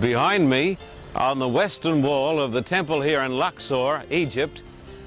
Behind 0.00 0.48
me, 0.50 0.76
on 1.14 1.38
the 1.38 1.48
western 1.48 2.02
wall 2.02 2.38
of 2.38 2.52
the 2.52 2.60
temple 2.60 3.00
here 3.00 3.22
in 3.22 3.38
Luxor, 3.38 4.02
Egypt, 4.10 4.62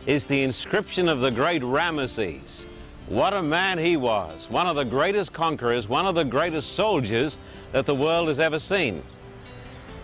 is 0.08 0.26
the 0.26 0.42
inscription 0.42 1.08
of 1.08 1.20
the 1.20 1.30
great 1.30 1.62
Ramesses. 1.62 2.66
What 3.08 3.36
a 3.36 3.44
man 3.44 3.78
he 3.78 3.98
was, 3.98 4.50
one 4.50 4.66
of 4.66 4.76
the 4.76 4.84
greatest 4.84 5.32
conquerors, 5.32 5.88
one 5.88 6.08
of 6.08 6.16
the 6.16 6.26
greatest 6.26 6.76
soldiers 6.76 7.38
that 7.72 7.86
the 7.86 7.94
world 7.94 8.30
has 8.30 8.40
ever 8.40 8.58
seen. 8.58 9.04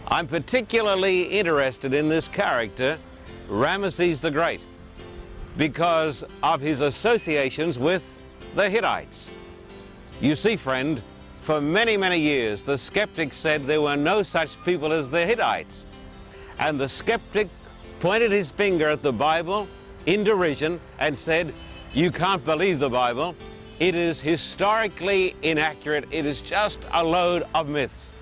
I'm 0.10 0.28
particularly 0.28 1.24
interested 1.24 1.96
in 1.96 2.08
this 2.08 2.28
character, 2.28 3.00
Ramesses 3.50 4.22
the 4.22 4.30
Great, 4.30 4.64
because 5.58 6.24
of 6.44 6.62
his 6.62 6.82
associations 6.82 7.80
with 7.80 8.20
the 8.54 8.70
Hittites. 8.70 9.32
You 10.22 10.36
see, 10.36 10.56
friend, 10.56 11.02
for 11.46 11.62
many, 11.62 11.96
many 11.96 12.18
years, 12.18 12.64
the 12.64 12.76
skeptics 12.76 13.38
said 13.38 13.66
there 13.66 13.80
were 13.80 13.96
no 13.96 14.24
such 14.24 14.62
people 14.66 14.92
as 14.92 15.12
the 15.12 15.24
Hittites. 15.24 15.86
And 16.58 16.80
the 16.80 16.90
skeptic 16.90 17.50
pointed 18.00 18.32
his 18.32 18.50
finger 18.50 18.90
at 18.90 19.04
the 19.04 19.14
Bible 19.14 19.68
in 20.08 20.24
derision 20.24 20.80
and 20.98 21.16
said, 21.16 21.54
You 21.94 22.10
can't 22.10 22.44
believe 22.44 22.80
the 22.80 22.90
Bible. 22.90 23.36
It 23.80 23.94
is 23.94 24.20
historically 24.20 25.36
inaccurate. 25.44 26.06
It 26.10 26.26
is 26.26 26.42
just 26.42 26.82
a 26.94 27.04
load 27.04 27.44
of 27.54 27.70
myths. 27.70 28.14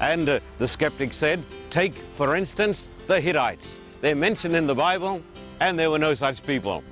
And 0.00 0.28
uh, 0.28 0.40
the 0.58 0.68
skeptic 0.68 1.14
said, 1.14 1.42
Take, 1.70 1.94
for 2.12 2.36
instance, 2.36 2.90
the 3.06 3.18
Hittites. 3.18 3.80
They're 4.02 4.14
mentioned 4.14 4.54
in 4.54 4.66
the 4.66 4.74
Bible, 4.74 5.22
and 5.60 5.78
there 5.78 5.90
were 5.90 5.98
no 5.98 6.12
such 6.12 6.44
people. 6.44 6.84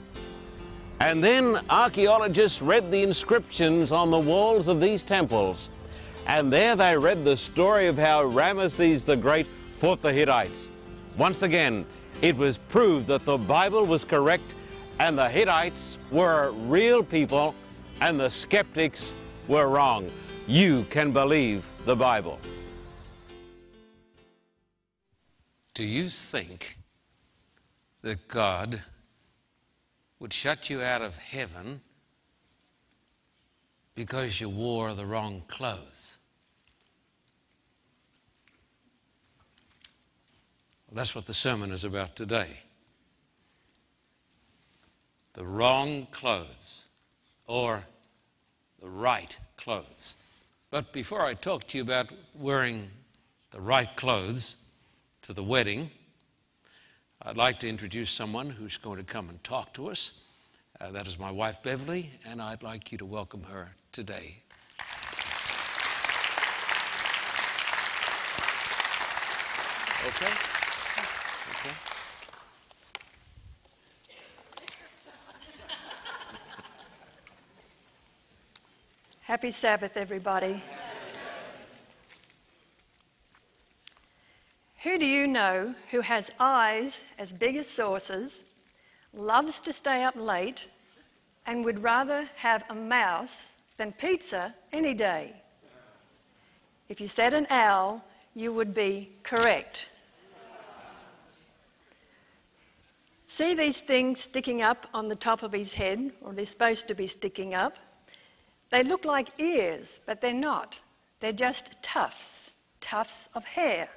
And 1.01 1.23
then 1.23 1.65
archaeologists 1.69 2.63
read 2.63 2.91
the 2.91 3.03
inscriptions 3.03 3.93
on 3.93 4.11
the 4.11 4.19
walls 4.19 4.69
of 4.69 4.81
these 4.81 5.03
temples, 5.03 5.71
and 6.27 6.53
there 6.53 6.75
they 6.75 6.97
read 6.97 7.25
the 7.25 7.37
story 7.37 7.87
of 7.87 7.99
how 7.99 8.25
Ramesses 8.25 9.05
the 9.05 9.17
Great 9.17 9.47
fought 9.47 10.01
the 10.01 10.13
Hittites. 10.13 10.71
Once 11.19 11.43
again, 11.43 11.85
it 12.23 12.37
was 12.37 12.57
proved 12.57 13.07
that 13.09 13.25
the 13.25 13.37
Bible 13.37 13.85
was 13.85 14.05
correct 14.05 14.55
and 14.99 15.19
the 15.19 15.29
Hittites 15.29 15.99
were 16.11 16.53
real 16.53 17.03
people 17.03 17.55
and 18.01 18.19
the 18.19 18.31
skeptics 18.31 19.13
were 19.49 19.69
wrong. 19.69 20.11
You 20.47 20.85
can 20.91 21.13
believe 21.13 21.65
the 21.85 21.95
Bible. 21.95 22.39
Do 25.75 25.85
you 25.85 26.09
think 26.09 26.79
that 28.01 28.27
God 28.29 28.81
would 30.19 30.33
shut 30.33 30.71
you 30.71 30.83
out 30.83 31.03
of 31.03 31.17
heaven 31.17 31.81
because 33.95 34.41
you 34.41 34.49
wore 34.49 34.95
the 34.95 35.07
wrong 35.07 35.43
clothes. 35.49 36.19
Well, 40.87 40.97
that's 40.97 41.15
what 41.15 41.27
the 41.27 41.35
sermon 41.35 41.71
is 41.73 41.85
about 41.85 42.15
today. 42.17 42.61
The 45.33 45.45
wrong 45.45 46.07
clothes 46.11 46.89
or 47.47 47.85
the 48.81 48.89
right 48.89 49.37
clothes. 49.57 50.17
But 50.71 50.93
before 50.93 51.25
I 51.25 51.35
talk 51.35 51.67
to 51.69 51.79
you 51.79 51.83
about 51.83 52.11
wearing 52.35 52.91
the 53.51 53.61
right 53.61 53.95
clothes 53.97 54.65
to 55.23 55.33
the 55.33 55.43
wedding, 55.43 55.91
I'd 57.23 57.37
like 57.37 57.59
to 57.61 57.69
introduce 57.69 58.11
someone 58.11 58.51
who's 58.51 58.77
going 58.77 58.99
to 58.99 59.05
come 59.05 59.29
and 59.29 59.43
talk 59.43 59.73
to 59.75 59.89
us. 59.89 60.13
Uh, 60.81 60.91
that 60.91 61.07
is 61.07 61.19
my 61.19 61.31
wife, 61.31 61.63
Beverly, 61.63 62.11
and 62.27 62.43
I'd 62.43 62.63
like 62.63 62.93
you 62.93 62.99
to 62.99 63.07
welcome 63.07 63.43
her 63.45 63.75
today. 63.91 64.43
Okay? 70.07 70.33
Okay. 71.51 71.75
Happy 79.23 79.51
Sabbath, 79.51 79.97
everybody. 79.97 80.63
Who 84.87 84.99
do 84.99 85.07
you 85.07 85.27
know 85.27 85.75
who 85.91 86.01
has 86.01 86.31
eyes 86.39 87.03
as 87.19 87.33
big 87.33 87.57
as 87.57 87.67
saucers, 87.67 88.45
loves 89.13 89.59
to 89.63 89.73
stay 89.73 90.05
up 90.05 90.15
late, 90.15 90.69
and 91.45 91.65
would 91.65 91.83
rather 91.83 92.31
have 92.37 92.63
a 92.71 92.75
mouse 92.77 93.49
than 93.79 93.91
pizza 93.91 94.55
any 94.73 94.95
day? 94.95 95.33
If 96.89 97.01
you 97.01 97.09
said 97.09 97.35
an 97.35 97.49
owl, 97.51 98.05
you 98.37 98.53
would 98.53 98.75
be 98.75 99.11
correct. 99.25 99.91
See 103.27 103.55
these 103.55 103.81
things 103.81 104.21
sticking 104.21 104.63
up 104.63 104.87
on 104.95 105.07
the 105.07 105.17
top 105.17 105.43
of 105.43 105.51
his 105.51 105.75
head, 105.75 106.13
or 106.21 106.33
they're 106.33 106.47
supposed 106.47 106.87
to 106.87 106.95
be 106.95 107.09
sticking 107.09 107.55
up? 107.55 107.77
They 108.71 108.85
look 108.85 109.05
like 109.05 109.31
ears, 109.41 109.99
but 110.07 110.21
they're 110.21 110.33
not. 110.33 110.79
They're 111.19 111.33
just 111.33 111.83
tufts, 111.83 112.53
tufts 112.81 113.29
of 113.35 113.45
hair. 113.45 113.89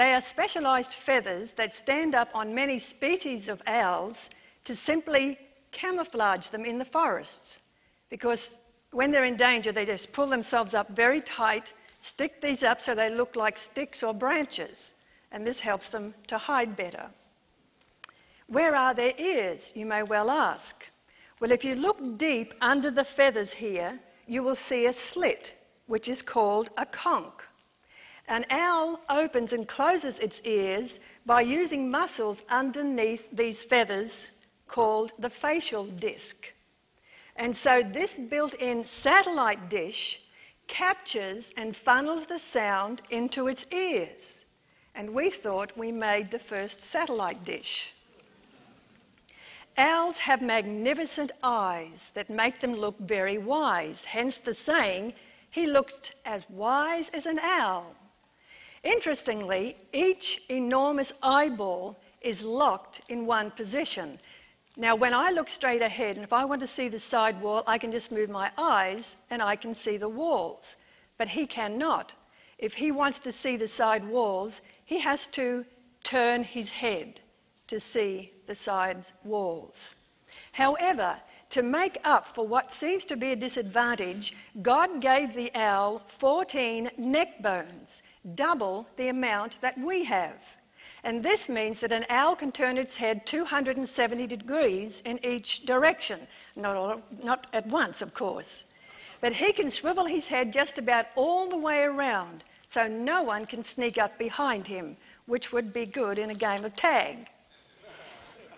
They 0.00 0.14
are 0.14 0.22
specialised 0.22 0.94
feathers 0.94 1.50
that 1.58 1.74
stand 1.74 2.14
up 2.14 2.30
on 2.32 2.54
many 2.54 2.78
species 2.78 3.50
of 3.50 3.60
owls 3.66 4.30
to 4.64 4.74
simply 4.74 5.38
camouflage 5.72 6.48
them 6.48 6.64
in 6.64 6.78
the 6.78 6.86
forests. 6.86 7.58
Because 8.08 8.54
when 8.92 9.10
they're 9.10 9.26
in 9.26 9.36
danger, 9.36 9.72
they 9.72 9.84
just 9.84 10.10
pull 10.14 10.26
themselves 10.26 10.72
up 10.72 10.88
very 10.88 11.20
tight, 11.20 11.74
stick 12.00 12.40
these 12.40 12.62
up 12.62 12.80
so 12.80 12.94
they 12.94 13.10
look 13.10 13.36
like 13.36 13.58
sticks 13.58 14.02
or 14.02 14.14
branches, 14.14 14.94
and 15.32 15.46
this 15.46 15.60
helps 15.60 15.88
them 15.88 16.14
to 16.28 16.38
hide 16.38 16.76
better. 16.76 17.10
Where 18.46 18.74
are 18.74 18.94
their 18.94 19.12
ears, 19.18 19.70
you 19.74 19.84
may 19.84 20.02
well 20.02 20.30
ask? 20.30 20.82
Well, 21.40 21.52
if 21.52 21.62
you 21.62 21.74
look 21.74 22.16
deep 22.16 22.54
under 22.62 22.90
the 22.90 23.04
feathers 23.04 23.52
here, 23.52 24.00
you 24.26 24.42
will 24.42 24.54
see 24.54 24.86
a 24.86 24.94
slit, 24.94 25.54
which 25.88 26.08
is 26.08 26.22
called 26.22 26.70
a 26.78 26.86
conch. 26.86 27.42
An 28.30 28.46
owl 28.48 29.00
opens 29.08 29.52
and 29.52 29.66
closes 29.66 30.20
its 30.20 30.40
ears 30.44 31.00
by 31.26 31.40
using 31.40 31.90
muscles 31.90 32.42
underneath 32.48 33.28
these 33.32 33.64
feathers 33.64 34.30
called 34.68 35.12
the 35.18 35.28
facial 35.28 35.84
disc. 35.84 36.52
And 37.34 37.56
so 37.56 37.82
this 37.82 38.12
built 38.12 38.54
in 38.54 38.84
satellite 38.84 39.68
dish 39.68 40.20
captures 40.68 41.50
and 41.56 41.76
funnels 41.76 42.26
the 42.26 42.38
sound 42.38 43.02
into 43.10 43.48
its 43.48 43.66
ears. 43.72 44.42
And 44.94 45.12
we 45.12 45.28
thought 45.28 45.76
we 45.76 45.90
made 45.90 46.30
the 46.30 46.38
first 46.38 46.82
satellite 46.82 47.44
dish. 47.44 47.92
Owls 49.76 50.18
have 50.18 50.40
magnificent 50.40 51.32
eyes 51.42 52.12
that 52.14 52.30
make 52.30 52.60
them 52.60 52.76
look 52.76 52.96
very 53.00 53.38
wise, 53.38 54.04
hence 54.04 54.38
the 54.38 54.54
saying, 54.54 55.14
he 55.50 55.66
looked 55.66 56.14
as 56.24 56.42
wise 56.48 57.08
as 57.12 57.26
an 57.26 57.40
owl. 57.40 57.96
Interestingly, 58.82 59.76
each 59.92 60.42
enormous 60.48 61.12
eyeball 61.22 62.00
is 62.20 62.42
locked 62.42 63.02
in 63.08 63.26
one 63.26 63.50
position. 63.50 64.18
Now, 64.76 64.94
when 64.94 65.12
I 65.12 65.30
look 65.30 65.48
straight 65.50 65.82
ahead, 65.82 66.16
and 66.16 66.24
if 66.24 66.32
I 66.32 66.44
want 66.44 66.60
to 66.60 66.66
see 66.66 66.88
the 66.88 66.98
side 66.98 67.40
wall, 67.42 67.62
I 67.66 67.76
can 67.76 67.92
just 67.92 68.10
move 68.10 68.30
my 68.30 68.50
eyes 68.56 69.16
and 69.28 69.42
I 69.42 69.56
can 69.56 69.74
see 69.74 69.96
the 69.96 70.08
walls. 70.08 70.76
But 71.18 71.28
he 71.28 71.46
cannot. 71.46 72.14
If 72.58 72.74
he 72.74 72.90
wants 72.90 73.18
to 73.20 73.32
see 73.32 73.56
the 73.56 73.68
side 73.68 74.06
walls, 74.06 74.62
he 74.84 75.00
has 75.00 75.26
to 75.28 75.66
turn 76.02 76.44
his 76.44 76.70
head 76.70 77.20
to 77.66 77.78
see 77.78 78.32
the 78.46 78.54
side 78.54 79.04
walls. 79.24 79.96
However, 80.52 81.18
to 81.50 81.62
make 81.62 81.98
up 82.04 82.28
for 82.28 82.46
what 82.46 82.72
seems 82.72 83.04
to 83.06 83.16
be 83.16 83.32
a 83.32 83.36
disadvantage, 83.36 84.34
God 84.62 85.00
gave 85.00 85.34
the 85.34 85.50
owl 85.54 86.02
14 86.06 86.90
neck 86.96 87.42
bones, 87.42 88.02
double 88.34 88.86
the 88.96 89.08
amount 89.08 89.60
that 89.60 89.78
we 89.78 90.04
have. 90.04 90.36
And 91.02 91.22
this 91.22 91.48
means 91.48 91.80
that 91.80 91.92
an 91.92 92.06
owl 92.08 92.36
can 92.36 92.52
turn 92.52 92.76
its 92.76 92.96
head 92.96 93.26
270 93.26 94.26
degrees 94.26 95.00
in 95.04 95.24
each 95.24 95.64
direction. 95.64 96.20
Not, 96.56 96.76
all, 96.76 97.02
not 97.22 97.46
at 97.52 97.66
once, 97.66 98.02
of 98.02 98.14
course. 98.14 98.66
But 99.20 99.32
he 99.32 99.52
can 99.52 99.70
swivel 99.70 100.04
his 100.04 100.28
head 100.28 100.52
just 100.52 100.78
about 100.78 101.06
all 101.16 101.48
the 101.48 101.56
way 101.56 101.82
around, 101.82 102.44
so 102.68 102.86
no 102.86 103.22
one 103.22 103.46
can 103.46 103.62
sneak 103.62 103.98
up 103.98 104.18
behind 104.18 104.66
him, 104.66 104.96
which 105.26 105.52
would 105.52 105.72
be 105.72 105.86
good 105.86 106.18
in 106.18 106.30
a 106.30 106.34
game 106.34 106.64
of 106.64 106.76
tag. 106.76 107.28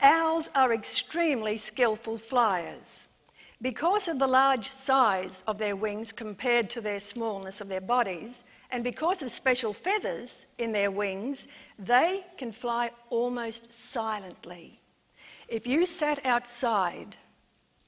Owls 0.03 0.51
are 0.55 0.75
extremely 0.75 1.57
skillful 1.57 2.17
flyers. 2.17 3.09
Because 3.61 4.09
of 4.09 4.19
the 4.19 4.27
large 4.27 4.71
size 4.71 5.45
of 5.47 5.59
their 5.59 5.77
wings 5.77 6.11
compared 6.11 6.69
to 6.71 6.81
their 6.81 6.99
smallness 6.99 7.61
of 7.61 7.69
their 7.69 7.81
bodies, 7.81 8.43
and 8.73 8.83
because 8.83 9.23
of 9.23 9.31
special 9.31 9.73
feathers 9.73 10.45
in 10.59 10.73
their 10.73 10.91
wings, 10.91 11.47
they 11.79 12.25
can 12.37 12.51
fly 12.51 12.91
almost 13.11 13.69
silently. 13.93 14.81
If 15.47 15.67
you 15.67 15.87
sat 15.87 16.27
outside 16.27 17.17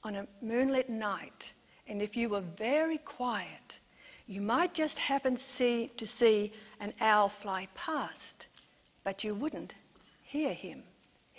on 0.03 0.15
a 0.15 0.27
moonlit 0.41 0.89
night 0.89 1.51
and 1.87 2.01
if 2.01 2.15
you 2.15 2.29
were 2.29 2.41
very 2.41 2.99
quiet, 2.99 3.79
You 4.27 4.41
might 4.41 4.73
just 4.73 4.97
happen 4.97 5.35
to 5.35 5.43
see, 5.43 5.91
to 5.97 6.05
see 6.05 6.51
an 6.79 6.93
owl 6.99 7.29
fly 7.29 7.67
past, 7.75 8.47
but 9.03 9.23
you 9.23 9.35
wouldn't 9.35 9.75
hear 10.23 10.53
him. 10.53 10.83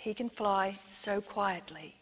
He 0.07 0.13
can 0.13 0.29
fly 0.29 0.79
so 0.87 1.19
quietly. 1.19 1.93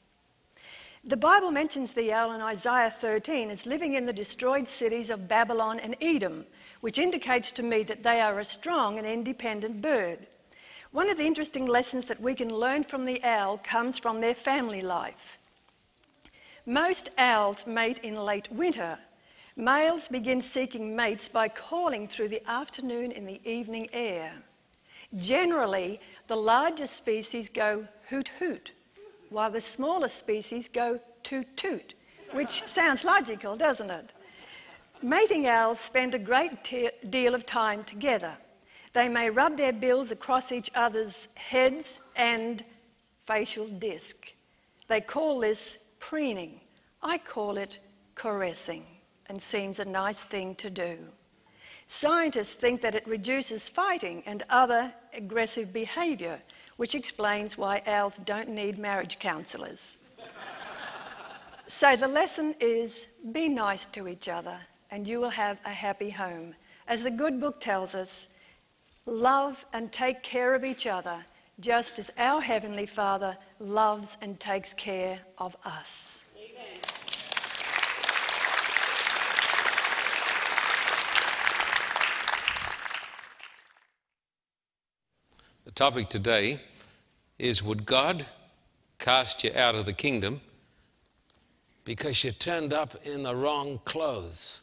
The 1.04 1.18
Bible 1.18 1.50
mentions 1.50 1.92
the 1.92 2.14
owl 2.14 2.34
in 2.34 2.42
Isaiah 2.42 2.92
13 2.92 3.50
as 3.50 3.66
living 3.66 3.96
in 3.96 4.06
the 4.06 4.14
destroyed 4.14 4.70
cities 4.70 5.10
of 5.10 5.28
Babylon 5.28 5.80
and 5.80 5.96
Edom, 6.00 6.46
which 6.82 7.00
indicates 7.00 7.50
to 7.54 7.64
me 7.64 7.82
that 7.82 8.04
they 8.04 8.22
are 8.22 8.40
a 8.40 8.46
strong 8.46 9.00
and 9.00 9.08
independent 9.08 9.82
bird. 9.82 10.28
One 10.92 11.10
of 11.10 11.18
the 11.18 11.26
interesting 11.26 11.66
lessons 11.66 12.06
that 12.06 12.22
we 12.22 12.36
can 12.36 12.54
learn 12.54 12.84
from 12.84 13.06
the 13.06 13.24
owl 13.24 13.58
comes 13.64 13.98
from 13.98 14.22
their 14.22 14.36
family 14.36 14.84
life. 14.84 15.40
Most 16.68 17.10
owls 17.18 17.66
mate 17.66 17.98
in 18.04 18.18
late 18.18 18.52
winter. 18.52 19.00
Males 19.56 20.08
begin 20.10 20.42
seeking 20.42 20.96
mates 20.96 21.28
by 21.28 21.48
calling 21.48 22.08
through 22.08 22.30
the 22.30 22.48
afternoon 22.48 23.12
and 23.12 23.28
the 23.28 23.42
evening 23.50 23.90
air. 23.94 24.44
Generally, 25.18 26.00
the 26.28 26.36
larger 26.36 26.86
species 26.86 27.50
go 27.50 27.88
hoot 28.10 28.30
hoot, 28.40 28.72
while 29.30 29.50
the 29.50 29.62
smaller 29.62 30.10
species 30.10 30.70
go 30.72 31.00
toot 31.24 31.48
toot, 31.56 31.94
which 32.32 32.64
sounds 32.68 33.04
logical, 33.04 33.56
doesn't 33.56 33.90
it? 33.90 34.14
Mating 35.02 35.48
owls 35.48 35.80
spend 35.80 36.16
a 36.16 36.20
great 36.20 36.52
deal 37.10 37.36
of 37.36 37.46
time 37.46 37.84
together. 37.84 38.38
They 38.94 39.10
may 39.10 39.30
rub 39.30 39.58
their 39.58 39.74
bills 39.74 40.12
across 40.12 40.52
each 40.52 40.72
other's 40.74 41.28
heads 41.36 42.00
and 42.16 42.64
facial 43.26 43.68
disc. 43.68 44.34
They 44.88 45.02
call 45.02 45.40
this 45.40 45.78
preening. 46.00 46.62
I 47.02 47.18
call 47.18 47.58
it 47.58 47.80
caressing 48.16 48.86
and 49.28 49.42
seems 49.42 49.80
a 49.80 49.86
nice 49.86 50.24
thing 50.24 50.56
to 50.56 50.70
do. 50.70 50.98
Scientists 51.88 52.56
think 52.56 52.82
that 52.82 52.96
it 52.96 53.08
reduces 53.08 53.70
fighting 53.70 54.24
and 54.26 54.44
other 54.50 54.94
aggressive 55.14 55.72
behaviour, 55.72 56.40
which 56.78 56.96
explains 56.96 57.58
why 57.58 57.82
owls 57.86 58.18
don't 58.26 58.50
need 58.50 58.78
marriage 58.78 59.20
counsellors. 59.20 59.98
so 61.68 61.96
the 61.96 62.08
lesson 62.08 62.56
is 62.60 63.08
be 63.32 63.48
nice 63.48 63.86
to 63.86 64.08
each 64.08 64.28
other 64.28 64.60
and 64.92 65.08
you 65.08 65.20
will 65.20 65.30
have 65.30 65.60
a 65.66 65.70
happy 65.70 66.10
home. 66.10 66.56
As 66.88 67.04
the 67.04 67.12
good 67.12 67.40
book 67.40 67.60
tells 67.60 67.96
us, 67.96 68.28
love 69.06 69.66
and 69.74 69.92
take 69.92 70.24
care 70.24 70.56
of 70.56 70.66
each 70.66 70.88
other 70.88 71.24
just 71.60 72.00
as 72.00 72.12
our 72.18 72.42
Heavenly 72.42 72.86
Father 72.86 73.38
loves 73.60 74.18
and 74.22 74.40
takes 74.40 74.74
care 74.74 75.20
of 75.38 75.56
us. 75.64 76.25
The 85.66 85.72
topic 85.72 86.10
today 86.10 86.62
is 87.40 87.64
Would 87.64 87.88
God 87.88 88.28
cast 89.00 89.44
you 89.44 89.52
out 89.56 89.74
of 89.74 89.88
the 89.88 89.94
kingdom 89.94 90.42
because 91.84 92.24
you 92.24 92.32
turned 92.34 92.72
up 92.72 92.96
in 93.04 93.24
the 93.24 93.36
wrong 93.36 93.80
clothes? 93.84 94.62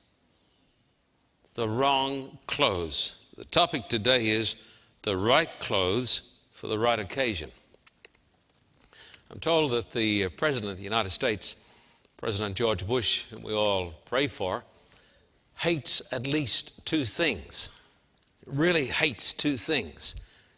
The 1.55 1.69
wrong 1.69 2.39
clothes. 2.47 3.17
The 3.37 3.45
topic 3.47 3.89
today 3.89 4.29
is 4.29 4.55
the 5.03 5.17
right 5.17 5.49
clothes 5.59 6.37
for 6.53 6.69
the 6.69 6.79
right 6.79 7.01
occasion. 7.01 7.51
I'm 9.29 9.41
told 9.41 9.73
that 9.73 9.91
the 9.91 10.29
President 10.29 10.71
of 10.71 10.79
the 10.79 10.85
United 10.85 11.11
States, 11.11 11.57
President 12.17 12.55
George 12.55 12.87
Bush, 12.87 13.25
whom 13.25 13.43
we 13.43 13.53
all 13.53 13.93
pray 14.05 14.29
for, 14.29 14.63
hates 15.57 16.01
at 16.13 16.29
least 16.29 16.87
two 16.87 17.05
things. 17.05 17.71
Really 18.47 18.87
hates 18.87 19.33
two 19.33 19.57
things 19.57 20.15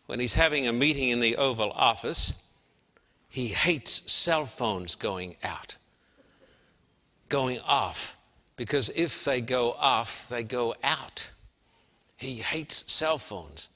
when 0.06 0.21
he's 0.21 0.35
having 0.35 0.67
a 0.67 0.73
meeting 0.73 1.09
in 1.09 1.21
the 1.21 1.37
Oval 1.37 1.73
Office, 1.73 2.43
he 3.29 3.49
hates 3.49 4.11
cell 4.11 4.47
phones 4.47 4.95
going 4.95 5.37
out, 5.43 5.77
going 7.29 7.59
off, 7.61 8.17
because 8.56 8.91
if 8.95 9.25
they 9.25 9.41
go 9.41 9.73
off, 9.73 10.29
they 10.29 10.43
go 10.43 10.75
out. 10.83 11.31
He 12.17 12.37
hates 12.37 12.85
cell 12.87 13.19
phones. 13.19 13.69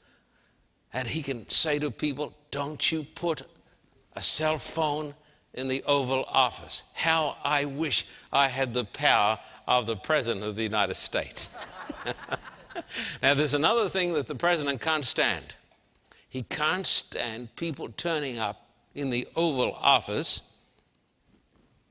And 0.93 1.09
he 1.09 1.23
can 1.23 1.49
say 1.49 1.79
to 1.81 1.91
people, 1.91 2.35
Don't 2.51 2.93
you 2.93 3.05
put 3.15 3.43
a 4.15 4.23
cell 4.23 4.59
phone 4.59 5.15
in 5.55 5.67
the 5.67 5.83
Oval 5.85 6.25
Office. 6.29 6.85
How 6.95 7.37
I 7.43 7.65
wish 7.65 8.07
I 8.33 8.49
had 8.49 8.73
the 8.73 8.85
power 8.85 9.39
of 9.67 9.87
the 9.87 9.97
President 9.97 10.45
of 10.45 10.57
the 10.57 10.63
United 10.63 10.95
States. 10.95 11.57
now, 13.23 13.35
there's 13.35 13.55
another 13.55 13.89
thing 13.89 14.13
that 14.13 14.29
the 14.29 14.35
President 14.35 14.81
can't 14.81 15.05
stand 15.05 15.55
he 16.29 16.43
can't 16.43 16.87
stand 16.87 17.55
people 17.57 17.89
turning 17.97 18.39
up 18.39 18.69
in 18.95 19.11
the 19.11 19.27
Oval 19.35 19.73
Office 19.81 20.53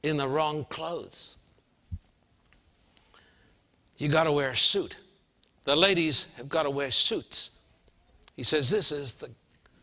in 0.03 0.17
the 0.17 0.27
wrong 0.27 0.65
clothes. 0.69 1.35
You 3.97 4.09
got 4.09 4.25
to 4.25 4.31
wear 4.31 4.51
a 4.51 4.55
suit. 4.55 4.97
The 5.63 5.75
ladies 5.75 6.27
have 6.37 6.47
got 6.47 6.63
to 6.63 6.69
wear 6.69 6.91
suits. 6.91 7.51
He 8.35 8.43
says, 8.43 8.69
This 8.69 8.91
is 8.91 9.15
the 9.15 9.31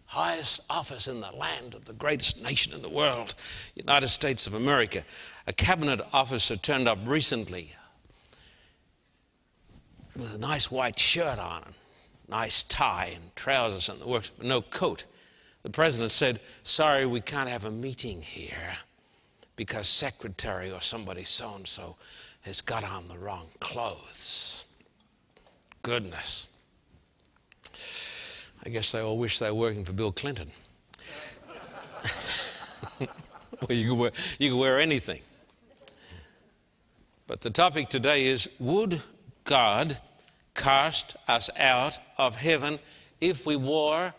highest 0.06 0.60
office 0.70 1.08
in 1.08 1.20
the 1.20 1.32
land 1.32 1.74
of 1.74 1.84
the 1.86 1.92
greatest 1.92 2.40
nation 2.40 2.72
in 2.72 2.82
the 2.82 2.88
world, 2.88 3.34
United 3.74 4.08
States 4.08 4.46
of 4.46 4.54
America. 4.54 5.02
A 5.48 5.52
cabinet 5.52 6.00
officer 6.12 6.56
turned 6.56 6.86
up 6.86 6.98
recently 7.04 7.74
with 10.16 10.32
a 10.32 10.38
nice 10.38 10.70
white 10.70 10.98
shirt 10.98 11.40
on 11.40 11.74
nice 12.28 12.62
tie 12.64 13.12
and 13.14 13.34
trousers 13.36 13.88
and 13.88 14.00
the 14.00 14.06
works, 14.06 14.30
but 14.36 14.46
no 14.46 14.62
coat. 14.62 15.06
The 15.62 15.70
president 15.70 16.12
said, 16.12 16.40
Sorry, 16.62 17.06
we 17.06 17.20
can't 17.20 17.48
have 17.48 17.64
a 17.64 17.70
meeting 17.70 18.22
here 18.22 18.76
because 19.56 19.88
secretary 19.88 20.70
or 20.70 20.80
somebody 20.80 21.24
so 21.24 21.54
and 21.54 21.66
so 21.66 21.96
has 22.42 22.60
got 22.60 22.84
on 22.84 23.08
the 23.08 23.16
wrong 23.16 23.46
clothes. 23.60 24.64
Goodness. 25.82 26.48
I 28.64 28.70
guess 28.70 28.92
they 28.92 29.00
all 29.00 29.18
wish 29.18 29.38
they 29.38 29.50
were 29.50 29.58
working 29.58 29.84
for 29.84 29.92
Bill 29.92 30.12
Clinton. 30.12 30.50
well, 33.00 33.08
you 33.68 33.90
can, 33.90 33.98
wear, 33.98 34.12
you 34.38 34.56
wear 34.56 34.80
anything. 34.80 35.20
But 37.26 37.40
the 37.40 37.50
topic 37.50 37.88
today 37.88 38.26
is 38.26 38.48
Would 38.58 39.00
God 39.44 39.98
cast 40.54 41.16
us 41.28 41.50
out 41.56 41.98
of 42.16 42.36
heaven 42.36 42.78
if 43.20 43.44
we 43.44 43.56
wore 43.56 44.14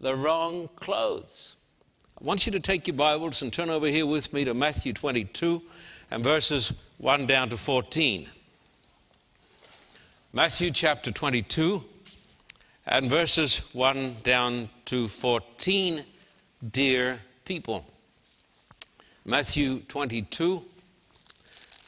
the 0.00 0.14
wrong 0.14 0.68
clothes. 0.76 1.56
I 2.20 2.24
want 2.24 2.46
you 2.46 2.52
to 2.52 2.60
take 2.60 2.86
your 2.86 2.96
Bibles 2.96 3.42
and 3.42 3.52
turn 3.52 3.70
over 3.70 3.86
here 3.86 4.06
with 4.06 4.32
me 4.32 4.44
to 4.44 4.54
Matthew 4.54 4.92
22 4.92 5.62
and 6.10 6.24
verses 6.24 6.72
1 6.98 7.26
down 7.26 7.50
to 7.50 7.56
14. 7.56 8.26
Matthew 10.32 10.70
chapter 10.70 11.10
22 11.10 11.84
and 12.86 13.10
verses 13.10 13.58
1 13.72 14.16
down 14.22 14.68
to 14.86 15.08
14, 15.08 16.04
dear 16.70 17.20
people. 17.44 17.84
Matthew 19.24 19.80
22 19.80 20.62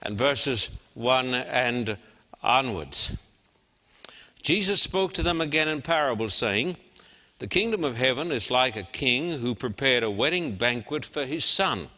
and 0.03 0.19
verses 0.19 0.71
1 0.95 1.35
and 1.35 1.97
onwards. 2.43 3.17
Jesus 4.49 4.81
spoke 4.81 5.13
to 5.13 5.23
them 5.23 5.43
again 5.43 5.69
in 5.69 5.83
parables, 5.83 6.33
saying, 6.33 6.79
The 7.39 7.47
kingdom 7.47 7.85
of 7.85 7.99
heaven 7.99 8.33
is 8.33 8.51
like 8.51 8.77
a 8.77 8.83
king 8.83 9.41
who 9.41 9.55
prepared 9.55 10.03
a 10.03 10.11
wedding 10.11 10.55
banquet 10.55 11.05
for 11.05 11.27
his 11.27 11.45
son. 11.45 11.89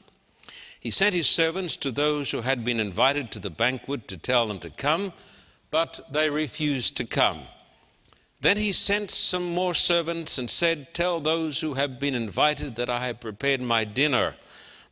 He 0.81 0.91
sent 0.91 1.15
his 1.15 1.29
servants 1.29 1.77
to 1.77 1.93
those 1.93 2.33
who 2.33 2.41
had 2.41 2.65
been 2.65 2.81
invited 2.81 3.31
to 3.31 3.39
the 3.39 3.51
banquet 3.51 4.09
to 4.09 4.17
tell 4.17 4.49
them 4.49 4.59
to 4.59 4.71
come, 4.71 5.13
but 5.71 6.01
they 6.11 6.29
refused 6.29 6.97
to 6.97 7.05
come. 7.05 7.43
Then 8.41 8.57
he 8.57 8.73
sent 8.73 9.13
some 9.13 9.55
more 9.55 9.73
servants 9.73 10.37
and 10.37 10.51
said, 10.51 10.93
Tell 10.93 11.21
those 11.21 11.61
who 11.61 11.75
have 11.75 12.01
been 12.01 12.17
invited 12.17 12.75
that 12.75 12.91
I 12.91 13.07
have 13.07 13.21
prepared 13.21 13.61
my 13.61 13.85
dinner. 13.85 14.35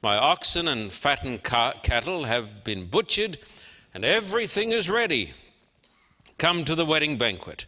My 0.01 0.17
oxen 0.17 0.69
and 0.69 0.93
fattened 0.93 1.43
cattle 1.43 2.23
have 2.23 2.63
been 2.63 2.87
butchered, 2.87 3.37
and 3.93 4.05
everything 4.05 4.71
is 4.71 4.89
ready. 4.89 5.33
Come 6.39 6.65
to 6.65 6.77
the 6.77 6.87
wedding 6.87 7.19
banquet. 7.19 7.67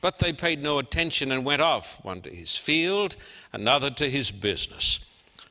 But 0.00 0.18
they 0.18 0.32
paid 0.32 0.62
no 0.62 0.78
attention 0.78 1.30
and 1.30 1.44
went 1.44 1.62
off, 1.62 1.96
one 2.02 2.22
to 2.22 2.30
his 2.30 2.56
field, 2.56 3.16
another 3.52 3.90
to 3.90 4.10
his 4.10 4.30
business. 4.30 4.98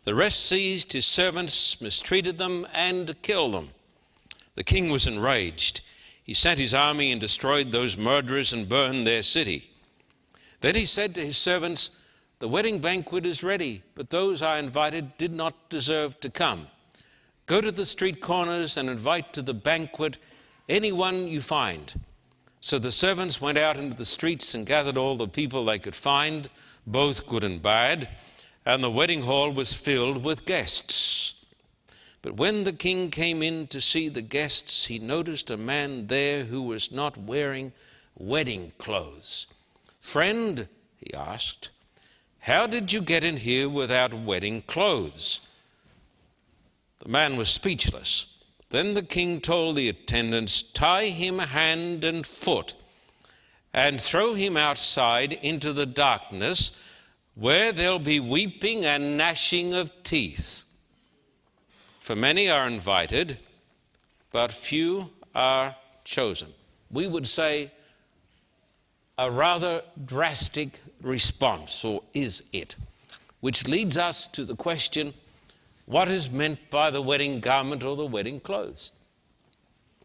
The 0.03 0.15
rest 0.15 0.45
seized 0.45 0.93
his 0.93 1.05
servants, 1.05 1.79
mistreated 1.81 2.37
them, 2.37 2.67
and 2.73 3.21
killed 3.21 3.53
them. 3.53 3.69
The 4.55 4.63
king 4.63 4.89
was 4.89 5.07
enraged. 5.07 5.81
He 6.23 6.33
sent 6.33 6.59
his 6.59 6.73
army 6.73 7.11
and 7.11 7.21
destroyed 7.21 7.71
those 7.71 7.97
murderers 7.97 8.51
and 8.51 8.67
burned 8.67 9.07
their 9.07 9.23
city. 9.23 9.69
Then 10.61 10.75
he 10.75 10.85
said 10.85 11.15
to 11.15 11.25
his 11.25 11.37
servants, 11.37 11.91
The 12.39 12.49
wedding 12.49 12.79
banquet 12.79 13.25
is 13.25 13.43
ready, 13.43 13.83
but 13.95 14.09
those 14.09 14.41
I 14.41 14.59
invited 14.59 15.17
did 15.17 15.31
not 15.31 15.69
deserve 15.69 16.19
to 16.19 16.29
come. 16.29 16.67
Go 17.45 17.61
to 17.61 17.71
the 17.71 17.85
street 17.85 18.19
corners 18.19 18.77
and 18.77 18.89
invite 18.89 19.31
to 19.33 19.41
the 19.41 19.53
banquet 19.53 20.17
anyone 20.67 21.27
you 21.27 21.39
find. 21.41 21.93
So 22.61 22.77
the 22.77 22.91
servants 22.91 23.39
went 23.39 23.57
out 23.57 23.77
into 23.77 23.95
the 23.95 24.05
streets 24.05 24.53
and 24.53 24.65
gathered 24.65 24.97
all 24.97 25.15
the 25.15 25.27
people 25.27 25.65
they 25.65 25.79
could 25.79 25.95
find, 25.95 26.49
both 26.85 27.27
good 27.27 27.43
and 27.43 27.61
bad, 27.61 28.09
and 28.65 28.83
the 28.83 28.91
wedding 28.91 29.21
hall 29.21 29.51
was 29.51 29.73
filled 29.73 30.23
with 30.23 30.45
guests. 30.45 31.45
But 32.21 32.35
when 32.35 32.65
the 32.65 32.73
king 32.73 33.11
came 33.11 33.41
in 33.41 33.67
to 33.67 33.79
see 33.79 34.09
the 34.09 34.21
guests, 34.21 34.87
he 34.87 34.99
noticed 34.99 35.49
a 35.49 35.57
man 35.57 36.07
there 36.07 36.43
who 36.43 36.61
was 36.61 36.91
not 36.91 37.17
wearing 37.17 37.71
wedding 38.17 38.73
clothes. 38.77 39.47
Friend, 40.01 40.67
he 40.99 41.13
asked, 41.13 41.69
how 42.39 42.67
did 42.67 42.91
you 42.91 43.01
get 43.01 43.23
in 43.23 43.37
here 43.37 43.69
without 43.69 44.13
wedding 44.13 44.61
clothes? 44.63 45.41
The 46.99 47.09
man 47.09 47.37
was 47.37 47.49
speechless. 47.49 48.25
Then 48.69 48.93
the 48.93 49.03
king 49.03 49.41
told 49.41 49.75
the 49.75 49.89
attendants, 49.89 50.61
Tie 50.61 51.07
him 51.07 51.39
hand 51.39 52.03
and 52.03 52.25
foot 52.25 52.75
and 53.73 54.01
throw 54.01 54.33
him 54.33 54.57
outside 54.57 55.33
into 55.33 55.73
the 55.73 55.85
darkness 55.85 56.71
where 57.35 57.71
there'll 57.71 57.99
be 57.99 58.19
weeping 58.19 58.85
and 58.85 59.17
gnashing 59.17 59.73
of 59.73 59.91
teeth. 60.03 60.63
For 62.01 62.15
many 62.15 62.49
are 62.49 62.67
invited, 62.67 63.37
but 64.31 64.51
few 64.51 65.09
are 65.33 65.75
chosen. 66.03 66.49
We 66.91 67.07
would 67.07 67.27
say 67.27 67.71
a 69.17 69.29
rather 69.29 69.83
drastic 70.05 70.81
response, 71.01 71.85
or 71.85 72.03
is 72.13 72.43
it? 72.51 72.75
Which 73.41 73.67
leads 73.67 73.97
us 73.97 74.27
to 74.27 74.43
the 74.43 74.55
question 74.55 75.13
what 75.89 76.07
is 76.07 76.29
meant 76.29 76.59
by 76.69 76.91
the 76.91 77.01
wedding 77.01 77.39
garment 77.39 77.81
or 77.81 77.95
the 77.95 78.05
wedding 78.05 78.39
clothes? 78.39 78.91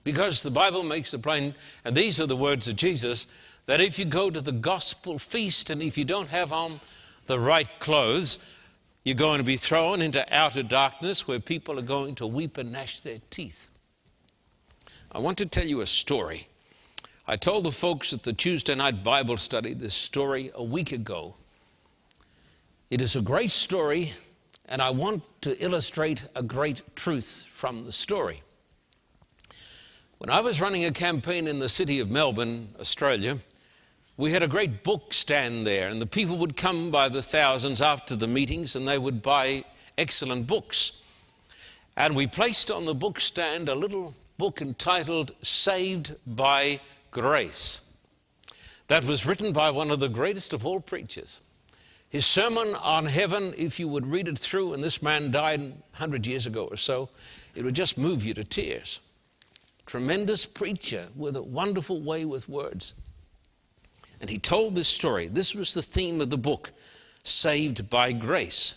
Because 0.02 0.42
the 0.42 0.50
Bible 0.50 0.82
makes 0.82 1.12
it 1.12 1.22
plain, 1.22 1.54
and 1.84 1.94
these 1.94 2.18
are 2.18 2.26
the 2.26 2.34
words 2.34 2.66
of 2.68 2.76
Jesus, 2.76 3.26
that 3.66 3.82
if 3.82 3.98
you 3.98 4.06
go 4.06 4.30
to 4.30 4.40
the 4.40 4.50
gospel 4.50 5.18
feast 5.18 5.68
and 5.68 5.82
if 5.82 5.98
you 5.98 6.06
don't 6.06 6.30
have 6.30 6.54
on 6.54 6.80
the 7.26 7.38
right 7.38 7.68
clothes, 7.80 8.38
you're 9.04 9.14
going 9.14 9.36
to 9.36 9.44
be 9.44 9.58
thrown 9.58 10.00
into 10.00 10.24
outer 10.34 10.62
darkness 10.62 11.28
where 11.28 11.38
people 11.38 11.78
are 11.78 11.82
going 11.82 12.14
to 12.14 12.26
weep 12.26 12.56
and 12.56 12.72
gnash 12.72 13.00
their 13.00 13.18
teeth. 13.28 13.68
I 15.12 15.18
want 15.18 15.36
to 15.36 15.46
tell 15.46 15.66
you 15.66 15.82
a 15.82 15.86
story. 15.86 16.48
I 17.26 17.36
told 17.36 17.64
the 17.64 17.72
folks 17.72 18.14
at 18.14 18.22
the 18.22 18.32
Tuesday 18.32 18.74
night 18.74 19.04
Bible 19.04 19.36
study 19.36 19.74
this 19.74 19.94
story 19.94 20.50
a 20.54 20.64
week 20.64 20.92
ago. 20.92 21.34
It 22.90 23.02
is 23.02 23.16
a 23.16 23.20
great 23.20 23.50
story 23.50 24.14
and 24.66 24.80
I 24.80 24.90
want 24.90 25.22
to 25.42 25.62
illustrate 25.62 26.26
a 26.34 26.42
great 26.42 26.82
truth 26.96 27.46
from 27.52 27.84
the 27.84 27.92
story. 27.92 28.42
When 30.18 30.30
I 30.30 30.40
was 30.40 30.60
running 30.60 30.84
a 30.84 30.90
campaign 30.90 31.46
in 31.46 31.58
the 31.58 31.68
city 31.68 32.00
of 32.00 32.10
Melbourne, 32.10 32.68
Australia, 32.80 33.38
we 34.16 34.32
had 34.32 34.42
a 34.42 34.48
great 34.48 34.84
book 34.84 35.12
stand 35.12 35.66
there, 35.66 35.88
and 35.88 36.00
the 36.00 36.06
people 36.06 36.38
would 36.38 36.56
come 36.56 36.90
by 36.90 37.08
the 37.08 37.22
thousands 37.22 37.82
after 37.82 38.14
the 38.14 38.26
meetings 38.26 38.76
and 38.76 38.86
they 38.86 38.98
would 38.98 39.22
buy 39.22 39.64
excellent 39.98 40.46
books. 40.46 40.92
And 41.96 42.16
we 42.16 42.26
placed 42.26 42.70
on 42.70 42.84
the 42.84 42.94
book 42.94 43.20
stand 43.20 43.68
a 43.68 43.74
little 43.74 44.14
book 44.38 44.62
entitled 44.62 45.34
Saved 45.42 46.14
by 46.26 46.80
Grace. 47.10 47.80
That 48.88 49.04
was 49.04 49.26
written 49.26 49.52
by 49.52 49.70
one 49.70 49.90
of 49.90 50.00
the 50.00 50.08
greatest 50.08 50.52
of 50.52 50.64
all 50.64 50.80
preachers, 50.80 51.40
his 52.14 52.26
sermon 52.26 52.76
on 52.76 53.06
heaven, 53.06 53.52
if 53.56 53.80
you 53.80 53.88
would 53.88 54.06
read 54.06 54.28
it 54.28 54.38
through, 54.38 54.72
and 54.72 54.84
this 54.84 55.02
man 55.02 55.32
died 55.32 55.58
100 55.58 56.24
years 56.24 56.46
ago 56.46 56.68
or 56.70 56.76
so, 56.76 57.08
it 57.56 57.64
would 57.64 57.74
just 57.74 57.98
move 57.98 58.24
you 58.24 58.32
to 58.34 58.44
tears. 58.44 59.00
Tremendous 59.84 60.46
preacher 60.46 61.08
with 61.16 61.34
a 61.34 61.42
wonderful 61.42 62.00
way 62.00 62.24
with 62.24 62.48
words. 62.48 62.94
And 64.20 64.30
he 64.30 64.38
told 64.38 64.76
this 64.76 64.86
story. 64.86 65.26
This 65.26 65.56
was 65.56 65.74
the 65.74 65.82
theme 65.82 66.20
of 66.20 66.30
the 66.30 66.38
book, 66.38 66.70
Saved 67.24 67.90
by 67.90 68.12
Grace. 68.12 68.76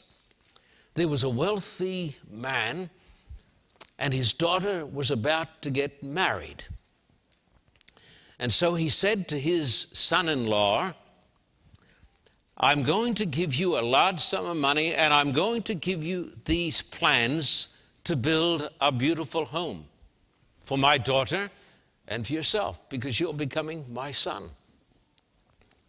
There 0.96 1.08
was 1.08 1.22
a 1.22 1.30
wealthy 1.30 2.18
man, 2.28 2.90
and 4.00 4.16
his 4.16 4.34
daughter 4.34 4.84
was 4.84 5.12
about 5.12 5.62
to 5.62 5.70
get 5.70 6.02
married. 6.02 6.66
And 8.40 8.52
so 8.52 8.74
he 8.74 8.90
said 8.90 9.28
to 9.28 9.40
his 9.40 9.90
son 9.94 10.28
in 10.28 10.48
law, 10.48 10.96
I'm 12.60 12.82
going 12.82 13.14
to 13.16 13.26
give 13.26 13.54
you 13.54 13.78
a 13.78 13.82
large 13.82 14.20
sum 14.20 14.46
of 14.46 14.58
money 14.58 14.96
and 14.96 15.14
I'm 15.14 15.32
going 15.32 15.62
to 15.64 15.76
give 15.76 16.04
you 16.04 16.32
these 16.46 16.82
plans 16.82 17.70
to 18.06 18.16
build 18.16 18.70
a 18.82 18.92
beautiful 18.92 19.46
home 19.46 19.86
for 20.66 20.78
my 20.78 20.98
daughter 20.98 21.52
and 22.08 22.26
for 22.26 22.34
yourself 22.34 22.82
because 22.90 23.20
you're 23.20 23.34
becoming 23.34 23.86
my 23.94 24.10
son. 24.10 24.50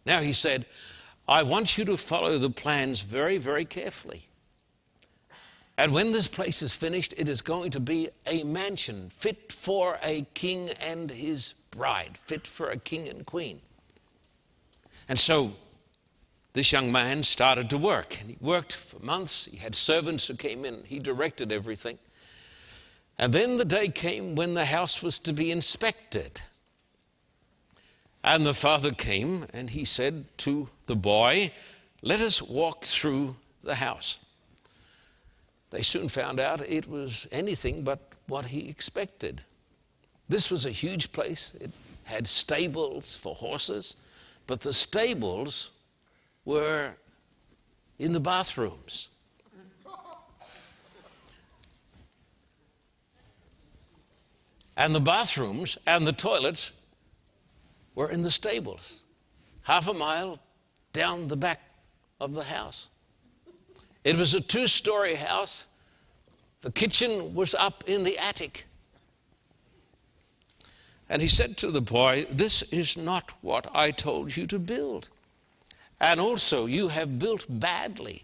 Now 0.05 0.21
he 0.21 0.31
said, 0.31 0.67
I 1.27 1.41
want 1.41 1.77
you 1.77 1.85
to 1.85 1.97
follow 1.97 2.37
the 2.37 2.51
plans 2.51 3.01
very, 3.01 3.39
very 3.39 3.65
carefully. 3.65 4.27
And 5.75 5.91
when 5.91 6.11
this 6.11 6.27
place 6.27 6.61
is 6.61 6.75
finished, 6.75 7.15
it 7.17 7.29
is 7.29 7.41
going 7.41 7.71
to 7.71 7.79
be 7.79 8.09
a 8.27 8.43
mansion 8.43 9.09
fit 9.17 9.51
for 9.51 9.97
a 10.03 10.23
king 10.35 10.69
and 10.81 11.09
his 11.09 11.55
bride, 11.71 12.17
fit 12.25 12.45
for 12.45 12.69
a 12.69 12.77
king 12.77 13.07
and 13.07 13.25
queen. 13.25 13.61
And 15.07 15.17
so 15.17 15.53
this 16.53 16.71
young 16.71 16.91
man 16.91 17.23
started 17.23 17.69
to 17.69 17.77
work. 17.77 18.19
And 18.19 18.29
he 18.31 18.37
worked 18.41 18.73
for 18.73 18.99
months. 18.99 19.45
He 19.45 19.57
had 19.57 19.75
servants 19.75 20.27
who 20.27 20.35
came 20.35 20.65
in, 20.65 20.83
he 20.85 20.99
directed 20.99 21.51
everything. 21.51 21.97
And 23.17 23.33
then 23.33 23.57
the 23.57 23.65
day 23.65 23.89
came 23.89 24.35
when 24.35 24.53
the 24.53 24.65
house 24.65 25.03
was 25.03 25.19
to 25.19 25.33
be 25.33 25.51
inspected. 25.51 26.41
And 28.23 28.45
the 28.45 28.53
father 28.53 28.91
came 28.91 29.45
and 29.53 29.69
he 29.69 29.85
said 29.85 30.25
to 30.39 30.69
the 30.87 30.95
boy, 30.95 31.51
Let 32.01 32.21
us 32.21 32.41
walk 32.41 32.85
through 32.85 33.35
the 33.63 33.75
house. 33.75 34.19
They 35.71 35.81
soon 35.81 36.09
found 36.09 36.39
out 36.39 36.61
it 36.61 36.89
was 36.89 37.27
anything 37.31 37.83
but 37.83 37.99
what 38.27 38.45
he 38.45 38.69
expected. 38.69 39.41
This 40.27 40.49
was 40.49 40.65
a 40.65 40.71
huge 40.71 41.11
place. 41.11 41.53
It 41.59 41.71
had 42.05 42.27
stables 42.27 43.17
for 43.17 43.35
horses, 43.35 43.95
but 44.47 44.61
the 44.61 44.73
stables 44.73 45.71
were 46.49 46.95
in 47.99 48.11
the 48.11 48.19
bathrooms. 48.19 49.09
And 54.75 54.95
the 54.95 54.99
bathrooms 54.99 55.77
and 55.85 56.07
the 56.07 56.11
toilets 56.11 56.71
were 57.93 58.09
in 58.09 58.23
the 58.23 58.31
stables, 58.31 59.03
half 59.61 59.87
a 59.87 59.93
mile 59.93 60.39
down 60.91 61.27
the 61.27 61.37
back 61.37 61.61
of 62.19 62.33
the 62.33 62.45
house. 62.45 62.89
It 64.03 64.15
was 64.15 64.33
a 64.33 64.41
two 64.41 64.65
story 64.65 65.15
house. 65.15 65.67
The 66.61 66.71
kitchen 66.71 67.35
was 67.35 67.53
up 67.53 67.83
in 67.85 68.01
the 68.01 68.17
attic. 68.17 68.65
And 71.09 71.21
he 71.21 71.27
said 71.27 71.57
to 71.57 71.69
the 71.69 71.81
boy, 71.81 72.25
This 72.31 72.63
is 72.63 72.97
not 72.97 73.33
what 73.41 73.67
I 73.71 73.91
told 73.91 74.35
you 74.35 74.47
to 74.47 74.57
build. 74.57 75.09
And 76.01 76.19
also, 76.19 76.65
you 76.65 76.87
have 76.87 77.19
built 77.19 77.45
badly. 77.49 78.23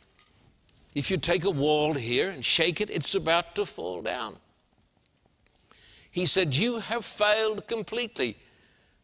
If 0.94 1.12
you 1.12 1.17
take 1.17 1.44
a 1.44 1.50
wall 1.50 1.94
here 1.94 2.29
and 2.29 2.44
shake 2.44 2.79
it, 2.79 2.89
it's 2.89 3.15
about 3.15 3.55
to 3.55 3.65
fall 3.65 4.01
down. 4.01 4.38
He 6.10 6.25
said, 6.25 6.55
You 6.55 6.79
have 6.79 7.03
failed 7.03 7.67
completely. 7.67 8.38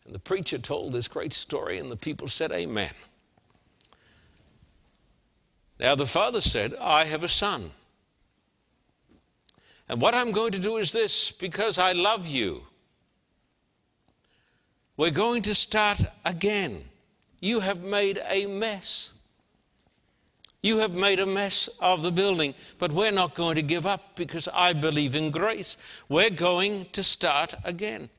And 0.06 0.16
the 0.16 0.20
preacher 0.20 0.58
told 0.58 0.94
this 0.94 1.10
great 1.10 1.34
story, 1.34 1.78
and 1.78 1.92
the 1.92 1.98
people 1.98 2.30
said, 2.30 2.52
Amen. 2.54 2.94
Now, 5.78 5.96
the 5.96 6.06
father 6.06 6.42
said, 6.42 6.76
I 6.80 7.06
have 7.06 7.24
a 7.24 7.28
son. 7.28 7.72
And 9.90 10.00
what 10.00 10.16
I'm 10.16 10.32
going 10.32 10.54
to 10.54 10.60
do 10.60 10.78
is 10.78 10.94
this 10.94 11.32
because 11.32 11.78
I 11.78 11.92
love 11.92 12.26
you. 12.26 12.64
We're 14.96 15.12
going 15.12 15.42
to 15.42 15.56
start 15.56 16.02
again. 16.24 16.86
You 17.42 17.60
have 17.60 17.82
made 17.82 18.22
a 18.30 18.46
mess. 18.46 19.14
You 20.62 20.78
have 20.78 20.94
made 20.94 21.20
a 21.20 21.26
mess 21.26 21.68
of 21.80 22.04
the 22.04 22.12
building, 22.12 22.54
but 22.78 22.94
we're 22.94 23.12
not 23.12 23.34
going 23.34 23.56
to 23.56 23.64
give 23.64 23.88
up 23.88 24.16
because 24.16 24.48
I 24.54 24.74
believe 24.74 25.16
in 25.16 25.32
grace. 25.32 25.76
We're 26.08 26.30
going 26.30 26.86
to 26.92 27.02
start 27.02 27.56
again. 27.64 28.10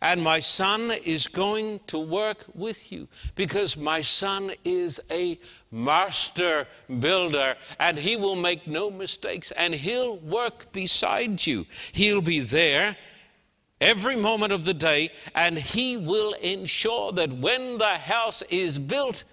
And 0.00 0.22
my 0.22 0.40
son 0.40 0.90
is 1.04 1.28
going 1.28 1.80
to 1.86 1.98
work 1.98 2.44
with 2.54 2.90
you 2.90 3.06
because 3.34 3.76
my 3.76 4.00
son 4.00 4.52
is 4.64 5.00
a 5.10 5.38
master 5.70 6.66
builder 7.00 7.54
and 7.78 7.98
he 7.98 8.16
will 8.16 8.36
make 8.36 8.66
no 8.66 8.90
mistakes 8.90 9.50
and 9.52 9.74
he'll 9.74 10.16
work 10.16 10.72
beside 10.72 11.46
you. 11.46 11.66
He'll 11.92 12.22
be 12.22 12.40
there 12.40 12.96
every 13.84 14.16
moment 14.16 14.52
of 14.52 14.64
the 14.64 14.74
day, 14.74 15.10
and 15.34 15.58
He 15.58 15.96
will 15.96 16.32
ensure 16.34 17.12
that 17.12 17.32
when 17.32 17.78
the 17.78 17.96
house 17.98 18.42
is 18.50 18.78
built 18.78 19.24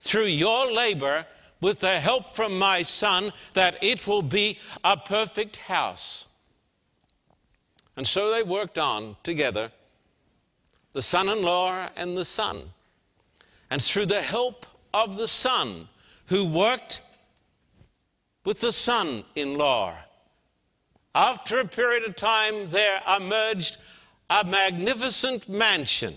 through 0.00 0.26
your 0.26 0.70
labor, 0.70 1.26
with 1.60 1.80
the 1.80 1.98
help 2.00 2.36
from 2.36 2.58
my 2.58 2.82
son, 2.82 3.32
that 3.54 3.82
it 3.82 4.06
will 4.06 4.22
be 4.22 4.58
a 4.84 4.96
perfect 4.96 5.56
house. 5.56 6.26
And 7.96 8.06
so 8.06 8.30
they 8.30 8.42
worked 8.42 8.78
on 8.78 9.16
together. 9.22 9.72
the 10.92 11.02
son 11.02 11.28
in 11.28 11.42
law 11.42 11.88
and 11.96 12.16
the 12.16 12.24
son. 12.24 12.62
And 13.70 13.82
through 13.82 14.06
the 14.06 14.22
help 14.22 14.66
of 14.94 15.16
the 15.16 15.28
son 15.28 15.88
who 16.26 16.44
worked 16.44 17.02
with 18.44 18.60
the 18.60 18.72
son 18.72 19.24
in 19.34 19.58
law, 19.58 19.94
after 21.18 21.58
a 21.58 21.66
period 21.66 22.04
of 22.04 22.14
time, 22.14 22.70
there 22.70 23.02
emerged 23.16 23.76
a 24.30 24.44
magnificent 24.44 25.48
mansion. 25.48 26.14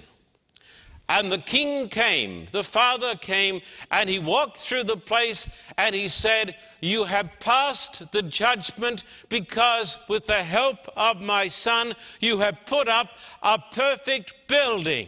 And 1.09 1.31
the 1.31 1.39
king 1.39 1.89
came, 1.89 2.45
the 2.51 2.63
father 2.63 3.15
came, 3.15 3.61
and 3.89 4.07
he 4.07 4.19
walked 4.19 4.57
through 4.57 4.83
the 4.83 4.95
place 4.95 5.47
and 5.79 5.95
he 5.95 6.07
said, 6.07 6.55
You 6.81 7.05
have 7.05 7.31
passed 7.39 8.11
the 8.11 8.21
judgment 8.21 9.03
because, 9.27 9.97
with 10.07 10.27
the 10.27 10.43
help 10.43 10.87
of 10.95 11.19
my 11.19 11.47
son, 11.47 11.93
you 12.19 12.37
have 12.37 12.59
put 12.67 12.87
up 12.87 13.09
a 13.41 13.57
perfect 13.71 14.35
building. 14.47 15.07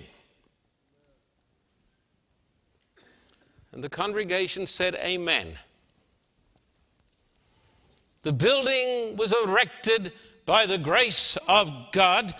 And 3.71 3.83
the 3.83 3.89
congregation 3.89 4.65
said, 4.65 4.95
Amen. 4.95 5.55
The 8.23 8.33
building 8.33 9.15
was 9.17 9.33
erected 9.33 10.13
by 10.45 10.65
the 10.65 10.77
grace 10.77 11.37
of 11.47 11.71
God 11.91 12.33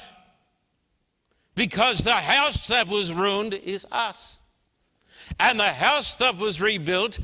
because 1.56 2.00
the 2.00 2.14
house 2.14 2.68
that 2.68 2.88
was 2.88 3.14
ruined 3.14 3.54
is 3.54 3.86
us. 3.92 4.40
And 5.40 5.60
the 5.60 5.74
house 5.74 6.16
that 6.16 6.38
was 6.38 6.60
rebuilt 6.60 7.20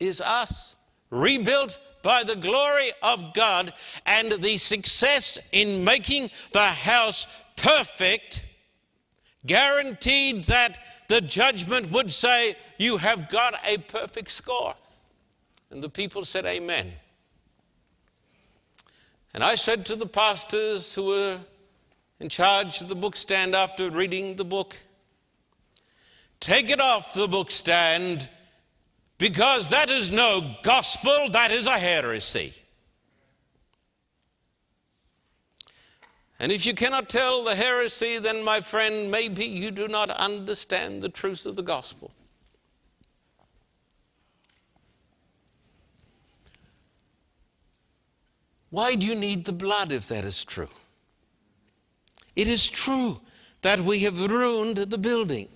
is 0.00 0.20
us. 0.20 0.76
Rebuilt 1.10 1.78
by 2.02 2.24
the 2.24 2.36
glory 2.36 2.90
of 3.02 3.34
God 3.34 3.72
and 4.06 4.32
the 4.32 4.58
success 4.58 5.38
in 5.52 5.84
making 5.84 6.30
the 6.52 6.66
house 6.66 7.26
perfect 7.56 8.44
guaranteed 9.46 10.44
that 10.44 10.78
the 11.08 11.20
judgment 11.20 11.90
would 11.90 12.10
say, 12.10 12.56
You 12.78 12.96
have 12.96 13.28
got 13.28 13.54
a 13.64 13.78
perfect 13.78 14.30
score. 14.30 14.74
And 15.70 15.82
the 15.82 15.88
people 15.88 16.24
said, 16.24 16.46
Amen. 16.46 16.92
And 19.34 19.42
I 19.42 19.54
said 19.54 19.86
to 19.86 19.96
the 19.96 20.06
pastors 20.06 20.94
who 20.94 21.04
were 21.04 21.38
in 22.20 22.28
charge 22.28 22.80
of 22.80 22.88
the 22.88 22.94
book 22.94 23.16
stand 23.16 23.54
after 23.54 23.90
reading 23.90 24.36
the 24.36 24.44
book, 24.44 24.76
Take 26.40 26.70
it 26.70 26.80
off 26.80 27.14
the 27.14 27.28
book 27.28 27.52
stand 27.52 28.28
because 29.16 29.68
that 29.68 29.88
is 29.88 30.10
no 30.10 30.56
gospel, 30.64 31.28
that 31.30 31.52
is 31.52 31.68
a 31.68 31.78
heresy. 31.78 32.52
And 36.40 36.50
if 36.50 36.66
you 36.66 36.74
cannot 36.74 37.08
tell 37.08 37.44
the 37.44 37.54
heresy, 37.54 38.18
then, 38.18 38.42
my 38.42 38.60
friend, 38.60 39.12
maybe 39.12 39.44
you 39.44 39.70
do 39.70 39.86
not 39.86 40.10
understand 40.10 41.00
the 41.00 41.08
truth 41.08 41.46
of 41.46 41.54
the 41.54 41.62
gospel. 41.62 42.12
Why 48.72 48.94
do 48.94 49.04
you 49.04 49.14
need 49.14 49.44
the 49.44 49.52
blood 49.52 49.92
if 49.92 50.08
that 50.08 50.24
is 50.24 50.42
true? 50.44 50.70
It 52.34 52.48
is 52.48 52.70
true 52.70 53.20
that 53.60 53.80
we 53.80 53.98
have 54.00 54.18
ruined 54.18 54.78
the 54.78 54.96
building. 54.96 55.50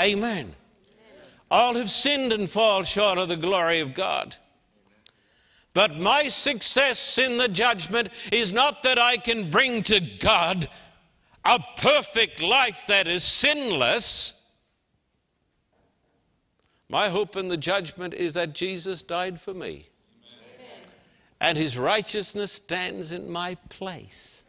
Amen. 0.00 0.34
Amen. 0.34 0.54
All 1.52 1.74
have 1.76 1.88
sinned 1.88 2.32
and 2.32 2.50
fall 2.50 2.82
short 2.82 3.18
of 3.18 3.28
the 3.28 3.36
glory 3.36 3.78
of 3.78 3.94
God. 3.94 4.34
But 5.72 5.96
my 5.98 6.24
success 6.24 7.16
in 7.16 7.38
the 7.38 7.46
judgment 7.46 8.08
is 8.32 8.52
not 8.52 8.82
that 8.82 8.98
I 8.98 9.18
can 9.18 9.48
bring 9.48 9.84
to 9.84 10.00
God 10.00 10.68
a 11.44 11.60
perfect 11.76 12.42
life 12.42 12.86
that 12.88 13.06
is 13.06 13.22
sinless. 13.22 14.34
My 16.88 17.08
hope 17.08 17.36
in 17.36 17.46
the 17.46 17.56
judgment 17.56 18.14
is 18.14 18.34
that 18.34 18.52
Jesus 18.52 19.04
died 19.04 19.40
for 19.40 19.54
me. 19.54 19.90
And 21.40 21.58
his 21.58 21.76
righteousness 21.76 22.52
stands 22.52 23.12
in 23.12 23.30
my 23.30 23.56
place. 23.68 24.44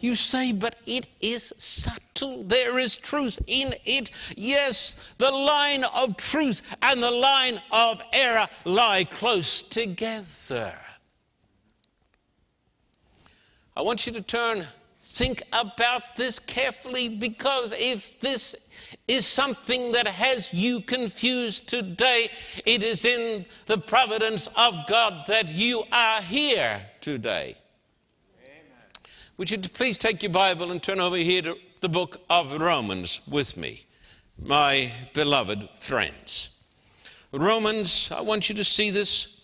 You 0.00 0.14
say, 0.14 0.52
but 0.52 0.76
it 0.86 1.08
is 1.20 1.52
subtle. 1.58 2.44
There 2.44 2.78
is 2.78 2.96
truth 2.96 3.40
in 3.46 3.74
it. 3.84 4.10
Yes, 4.36 4.94
the 5.18 5.30
line 5.30 5.84
of 5.84 6.16
truth 6.16 6.62
and 6.82 7.02
the 7.02 7.10
line 7.10 7.60
of 7.72 8.00
error 8.12 8.46
lie 8.64 9.04
close 9.04 9.62
together. 9.62 10.78
I 13.76 13.82
want 13.82 14.06
you 14.06 14.12
to 14.12 14.22
turn, 14.22 14.66
think 15.00 15.42
about 15.52 16.16
this 16.16 16.38
carefully 16.38 17.08
because 17.08 17.74
if 17.78 18.20
this 18.20 18.56
is 19.06 19.26
something 19.26 19.92
that 19.92 20.06
has 20.06 20.52
you 20.52 20.80
confused 20.80 21.68
today, 21.68 22.30
it 22.66 22.82
is 22.82 23.04
in 23.04 23.46
the 23.66 23.78
providence 23.78 24.48
of 24.56 24.74
God 24.86 25.26
that 25.26 25.48
you 25.48 25.84
are 25.92 26.20
here 26.20 26.82
today. 27.00 27.56
Would 29.36 29.50
you 29.50 29.58
please 29.58 29.98
take 29.98 30.22
your 30.22 30.32
Bible 30.32 30.72
and 30.72 30.82
turn 30.82 30.98
over 30.98 31.16
here 31.16 31.42
to 31.42 31.56
the 31.80 31.88
book 31.88 32.20
of 32.28 32.52
Romans 32.60 33.20
with 33.28 33.56
me, 33.56 33.86
my 34.36 34.90
beloved 35.14 35.68
friends? 35.78 36.50
Romans, 37.30 38.10
I 38.10 38.20
want 38.20 38.48
you 38.48 38.54
to 38.56 38.64
see 38.64 38.90
this. 38.90 39.42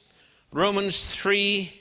Romans 0.50 1.14
3. 1.14 1.72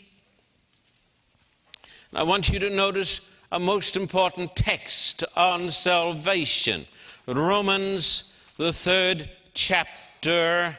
I 2.13 2.23
want 2.23 2.49
you 2.49 2.59
to 2.59 2.69
notice 2.69 3.21
a 3.53 3.59
most 3.59 3.95
important 3.95 4.55
text 4.55 5.23
on 5.37 5.69
salvation. 5.69 6.87
Romans, 7.27 8.33
the 8.57 8.73
third 8.73 9.29
chapter, 9.53 10.75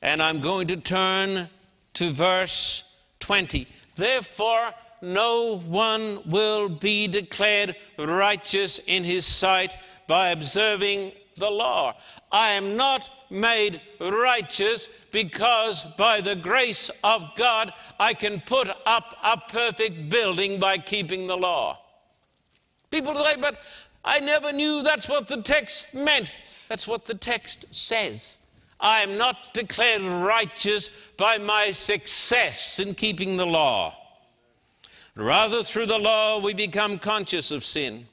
and 0.00 0.22
I'm 0.22 0.40
going 0.40 0.68
to 0.68 0.78
turn 0.78 1.50
to 1.92 2.10
verse 2.10 2.84
20. 3.20 3.68
Therefore, 3.94 4.70
no 5.02 5.58
one 5.66 6.20
will 6.24 6.70
be 6.70 7.08
declared 7.08 7.76
righteous 7.98 8.80
in 8.86 9.04
his 9.04 9.26
sight 9.26 9.74
by 10.06 10.30
observing 10.30 11.12
the 11.36 11.50
law. 11.50 11.94
I 12.30 12.52
am 12.52 12.74
not 12.74 13.06
made 13.28 13.82
righteous 14.00 14.88
because 15.10 15.84
by 15.98 16.22
the 16.22 16.36
grace 16.36 16.90
of 17.04 17.22
God 17.36 17.70
I 18.00 18.14
can 18.14 18.40
put 18.40 18.68
up 18.86 19.04
a 19.22 19.36
perfect 19.36 20.08
building 20.08 20.58
by 20.58 20.78
keeping 20.78 21.26
the 21.26 21.36
law. 21.36 21.80
People 22.92 23.16
say, 23.16 23.36
but 23.40 23.58
I 24.04 24.20
never 24.20 24.52
knew 24.52 24.82
that's 24.82 25.08
what 25.08 25.26
the 25.26 25.40
text 25.40 25.94
meant. 25.94 26.30
That's 26.68 26.86
what 26.86 27.06
the 27.06 27.14
text 27.14 27.64
says. 27.74 28.38
I 28.78 29.00
am 29.00 29.16
not 29.16 29.54
declared 29.54 30.02
righteous 30.02 30.90
by 31.16 31.38
my 31.38 31.72
success 31.72 32.78
in 32.78 32.94
keeping 32.94 33.36
the 33.36 33.46
law. 33.46 33.96
Rather, 35.14 35.62
through 35.62 35.86
the 35.86 35.98
law, 35.98 36.38
we 36.38 36.52
become 36.52 36.98
conscious 36.98 37.50
of 37.50 37.64
sin. 37.64 38.06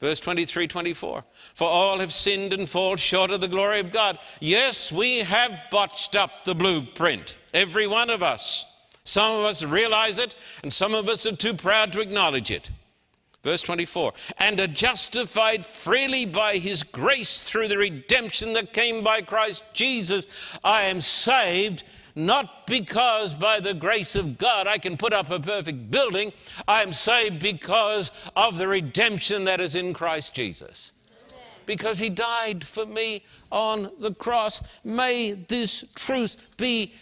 Verse 0.00 0.20
23 0.20 0.66
24. 0.66 1.24
For 1.54 1.68
all 1.68 2.00
have 2.00 2.12
sinned 2.12 2.52
and 2.52 2.68
fall 2.68 2.96
short 2.96 3.30
of 3.30 3.40
the 3.40 3.48
glory 3.48 3.80
of 3.80 3.92
God. 3.92 4.18
Yes, 4.40 4.92
we 4.92 5.20
have 5.20 5.52
botched 5.70 6.14
up 6.14 6.44
the 6.44 6.54
blueprint, 6.54 7.36
every 7.54 7.86
one 7.86 8.10
of 8.10 8.22
us. 8.22 8.66
Some 9.04 9.38
of 9.38 9.44
us 9.44 9.62
realize 9.62 10.18
it, 10.18 10.34
and 10.62 10.72
some 10.72 10.92
of 10.92 11.08
us 11.08 11.24
are 11.26 11.36
too 11.36 11.54
proud 11.54 11.92
to 11.92 12.00
acknowledge 12.00 12.50
it. 12.50 12.70
Verse 13.42 13.62
24, 13.62 14.12
and 14.38 14.60
are 14.60 14.68
justified 14.68 15.66
freely 15.66 16.24
by 16.24 16.58
his 16.58 16.84
grace 16.84 17.42
through 17.42 17.66
the 17.66 17.78
redemption 17.78 18.52
that 18.52 18.72
came 18.72 19.02
by 19.02 19.20
Christ 19.20 19.64
Jesus. 19.72 20.26
I 20.62 20.82
am 20.82 21.00
saved 21.00 21.82
not 22.14 22.66
because 22.66 23.34
by 23.34 23.58
the 23.58 23.74
grace 23.74 24.14
of 24.14 24.38
God 24.38 24.68
I 24.68 24.78
can 24.78 24.96
put 24.96 25.12
up 25.12 25.30
a 25.30 25.40
perfect 25.40 25.90
building. 25.90 26.32
I'm 26.68 26.92
saved 26.92 27.40
because 27.40 28.12
of 28.36 28.58
the 28.58 28.68
redemption 28.68 29.44
that 29.44 29.60
is 29.60 29.74
in 29.74 29.92
Christ 29.92 30.34
Jesus. 30.34 30.92
Because 31.66 31.98
he 31.98 32.10
died 32.10 32.64
for 32.64 32.86
me 32.86 33.24
on 33.50 33.90
the 33.98 34.14
cross. 34.14 34.62
May 34.84 35.32
this 35.32 35.84
truth 35.94 36.36
be 36.56 36.92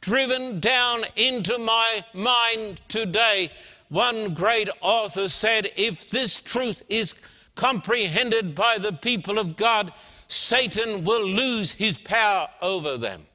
driven 0.00 0.60
down 0.60 1.04
into 1.16 1.58
my 1.58 2.04
mind 2.14 2.80
today. 2.88 3.50
One 3.90 4.34
great 4.34 4.68
author 4.80 5.28
said, 5.28 5.72
if 5.76 6.08
this 6.08 6.38
truth 6.40 6.82
is 6.88 7.14
comprehended 7.56 8.54
by 8.54 8.78
the 8.78 8.92
people 8.92 9.38
of 9.38 9.56
God, 9.56 9.92
Satan 10.28 11.04
will 11.04 11.26
lose 11.26 11.72
his 11.72 11.98
power 11.98 12.48
over 12.62 12.96
them. 12.96 13.26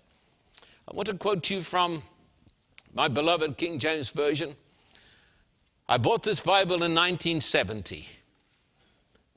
I 0.90 0.96
want 0.96 1.08
to 1.10 1.14
quote 1.16 1.44
to 1.44 1.56
you 1.56 1.62
from 1.62 2.04
my 2.94 3.10
beloved 3.10 3.58
King 3.58 3.80
James 3.80 4.10
Version. 4.10 4.56
I 5.90 5.98
bought 5.98 6.24
this 6.24 6.40
Bible 6.40 6.76
in 6.76 6.96
1970. 6.96 8.08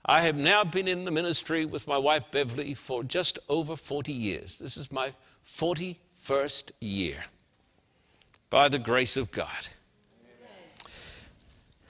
I 0.07 0.22
have 0.22 0.37
now 0.37 0.62
been 0.62 0.87
in 0.87 1.04
the 1.04 1.11
ministry 1.11 1.66
with 1.66 1.88
my 1.88 1.98
wife 1.98 2.22
Beverly 2.31 2.74
for 2.74 3.02
just 3.02 3.40
over 3.48 3.74
40 3.74 4.12
years. 4.12 4.57
This 4.59 4.76
is 4.76 4.92
my 4.92 5.12
41st 5.44 6.70
year 6.81 7.24
by 8.50 8.68
the 8.68 8.78
grace 8.78 9.16
of 9.16 9.33
God. 9.33 9.68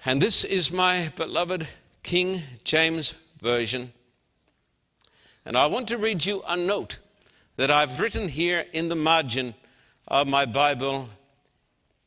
And 0.04 0.22
this 0.22 0.44
is 0.44 0.70
my 0.70 1.12
beloved 1.16 1.66
King 2.04 2.42
James 2.62 3.14
Version. 3.42 3.92
And 5.44 5.56
I 5.56 5.66
want 5.66 5.88
to 5.88 5.98
read 5.98 6.24
you 6.24 6.42
a 6.46 6.56
note 6.56 6.98
that 7.56 7.70
I've 7.70 7.98
written 7.98 8.28
here 8.28 8.64
in 8.72 8.88
the 8.88 8.94
margin 8.94 9.54
of 10.06 10.28
my 10.28 10.46
Bible 10.46 11.08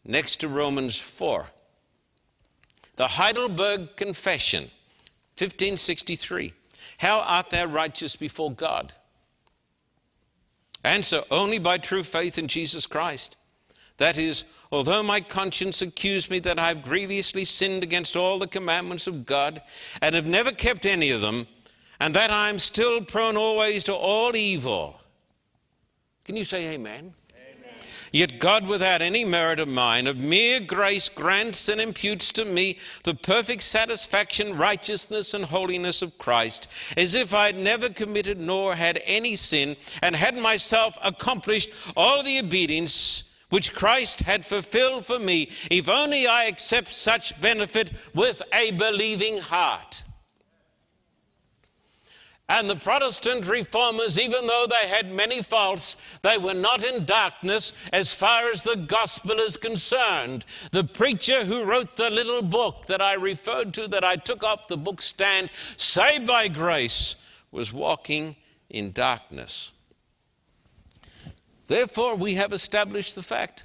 next 0.06 0.38
to 0.38 0.48
Romans 0.48 0.98
4. 0.98 1.48
The 2.96 3.08
Heidelberg 3.08 3.98
Confession, 3.98 4.64
1563. 5.38 6.54
How 7.00 7.20
art 7.20 7.50
thou 7.50 7.66
righteous 7.66 8.16
before 8.16 8.52
God? 8.52 8.94
Answer 10.84 11.24
only 11.30 11.60
by 11.60 11.78
true 11.78 12.04
faith 12.04 12.38
in 12.38 12.48
Jesus 12.48 12.88
Christ. 12.88 13.36
That 13.98 14.18
is, 14.18 14.46
although 14.72 15.04
my 15.04 15.20
conscience 15.22 15.82
accused 15.82 16.30
me 16.30 16.40
that 16.40 16.60
I 16.60 16.70
have 16.70 16.84
grievously 16.84 17.46
sinned 17.46 17.84
against 17.84 18.16
all 18.16 18.40
the 18.40 18.48
commandments 18.48 19.08
of 19.08 19.26
God 19.26 19.62
and 20.02 20.16
have 20.16 20.26
never 20.26 20.52
kept 20.52 20.86
any 20.86 21.12
of 21.12 21.22
them, 21.22 21.48
and 22.00 22.14
that 22.16 22.32
I 22.32 22.50
am 22.50 22.60
still 22.60 23.02
prone 23.02 23.38
always 23.38 23.84
to 23.86 23.94
all 23.94 24.36
evil. 24.36 25.00
Can 26.24 26.36
you 26.36 26.46
say 26.46 26.74
amen? 26.74 27.14
Yet 28.14 28.40
God, 28.40 28.68
without 28.68 29.02
any 29.02 29.24
merit 29.24 29.62
of 29.62 29.70
mine, 29.70 30.06
of 30.06 30.18
mere 30.18 30.60
grace, 30.60 31.08
grants 31.08 31.70
and 31.70 31.80
imputes 31.80 32.34
to 32.34 32.44
me 32.44 32.78
the 33.06 33.14
perfect 33.14 33.64
satisfaction, 33.64 34.58
righteousness, 34.58 35.34
and 35.34 35.46
holiness 35.46 36.02
of 36.02 36.18
Christ, 36.18 36.68
as 36.98 37.16
if 37.16 37.34
I 37.34 37.46
had 37.46 37.56
never 37.56 37.88
committed 37.88 38.38
nor 38.38 38.76
had 38.76 39.02
any 39.06 39.38
sin, 39.38 39.78
and 40.02 40.14
had 40.14 40.38
myself 40.38 40.98
accomplished 41.02 41.70
all 41.96 42.22
the 42.22 42.40
obedience 42.40 43.31
which 43.52 43.74
Christ 43.74 44.22
had 44.22 44.46
fulfilled 44.46 45.06
for 45.06 45.20
me, 45.20 45.52
if 45.70 45.88
only 45.88 46.26
I 46.26 46.46
accept 46.46 46.94
such 46.94 47.40
benefit 47.40 47.92
with 48.16 48.42
a 48.52 48.72
believing 48.72 49.38
heart. 49.38 50.04
And 52.52 52.70
the 52.70 52.76
Protestant 52.76 53.46
reformers, 53.46 54.20
even 54.20 54.46
though 54.46 54.68
they 54.70 54.88
had 54.88 55.10
many 55.10 55.42
faults, 55.42 55.96
they 56.22 56.38
were 56.38 56.54
not 56.54 56.84
in 56.84 57.06
darkness 57.06 57.72
as 57.94 58.14
far 58.14 58.52
as 58.52 58.64
the 58.64 58.76
gospel 58.76 59.40
is 59.40 59.56
concerned. 59.56 60.44
The 60.72 60.84
preacher 60.84 61.46
who 61.46 61.64
wrote 61.64 61.96
the 61.96 62.10
little 62.10 62.42
book 62.42 62.88
that 62.88 63.02
I 63.02 63.14
referred 63.14 63.74
to, 63.76 63.88
that 63.88 64.04
I 64.04 64.18
took 64.18 64.44
off 64.44 64.68
the 64.68 64.76
book 64.76 65.02
stand, 65.02 65.50
Saved 65.78 66.28
by 66.28 66.50
Grace, 66.50 67.16
was 67.52 67.72
walking 67.72 68.36
in 68.70 68.92
darkness. 68.92 69.72
Therefore, 71.72 72.16
we 72.16 72.34
have 72.34 72.52
established 72.52 73.16
the 73.16 73.22
fact 73.22 73.64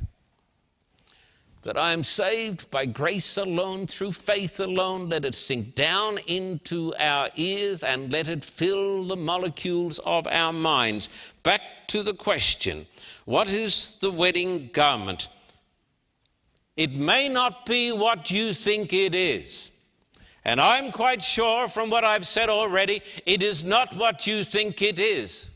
that 1.62 1.76
I 1.76 1.92
am 1.92 2.04
saved 2.04 2.70
by 2.70 2.86
grace 2.86 3.36
alone, 3.36 3.88
through 3.88 4.12
faith 4.12 4.60
alone. 4.60 5.08
Let 5.08 5.24
it 5.24 5.34
sink 5.34 5.74
down 5.74 6.18
into 6.28 6.94
our 7.00 7.30
ears 7.34 7.82
and 7.82 8.12
let 8.12 8.28
it 8.28 8.44
fill 8.44 9.02
the 9.02 9.16
molecules 9.16 9.98
of 10.06 10.28
our 10.28 10.52
minds. 10.52 11.08
Back 11.42 11.62
to 11.88 12.04
the 12.04 12.14
question 12.14 12.86
what 13.24 13.50
is 13.50 13.96
the 14.00 14.12
wedding 14.12 14.70
garment? 14.72 15.26
It 16.76 16.92
may 16.92 17.28
not 17.28 17.66
be 17.66 17.90
what 17.90 18.30
you 18.30 18.54
think 18.54 18.92
it 18.92 19.16
is. 19.16 19.72
And 20.44 20.60
I'm 20.60 20.92
quite 20.92 21.24
sure 21.24 21.66
from 21.66 21.90
what 21.90 22.04
I've 22.04 22.28
said 22.28 22.50
already, 22.50 23.02
it 23.26 23.42
is 23.42 23.64
not 23.64 23.96
what 23.96 24.28
you 24.28 24.44
think 24.44 24.80
it 24.80 25.00
is. 25.00 25.50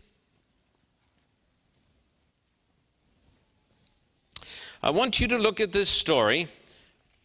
I 4.82 4.88
want 4.90 5.20
you 5.20 5.28
to 5.28 5.36
look 5.36 5.60
at 5.60 5.72
this 5.72 5.90
story 5.90 6.48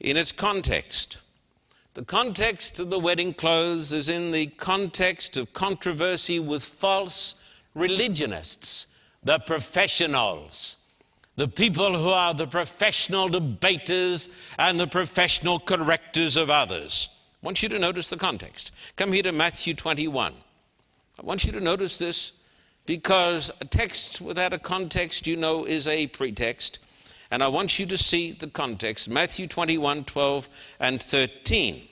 in 0.02 0.18
its 0.18 0.34
context. 0.34 1.20
The 1.94 2.04
context 2.04 2.80
of 2.82 2.89
the 2.89 3.00
wedding 3.00 3.34
clothes 3.34 3.94
is 3.94 4.10
in 4.10 4.32
the 4.32 4.48
context 4.48 5.38
of 5.38 5.54
controversy 5.54 6.38
with 6.38 6.65
false 6.65 7.36
religionists, 7.74 8.88
the 9.24 9.39
professionals, 9.39 10.76
the 11.38 11.48
people 11.48 11.98
who 11.98 12.10
are 12.10 12.34
the 12.34 12.48
professional 12.48 13.30
debaters 13.30 14.30
and 14.60 14.78
the 14.78 14.88
professional 14.88 15.58
correctors 15.58 16.36
of 16.36 16.50
others. 16.50 17.08
I 17.41 17.46
want 17.46 17.63
you 17.63 17.70
to 17.70 17.80
notice 17.80 18.10
the 18.10 18.18
context. 18.18 18.72
Come 18.98 19.13
here 19.13 19.24
to 19.24 19.32
Matthew 19.32 19.74
21. 19.74 20.34
I 21.18 21.26
want 21.26 21.46
you 21.46 21.54
to 21.54 21.62
notice 21.62 21.98
this 21.98 22.34
because 22.86 23.50
a 23.62 23.65
text 23.65 24.20
without 24.20 24.52
a 24.52 24.60
context, 24.60 25.26
you 25.26 25.38
know, 25.38 25.63
is 25.63 25.88
a 25.88 26.08
pretext. 26.08 26.80
And 27.32 27.42
I 27.44 27.48
want 27.48 27.80
you 27.80 27.86
to 27.88 27.98
see 27.98 28.32
the 28.32 28.48
context 28.48 29.10
Matthew 29.10 29.48
21 29.48 30.06
12 30.06 30.50
and 30.80 31.02
13. 31.02 31.88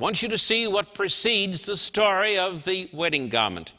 I 0.00 0.02
want 0.02 0.22
you 0.22 0.28
to 0.28 0.38
see 0.38 0.66
what 0.66 0.94
precedes 0.94 1.64
the 1.64 1.76
story 1.76 2.38
of 2.38 2.64
the 2.64 2.88
wedding 2.92 3.28
garment. 3.28 3.74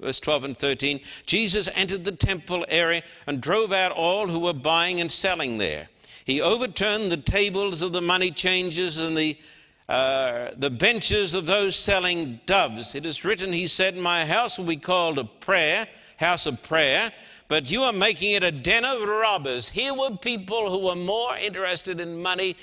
Verse 0.00 0.20
12 0.20 0.44
and 0.44 0.58
13 0.58 1.00
Jesus 1.26 1.68
entered 1.74 2.04
the 2.04 2.12
temple 2.12 2.66
area 2.68 3.02
and 3.26 3.40
drove 3.40 3.72
out 3.72 3.92
all 3.92 4.26
who 4.26 4.40
were 4.40 4.52
buying 4.52 5.00
and 5.00 5.10
selling 5.10 5.58
there. 5.58 5.88
He 6.24 6.40
overturned 6.40 7.10
the 7.10 7.16
tables 7.16 7.82
of 7.82 7.92
the 7.92 8.00
money 8.00 8.30
changers 8.30 8.98
and 8.98 9.16
the, 9.16 9.36
uh, 9.88 10.50
the 10.56 10.70
benches 10.70 11.34
of 11.34 11.46
those 11.46 11.76
selling 11.76 12.40
doves. 12.46 12.94
It 12.94 13.06
is 13.06 13.24
written, 13.24 13.52
He 13.52 13.66
said, 13.66 13.96
My 13.96 14.24
house 14.24 14.58
will 14.58 14.66
be 14.66 14.76
called 14.76 15.18
a 15.18 15.24
prayer, 15.24 15.88
house 16.18 16.46
of 16.46 16.62
prayer 16.62 17.12
but 17.52 17.70
you 17.70 17.82
are 17.82 17.92
making 17.92 18.32
it 18.32 18.42
a 18.42 18.50
den 18.50 18.82
of 18.82 19.06
robbers. 19.06 19.68
Here 19.68 19.92
were 19.92 20.16
people 20.16 20.70
who 20.70 20.86
were 20.86 20.96
more 20.96 21.36
interested 21.36 22.00
in 22.00 22.22
money 22.22 22.56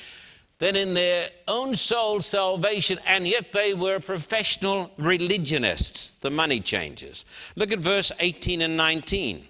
than 0.57 0.75
in 0.75 0.95
their 0.95 1.29
own 1.47 1.75
soul 1.75 2.21
salvation, 2.21 2.97
and 3.05 3.27
yet 3.27 3.51
they 3.51 3.75
were 3.75 3.99
professional 3.99 4.89
religionists, 4.97 6.15
the 6.21 6.31
money 6.31 6.59
changers. 6.59 7.25
Look 7.55 7.71
at 7.71 7.77
verse 7.77 8.11
18 8.19 8.63
and 8.63 8.75
19. 8.75 9.45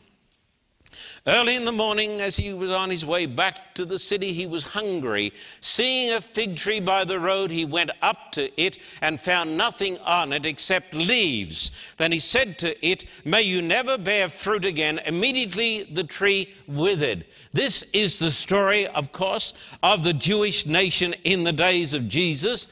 Early 1.27 1.55
in 1.55 1.65
the 1.65 1.71
morning, 1.71 2.21
as 2.21 2.37
he 2.37 2.53
was 2.53 2.71
on 2.71 2.89
his 2.89 3.05
way 3.05 3.25
back 3.25 3.73
to 3.75 3.85
the 3.85 3.99
city, 3.99 4.31
he 4.31 4.45
was 4.45 4.63
hungry. 4.63 5.33
Seeing 5.59 6.13
a 6.13 6.21
fig 6.21 6.55
tree 6.55 6.79
by 6.79 7.03
the 7.03 7.19
road, 7.19 7.51
he 7.51 7.65
went 7.65 7.91
up 8.01 8.31
to 8.33 8.49
it 8.61 8.77
and 9.01 9.19
found 9.19 9.57
nothing 9.57 9.97
on 9.99 10.31
it 10.31 10.45
except 10.45 10.93
leaves. 10.93 11.71
Then 11.97 12.13
he 12.13 12.19
said 12.19 12.57
to 12.59 12.85
it, 12.85 13.03
May 13.25 13.41
you 13.41 13.61
never 13.61 13.97
bear 13.97 14.29
fruit 14.29 14.63
again. 14.63 14.99
Immediately 15.05 15.83
the 15.91 16.05
tree 16.05 16.53
withered. 16.67 17.25
This 17.51 17.83
is 17.91 18.17
the 18.17 18.31
story, 18.31 18.87
of 18.87 19.11
course, 19.11 19.53
of 19.83 20.03
the 20.03 20.13
Jewish 20.13 20.65
nation 20.65 21.13
in 21.25 21.43
the 21.43 21.53
days 21.53 21.93
of 21.93 22.07
Jesus, 22.07 22.67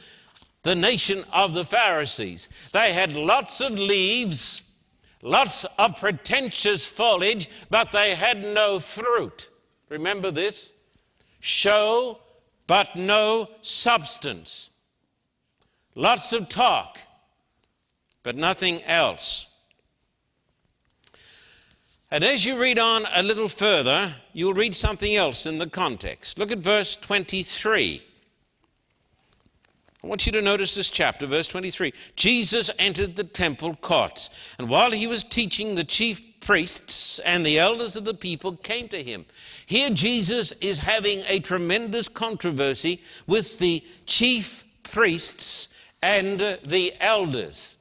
the 0.63 0.75
nation 0.75 1.25
of 1.33 1.53
the 1.53 1.65
Pharisees. 1.65 2.47
They 2.71 2.93
had 2.93 3.13
lots 3.13 3.59
of 3.59 3.73
leaves 3.73 4.61
lots 5.27 5.65
of 5.77 5.97
pretentious 5.97 6.85
foliage, 6.85 7.49
but 7.69 7.91
they 7.91 8.15
had 8.15 8.41
no 8.43 8.79
fruit. 8.79 9.49
Remember 9.89 10.31
this? 10.31 10.73
Show, 11.39 12.19
but 12.65 12.95
no 12.95 13.49
substance. 13.61 14.69
Lots 15.95 16.33
of 16.33 16.49
talk, 16.49 16.99
but 18.23 18.35
nothing 18.35 18.83
else. 18.83 19.47
And 22.09 22.23
as 22.23 22.45
you 22.45 22.57
read 22.57 22.79
on 22.79 23.05
a 23.13 23.21
little 23.21 23.49
further, 23.49 24.15
you'll 24.31 24.53
read 24.53 24.75
something 24.75 25.15
else 25.15 25.45
in 25.45 25.57
the 25.57 25.69
context. 25.69 26.37
Look 26.37 26.51
at 26.51 26.59
verse 26.59 26.95
23. 26.95 28.01
I 30.07 30.09
want 30.09 30.25
you 30.25 30.31
to 30.31 30.41
notice 30.41 30.73
this 30.73 30.89
chapter, 30.89 31.27
verse 31.27 31.49
23. 31.49 31.93
Jesus 32.15 32.71
entered 32.79 33.17
the 33.17 33.25
temple 33.25 33.75
courts, 33.75 34.29
and 34.57 34.69
while 34.69 34.91
he 34.91 35.05
was 35.05 35.21
teaching, 35.21 35.75
the 35.75 35.83
chief 35.83 36.21
priests 36.39 37.19
and 37.19 37.45
the 37.45 37.59
elders 37.59 37.97
of 37.97 38.05
the 38.05 38.13
people 38.13 38.55
came 38.55 38.87
to 38.87 39.03
him. 39.03 39.25
Here, 39.65 39.89
Jesus 39.89 40.53
is 40.61 40.79
having 40.79 41.23
a 41.27 41.41
tremendous 41.41 42.07
controversy 42.07 43.01
with 43.27 43.59
the 43.59 43.83
chief 44.05 44.63
priests 44.81 45.67
and 46.01 46.57
the 46.65 46.93
elders. 47.01 47.75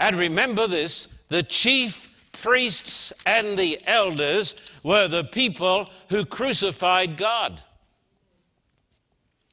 And 0.00 0.16
remember 0.16 0.66
this 0.66 1.08
the 1.28 1.42
chief 1.42 2.08
priests 2.32 3.12
and 3.26 3.58
the 3.58 3.82
elders 3.86 4.54
were 4.82 5.08
the 5.08 5.24
people 5.24 5.90
who 6.08 6.24
crucified 6.24 7.18
God. 7.18 7.62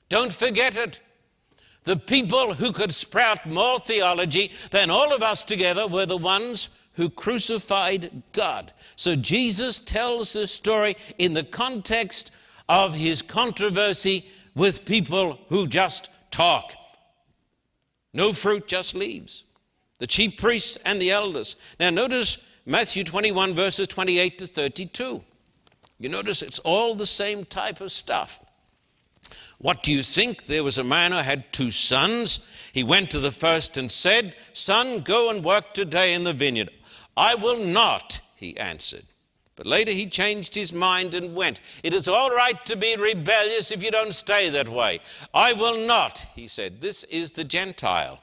Don't 0.07 0.31
forget 0.31 0.77
it. 0.77 1.01
The 1.83 1.97
people 1.97 2.53
who 2.53 2.71
could 2.71 2.93
sprout 2.93 3.45
more 3.45 3.79
theology 3.79 4.51
than 4.71 4.89
all 4.89 5.13
of 5.13 5.21
us 5.21 5.43
together 5.43 5.87
were 5.87 6.05
the 6.05 6.17
ones 6.17 6.69
who 6.93 7.09
crucified 7.09 8.23
God. 8.31 8.71
So 8.95 9.15
Jesus 9.15 9.79
tells 9.79 10.33
this 10.33 10.51
story 10.51 10.95
in 11.17 11.33
the 11.33 11.43
context 11.43 12.31
of 12.69 12.93
his 12.93 13.21
controversy 13.21 14.25
with 14.55 14.85
people 14.85 15.39
who 15.49 15.67
just 15.67 16.09
talk. 16.31 16.73
No 18.13 18.31
fruit, 18.31 18.67
just 18.67 18.93
leaves. 18.93 19.43
The 19.99 20.07
chief 20.07 20.37
priests 20.37 20.77
and 20.85 21.01
the 21.01 21.11
elders. 21.11 21.55
Now, 21.79 21.89
notice 21.89 22.37
Matthew 22.65 23.03
21, 23.03 23.55
verses 23.55 23.87
28 23.87 24.37
to 24.37 24.47
32. 24.47 25.23
You 25.99 26.09
notice 26.09 26.41
it's 26.41 26.59
all 26.59 26.95
the 26.95 27.05
same 27.05 27.45
type 27.45 27.81
of 27.81 27.91
stuff. 27.91 28.42
What 29.63 29.81
do 29.81 29.93
you 29.93 30.03
think? 30.03 30.47
There 30.47 30.63
was 30.63 30.77
a 30.77 30.83
man 30.83 31.13
who 31.13 31.19
had 31.19 31.53
two 31.53 31.71
sons. 31.71 32.41
He 32.73 32.83
went 32.83 33.09
to 33.11 33.19
the 33.21 33.31
first 33.31 33.77
and 33.77 33.89
said, 33.89 34.35
Son, 34.51 34.99
go 34.99 35.29
and 35.29 35.41
work 35.41 35.73
today 35.73 36.13
in 36.13 36.25
the 36.25 36.33
vineyard. 36.33 36.69
I 37.15 37.35
will 37.35 37.63
not, 37.63 38.19
he 38.35 38.57
answered. 38.57 39.05
But 39.55 39.65
later 39.65 39.93
he 39.93 40.07
changed 40.07 40.53
his 40.53 40.73
mind 40.73 41.13
and 41.13 41.33
went. 41.33 41.61
It 41.81 41.93
is 41.93 42.09
all 42.09 42.31
right 42.31 42.65
to 42.65 42.75
be 42.75 42.97
rebellious 42.97 43.71
if 43.71 43.81
you 43.81 43.89
don't 43.89 44.13
stay 44.13 44.49
that 44.49 44.67
way. 44.67 44.99
I 45.33 45.53
will 45.53 45.87
not, 45.87 46.25
he 46.35 46.49
said. 46.49 46.81
This 46.81 47.05
is 47.05 47.31
the 47.31 47.45
Gentile. 47.45 48.19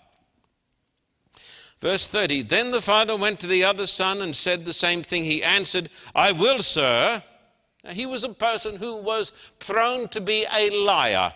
Verse 1.80 2.06
30 2.06 2.42
Then 2.42 2.70
the 2.70 2.82
father 2.82 3.16
went 3.16 3.40
to 3.40 3.46
the 3.46 3.64
other 3.64 3.86
son 3.86 4.20
and 4.20 4.36
said 4.36 4.66
the 4.66 4.74
same 4.74 5.02
thing. 5.02 5.24
He 5.24 5.42
answered, 5.42 5.88
I 6.14 6.32
will, 6.32 6.58
sir. 6.58 7.22
Now, 7.84 7.92
he 7.92 8.06
was 8.06 8.24
a 8.24 8.30
person 8.30 8.76
who 8.76 8.96
was 8.96 9.32
prone 9.58 10.08
to 10.08 10.20
be 10.20 10.46
a 10.52 10.70
liar. 10.70 11.32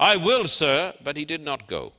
I 0.00 0.16
will, 0.16 0.46
sir, 0.46 0.94
but 1.04 1.16
he 1.16 1.24
did 1.24 1.42
not 1.42 1.68
go. 1.68 1.92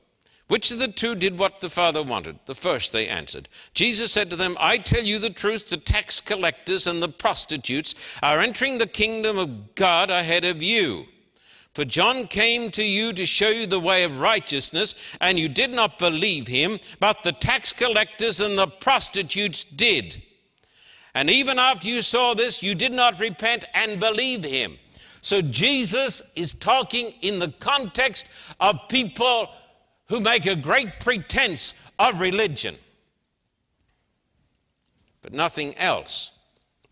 Which 0.46 0.70
of 0.70 0.78
the 0.78 0.88
two 0.88 1.14
did 1.14 1.38
what 1.38 1.60
the 1.60 1.70
father 1.70 2.02
wanted? 2.02 2.38
The 2.44 2.54
first, 2.54 2.92
they 2.92 3.08
answered. 3.08 3.48
Jesus 3.72 4.12
said 4.12 4.28
to 4.28 4.36
them, 4.36 4.56
I 4.60 4.76
tell 4.76 5.02
you 5.02 5.18
the 5.18 5.30
truth, 5.30 5.70
the 5.70 5.78
tax 5.78 6.20
collectors 6.20 6.86
and 6.86 7.02
the 7.02 7.08
prostitutes 7.08 7.94
are 8.22 8.40
entering 8.40 8.76
the 8.76 8.86
kingdom 8.86 9.38
of 9.38 9.74
God 9.74 10.10
ahead 10.10 10.44
of 10.44 10.62
you. 10.62 11.06
For 11.72 11.84
John 11.84 12.28
came 12.28 12.70
to 12.72 12.84
you 12.84 13.12
to 13.14 13.24
show 13.24 13.48
you 13.48 13.66
the 13.66 13.80
way 13.80 14.04
of 14.04 14.20
righteousness, 14.20 14.94
and 15.20 15.38
you 15.38 15.48
did 15.48 15.70
not 15.70 15.98
believe 15.98 16.46
him, 16.46 16.78
but 17.00 17.24
the 17.24 17.32
tax 17.32 17.72
collectors 17.72 18.40
and 18.40 18.58
the 18.58 18.68
prostitutes 18.68 19.64
did. 19.64 20.22
And 21.14 21.30
even 21.30 21.58
after 21.58 21.88
you 21.88 22.02
saw 22.02 22.34
this, 22.34 22.62
you 22.62 22.74
did 22.74 22.92
not 22.92 23.20
repent 23.20 23.64
and 23.72 24.00
believe 24.00 24.42
him. 24.42 24.78
So 25.22 25.40
Jesus 25.40 26.20
is 26.34 26.52
talking 26.52 27.14
in 27.22 27.38
the 27.38 27.52
context 27.58 28.26
of 28.60 28.78
people 28.88 29.48
who 30.08 30.20
make 30.20 30.44
a 30.46 30.56
great 30.56 31.00
pretense 31.00 31.72
of 31.98 32.20
religion, 32.20 32.76
but 35.22 35.32
nothing 35.32 35.76
else. 35.78 36.38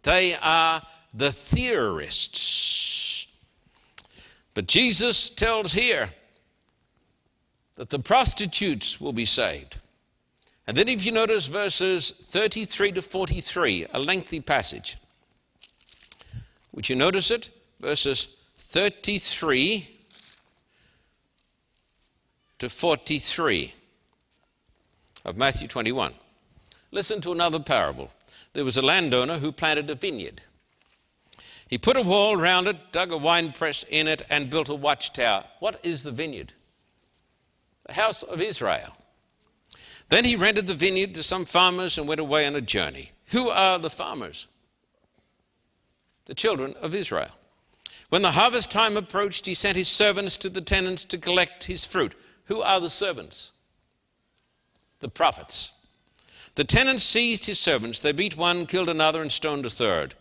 They 0.02 0.34
are 0.36 0.82
the 1.12 1.30
theorists. 1.30 3.26
But 4.54 4.66
Jesus 4.66 5.28
tells 5.28 5.72
here 5.72 6.10
that 7.74 7.90
the 7.90 7.98
prostitutes 7.98 9.00
will 9.00 9.12
be 9.12 9.26
saved. 9.26 9.78
And 10.66 10.76
then, 10.76 10.88
if 10.88 11.04
you 11.04 11.12
notice 11.12 11.48
verses 11.48 12.12
33 12.22 12.92
to 12.92 13.02
43, 13.02 13.86
a 13.92 13.98
lengthy 13.98 14.40
passage, 14.40 14.96
would 16.72 16.88
you 16.88 16.96
notice 16.96 17.30
it? 17.30 17.50
Verses 17.80 18.28
33 18.58 19.88
to 22.58 22.68
43 22.68 23.74
of 25.24 25.36
Matthew 25.36 25.66
21. 25.66 26.14
Listen 26.92 27.20
to 27.20 27.32
another 27.32 27.58
parable. 27.58 28.10
There 28.52 28.64
was 28.64 28.76
a 28.76 28.82
landowner 28.82 29.38
who 29.38 29.50
planted 29.50 29.90
a 29.90 29.94
vineyard. 29.94 30.42
He 31.66 31.78
put 31.78 31.96
a 31.96 32.02
wall 32.02 32.36
round 32.36 32.68
it, 32.68 32.92
dug 32.92 33.12
a 33.12 33.16
wine 33.16 33.52
press 33.52 33.84
in 33.88 34.06
it, 34.06 34.22
and 34.28 34.50
built 34.50 34.68
a 34.68 34.74
watchtower. 34.74 35.44
What 35.58 35.80
is 35.82 36.02
the 36.02 36.10
vineyard? 36.10 36.52
The 37.86 37.94
house 37.94 38.22
of 38.22 38.40
Israel. 38.40 38.94
Then 40.12 40.26
he 40.26 40.36
rented 40.36 40.66
the 40.66 40.74
vineyard 40.74 41.14
to 41.14 41.22
some 41.22 41.46
farmers 41.46 41.96
and 41.96 42.06
went 42.06 42.20
away 42.20 42.44
on 42.46 42.54
a 42.54 42.60
journey. 42.60 43.12
Who 43.28 43.48
are 43.48 43.78
the 43.78 43.88
farmers? 43.88 44.46
The 46.26 46.34
children 46.34 46.74
of 46.82 46.94
Israel. 46.94 47.30
When 48.10 48.20
the 48.20 48.32
harvest 48.32 48.70
time 48.70 48.98
approached, 48.98 49.46
he 49.46 49.54
sent 49.54 49.78
his 49.78 49.88
servants 49.88 50.36
to 50.36 50.50
the 50.50 50.60
tenants 50.60 51.04
to 51.06 51.16
collect 51.16 51.64
his 51.64 51.86
fruit. 51.86 52.14
Who 52.44 52.60
are 52.60 52.78
the 52.78 52.90
servants? 52.90 53.52
The 55.00 55.08
prophets. 55.08 55.70
The 56.56 56.64
tenants 56.64 57.04
seized 57.04 57.46
his 57.46 57.58
servants. 57.58 58.02
They 58.02 58.12
beat 58.12 58.36
one, 58.36 58.66
killed 58.66 58.90
another, 58.90 59.22
and 59.22 59.32
stoned 59.32 59.64
a 59.64 59.70
third. 59.70 60.14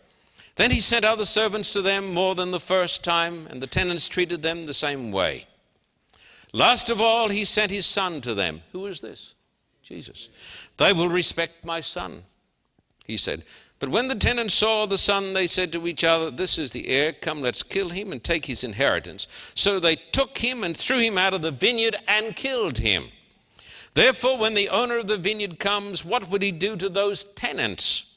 Then 0.56 0.70
he 0.70 0.80
sent 0.80 1.04
other 1.04 1.26
servants 1.26 1.70
to 1.74 1.82
them 1.82 2.14
more 2.14 2.34
than 2.34 2.50
the 2.50 2.58
first 2.58 3.04
time, 3.04 3.46
and 3.50 3.60
the 3.60 3.66
tenants 3.66 4.08
treated 4.08 4.40
them 4.40 4.64
the 4.64 4.72
same 4.72 5.12
way. 5.12 5.44
Last 6.54 6.88
of 6.88 6.98
all, 6.98 7.28
he 7.28 7.44
sent 7.44 7.70
his 7.70 7.84
son 7.84 8.22
to 8.22 8.32
them. 8.32 8.62
Who 8.72 8.86
is 8.86 9.02
this? 9.02 9.34
Jesus. 9.82 10.28
They 10.78 10.92
will 10.92 11.08
respect 11.08 11.64
my 11.64 11.80
son, 11.80 12.22
he 13.04 13.16
said. 13.16 13.44
But 13.78 13.90
when 13.90 14.06
the 14.06 14.14
tenants 14.14 14.54
saw 14.54 14.86
the 14.86 14.96
son, 14.96 15.32
they 15.32 15.48
said 15.48 15.72
to 15.72 15.88
each 15.88 16.04
other, 16.04 16.30
This 16.30 16.56
is 16.56 16.70
the 16.70 16.86
heir. 16.86 17.12
Come, 17.12 17.42
let's 17.42 17.64
kill 17.64 17.88
him 17.88 18.12
and 18.12 18.22
take 18.22 18.46
his 18.46 18.62
inheritance. 18.62 19.26
So 19.56 19.80
they 19.80 19.96
took 19.96 20.38
him 20.38 20.62
and 20.62 20.76
threw 20.76 20.98
him 20.98 21.18
out 21.18 21.34
of 21.34 21.42
the 21.42 21.50
vineyard 21.50 21.96
and 22.06 22.36
killed 22.36 22.78
him. 22.78 23.08
Therefore, 23.94 24.38
when 24.38 24.54
the 24.54 24.68
owner 24.68 24.98
of 24.98 25.08
the 25.08 25.18
vineyard 25.18 25.58
comes, 25.58 26.04
what 26.04 26.30
would 26.30 26.42
he 26.42 26.52
do 26.52 26.76
to 26.76 26.88
those 26.88 27.24
tenants? 27.24 28.10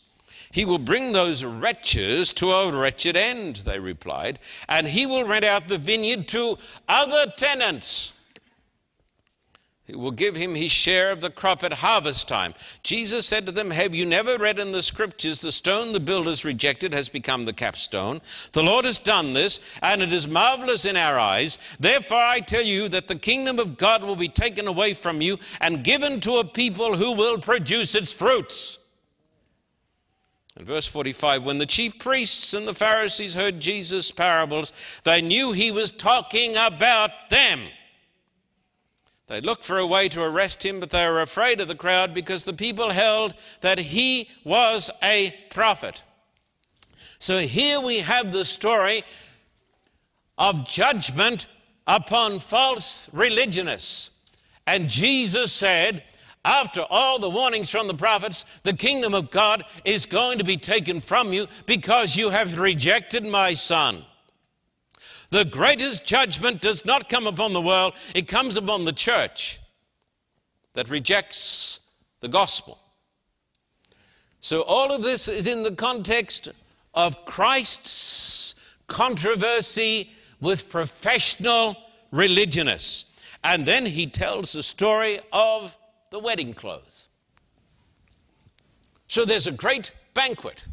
He 0.52 0.64
will 0.66 0.78
bring 0.78 1.12
those 1.12 1.44
wretches 1.44 2.32
to 2.34 2.52
a 2.52 2.72
wretched 2.72 3.18
end, 3.18 3.58
they 3.58 3.80
replied, 3.80 4.40
and 4.70 4.88
he 4.88 5.06
will 5.06 5.26
rent 5.26 5.44
out 5.44 5.68
the 5.68 5.78
vineyard 5.78 6.28
to 6.30 6.60
other 6.88 7.34
tenants 7.36 8.14
who 9.88 10.00
will 10.00 10.12
give 10.12 10.36
him 10.36 10.56
his 10.56 10.72
share 10.72 11.12
of 11.12 11.22
the 11.22 11.30
crop 11.30 11.64
at 11.64 11.74
harvest 11.74 12.28
time. 12.28 12.56
Jesus 12.82 13.28
said 13.28 13.46
to 13.46 13.52
them, 13.52 13.70
Have 13.70 13.94
you 13.94 14.06
never 14.06 14.38
read 14.38 14.58
in 14.58 14.72
the 14.72 14.82
scriptures, 14.82 15.42
the 15.42 15.52
stone 15.52 15.94
the 15.94 16.00
builders 16.00 16.44
rejected 16.44 16.92
has 16.94 17.08
become 17.08 17.46
the 17.46 17.54
capstone? 17.54 18.20
The 18.54 18.64
Lord 18.64 18.86
has 18.86 18.98
done 18.98 19.34
this, 19.34 19.60
and 19.84 20.02
it 20.02 20.12
is 20.12 20.28
marvelous 20.28 20.86
in 20.86 20.98
our 20.98 21.20
eyes. 21.20 21.60
Therefore, 21.80 22.18
I 22.18 22.40
tell 22.40 22.64
you 22.64 22.90
that 22.90 23.08
the 23.08 23.16
kingdom 23.16 23.60
of 23.60 23.78
God 23.78 24.04
will 24.04 24.16
be 24.16 24.30
taken 24.30 24.68
away 24.68 24.96
from 24.96 25.22
you 25.22 25.38
and 25.62 25.84
given 25.84 26.20
to 26.22 26.38
a 26.38 26.46
people 26.46 26.98
who 26.98 27.12
will 27.12 27.38
produce 27.38 27.94
its 27.94 28.12
fruits. 28.12 28.80
In 30.58 30.66
verse 30.66 30.88
45, 30.88 31.44
when 31.44 31.58
the 31.58 31.66
chief 31.66 32.00
priests 32.00 32.54
and 32.54 32.68
the 32.68 32.74
Pharisees 32.74 33.36
heard 33.36 33.60
Jesus' 33.60 34.10
parables, 34.10 34.72
they 35.04 35.22
knew 35.22 35.52
he 35.52 35.70
was 35.70 35.92
talking 35.92 36.56
about 36.56 37.12
them. 37.30 37.60
They 39.28 39.42
looked 39.42 39.66
for 39.66 39.80
a 39.80 39.88
way 39.88 40.08
to 40.10 40.22
arrest 40.22 40.64
him, 40.64 40.80
but 40.80 40.92
they 40.92 41.06
were 41.06 41.22
afraid 41.22 41.60
of 41.60 41.68
the 41.68 41.76
crowd 41.76 42.14
because 42.14 42.44
the 42.44 42.54
people 42.54 42.92
held 42.92 43.34
that 43.62 43.80
he 43.80 44.30
was 44.44 44.92
a 45.02 45.36
prophet. 45.50 46.04
So 47.18 47.40
here 47.40 47.80
we 47.80 48.00
have 48.00 48.32
the 48.32 48.46
story 48.46 49.04
of 50.38 50.68
judgment 50.68 51.48
upon 51.88 52.40
false 52.40 53.08
religionists. 53.12 54.12
And 54.68 54.90
Jesus 54.90 55.52
said, 55.52 56.04
after 56.44 56.82
all 56.92 57.18
the 57.18 57.30
warnings 57.30 57.72
from 57.72 57.88
the 57.88 57.96
prophets, 57.96 58.46
the 58.62 58.74
kingdom 58.74 59.16
of 59.16 59.32
God 59.32 59.66
is 59.84 60.06
going 60.06 60.38
to 60.38 60.44
be 60.44 60.58
taken 60.58 61.02
from 61.02 61.34
you 61.34 61.48
because 61.66 62.16
you 62.16 62.30
have 62.30 62.60
rejected 62.60 63.26
my 63.26 63.54
son. 63.54 64.06
The 65.36 65.44
greatest 65.44 66.06
judgment 66.06 66.62
does 66.62 66.86
not 66.86 67.10
come 67.10 67.28
upon 67.28 67.52
the 67.52 67.60
world, 67.60 67.96
it 68.14 68.26
comes 68.26 68.56
upon 68.56 68.86
the 68.86 68.94
church 68.94 69.60
that 70.76 70.88
rejects 70.88 71.82
the 72.22 72.30
gospel. 72.30 72.80
So, 74.40 74.62
all 74.62 74.94
of 74.94 75.04
this 75.04 75.28
is 75.28 75.46
in 75.46 75.64
the 75.64 75.76
context 75.76 76.48
of 76.94 77.26
Christ's 77.26 78.56
controversy 78.88 80.10
with 80.40 80.70
professional 80.70 81.76
religionists. 82.12 83.04
And 83.44 83.66
then 83.66 83.86
he 83.86 84.08
tells 84.08 84.54
the 84.54 84.64
story 84.64 85.20
of 85.34 85.76
the 86.12 86.20
wedding 86.20 86.54
clothes. 86.54 87.08
So, 89.10 89.26
there's 89.26 89.48
a 89.48 89.52
great 89.52 89.92
banquet. 90.14 90.66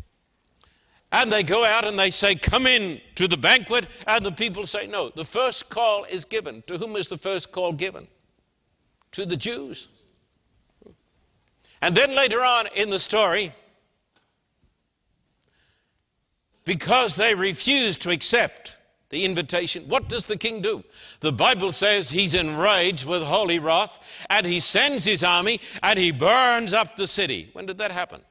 And 1.13 1.31
they 1.31 1.43
go 1.43 1.65
out 1.65 1.87
and 1.87 1.99
they 1.99 2.11
say, 2.11 2.35
Come 2.35 2.67
in 2.67 3.01
to 3.17 3.29
the 3.29 3.37
banquet. 3.37 3.87
And 4.07 4.25
the 4.25 4.33
people 4.33 4.67
say, 4.67 4.87
No. 4.87 5.11
The 5.11 5.25
first 5.25 5.69
call 5.69 6.05
is 6.05 6.25
given. 6.25 6.65
To 6.67 6.79
whom 6.79 6.97
is 6.97 7.09
the 7.09 7.19
first 7.19 7.53
call 7.53 7.73
given? 7.73 8.09
To 9.13 9.27
the 9.27 9.37
Jews. 9.37 9.89
And 11.83 11.95
then 11.95 12.15
later 12.15 12.43
on 12.43 12.69
in 12.75 12.91
the 12.91 13.01
story, 13.01 13.53
because 16.65 17.17
they 17.17 17.35
refuse 17.35 17.99
to 17.99 18.11
accept 18.11 18.79
the 19.11 19.25
invitation, 19.25 19.89
what 19.89 20.09
does 20.09 20.27
the 20.27 20.39
king 20.39 20.63
do? 20.63 20.83
The 21.21 21.33
Bible 21.33 21.73
says 21.73 22.09
he's 22.09 22.35
enraged 22.35 23.05
with 23.05 23.23
holy 23.23 23.59
wrath 23.59 23.99
and 24.31 24.47
he 24.47 24.61
sends 24.61 25.05
his 25.05 25.23
army 25.23 25.61
and 25.83 25.99
he 25.99 26.13
burns 26.13 26.73
up 26.73 26.97
the 26.97 27.09
city. 27.09 27.51
When 27.53 27.67
did 27.67 27.79
that 27.79 27.91
happen? 27.91 28.23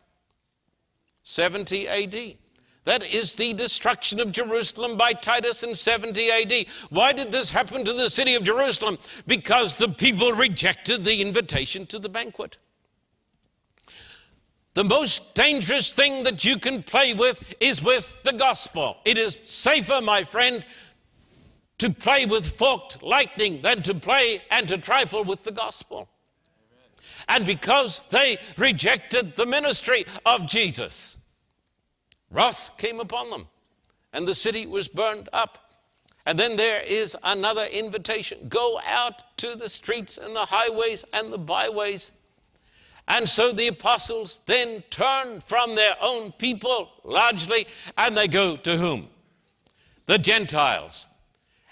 70 1.24 1.88
AD. 1.88 2.38
That 2.84 3.14
is 3.14 3.34
the 3.34 3.54
destruction 3.54 4.20
of 4.20 4.32
Jerusalem 4.32 4.98
by 4.98 5.14
Titus 5.14 5.64
in 5.64 5.76
70 5.76 6.32
AD. 6.32 6.66
Why 6.90 7.14
did 7.14 7.32
this 7.32 7.52
happen 7.52 7.86
to 7.86 7.94
the 7.94 8.10
city 8.10 8.34
of 8.34 8.44
Jerusalem? 8.44 8.98
Because 9.28 9.76
the 9.76 9.90
people 9.90 10.32
rejected 10.32 11.06
the 11.06 11.22
invitation 11.22 11.86
to 11.88 12.00
the 12.00 12.10
banquet. 12.10 12.58
The 14.74 14.84
most 14.84 15.36
dangerous 15.36 15.94
thing 15.94 16.24
that 16.24 16.44
you 16.44 16.58
can 16.58 16.82
play 16.82 17.14
with 17.14 17.54
is 17.60 17.84
with 17.84 18.18
the 18.24 18.34
gospel. 18.34 18.98
It 19.06 19.18
is 19.18 19.38
safer, 19.44 20.02
my 20.02 20.24
friend, 20.24 20.66
to 21.78 21.90
play 21.90 22.26
with 22.26 22.58
forked 22.58 23.04
lightning 23.04 23.62
than 23.62 23.84
to 23.84 23.94
play 23.94 24.42
and 24.50 24.68
to 24.70 24.78
trifle 24.78 25.24
with 25.24 25.44
the 25.44 25.52
gospel. 25.52 26.08
And 27.28 27.46
because 27.46 28.02
they 28.10 28.38
rejected 28.58 29.36
the 29.36 29.46
ministry 29.46 30.06
of 30.26 30.48
Jesus, 30.48 31.18
wrath 32.32 32.72
came 32.78 33.00
upon 33.00 33.30
them, 33.30 33.48
and 34.14 34.28
the 34.28 34.36
city 34.36 34.66
was 34.66 34.88
burned 34.88 35.30
up. 35.32 35.58
And 36.26 36.40
then 36.40 36.56
there 36.56 36.82
is 36.82 37.18
another 37.24 37.66
invitation 37.66 38.48
go 38.48 38.80
out 38.86 39.38
to 39.38 39.56
the 39.56 39.70
streets 39.70 40.18
and 40.18 40.36
the 40.36 40.46
highways 40.46 41.04
and 41.14 41.34
the 41.34 41.38
byways. 41.38 42.12
And 43.08 43.28
so 43.28 43.52
the 43.52 43.68
apostles 43.68 44.42
then 44.46 44.84
turn 44.90 45.42
from 45.42 45.76
their 45.76 45.96
own 46.00 46.32
people 46.34 46.90
largely, 47.04 47.68
and 47.98 48.16
they 48.16 48.28
go 48.28 48.56
to 48.58 48.78
whom? 48.78 49.10
The 50.06 50.18
Gentiles. 50.18 51.08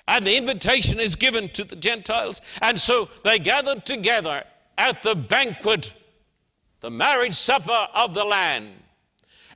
And 0.08 0.26
the 0.26 0.36
invitation 0.36 1.00
is 1.00 1.16
given 1.16 1.50
to 1.50 1.64
the 1.64 1.76
Gentiles. 1.76 2.42
And 2.62 2.80
so 2.80 3.10
they 3.24 3.38
gathered 3.38 3.86
together 3.86 4.44
at 4.78 5.04
the 5.04 5.16
banquet, 5.16 5.94
the 6.80 6.90
marriage 6.90 7.36
supper 7.36 7.88
of 7.94 8.16
the 8.16 8.24
Lamb. 8.24 8.72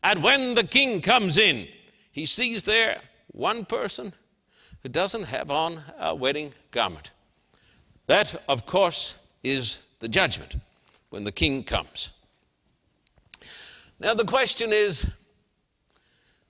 And 0.04 0.22
when 0.22 0.54
the 0.54 0.64
king 0.64 1.02
comes 1.02 1.38
in, 1.38 1.68
he 2.12 2.26
sees 2.26 2.64
there 2.64 3.02
one 3.32 3.66
person 3.66 4.14
who 4.82 4.90
doesn't 4.90 5.24
have 5.24 5.50
on 5.50 5.82
a 5.98 6.14
wedding 6.14 6.54
garment. 6.72 7.12
That, 8.08 8.44
of 8.50 8.66
course, 8.66 9.18
is 9.44 9.84
the 10.00 10.10
judgment 10.10 10.58
when 11.10 11.24
the 11.24 11.32
king 11.32 11.64
comes. 11.64 12.12
Now, 14.00 14.14
the 14.14 14.26
question 14.26 14.74
is 14.74 15.08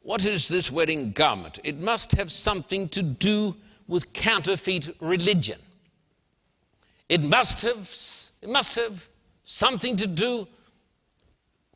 what 0.02 0.26
is 0.26 0.48
this 0.50 0.70
wedding 0.70 1.12
garment? 1.12 1.60
It 1.64 1.80
must 1.80 2.12
have 2.14 2.32
something 2.32 2.90
to 2.90 3.02
do 3.02 3.56
with 3.88 4.12
counterfeit 4.12 4.96
religion. 5.00 5.60
It 7.08 7.22
must 7.22 7.62
have, 7.62 7.90
it 8.42 8.50
must 8.50 8.76
have 8.76 9.08
something 9.44 9.96
to 9.98 10.08
do 10.08 10.48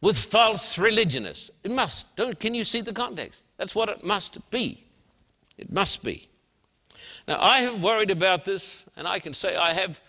with 0.02 0.18
false 0.18 0.78
religionists. 0.78 1.50
It 1.64 1.72
must. 1.72 2.16
Don't, 2.16 2.40
can 2.40 2.54
you 2.54 2.64
see 2.64 2.82
the 2.82 2.94
context? 2.94 3.46
That's 3.58 3.74
what 3.74 3.90
it 3.90 4.04
must 4.04 4.50
be. 4.52 4.86
It 5.58 5.72
must 5.72 6.04
be. 6.04 6.30
Now, 7.28 7.42
I 7.42 7.62
have 7.62 7.82
worried 7.82 8.12
about 8.12 8.46
this, 8.46 8.86
and 8.96 9.08
I 9.08 9.20
can 9.20 9.34
say 9.34 9.56
I 9.56 9.74
have 9.74 10.00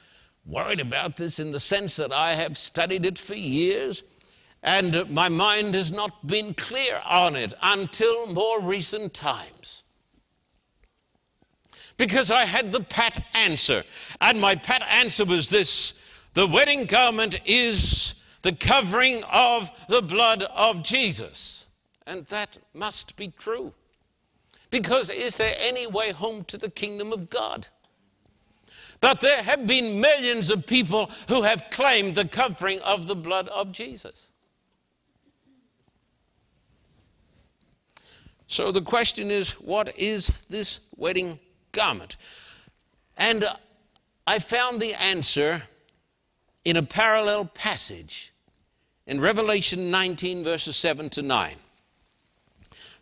worried 0.46 0.81
about 0.81 1.16
this 1.16 1.38
in 1.38 1.53
the 1.53 1.61
sense 1.61 1.96
that 1.96 2.12
I 2.12 2.35
have 2.35 2.57
studied 2.57 3.05
it 3.05 3.18
for 3.18 3.35
years, 3.35 4.03
and 4.62 5.09
my 5.11 5.29
mind 5.29 5.74
has 5.74 5.90
not 5.90 6.27
been 6.27 6.55
clear 6.55 7.01
on 7.07 7.37
it 7.37 7.55
until 7.62 8.27
more 8.27 8.61
recent 8.61 9.14
times 9.14 9.85
because 11.98 12.31
I 12.31 12.44
had 12.44 12.72
the 12.72 12.81
pat 12.81 13.22
answer. 13.35 13.85
And 14.22 14.40
my 14.40 14.55
pat 14.55 14.83
answer 14.88 15.27
was 15.27 15.51
this 15.51 15.92
the 16.33 16.46
wedding 16.46 16.87
garment 16.87 17.38
is 17.44 18.14
the 18.42 18.53
covering 18.53 19.24
of 19.24 19.70
the 19.88 20.03
blood 20.03 20.42
of 20.42 20.83
Jesus. 20.83 21.66
And 22.07 22.27
that 22.27 22.59
must 22.72 23.16
be 23.16 23.29
true. 23.38 23.74
Because 24.70 25.11
is 25.11 25.37
there 25.37 25.55
any 25.59 25.87
way 25.87 26.12
home 26.12 26.44
to 26.44 26.59
the 26.59 26.70
kingdom 26.70 27.12
of 27.12 27.31
God? 27.31 27.68
But 29.01 29.20
there 29.20 29.42
have 29.42 29.66
been 29.66 30.01
millions 30.01 30.51
of 30.51 30.66
people 30.66 31.11
who 31.29 31.42
have 31.42 31.64
claimed 31.70 32.14
the 32.14 32.27
covering 32.27 32.81
of 32.81 33.07
the 33.07 33.14
blood 33.14 33.48
of 33.48 33.72
Jesus. 33.72 34.31
So 38.48 38.72
the 38.72 38.83
question 38.83 39.31
is 39.31 39.51
what 39.61 39.96
is 39.98 40.42
this 40.42 40.81
wedding 40.96 41.38
garment. 41.72 42.16
And 43.16 43.44
I 44.27 44.38
found 44.38 44.81
the 44.81 44.94
answer 44.94 45.62
in 46.68 46.76
a 46.76 46.83
parallel 46.83 47.46
passage 47.46 48.31
in 49.07 49.20
Revelation 49.22 49.90
19, 49.90 50.44
verses 50.44 50.76
7 50.76 51.09
to 51.11 51.22
9. 51.22 51.54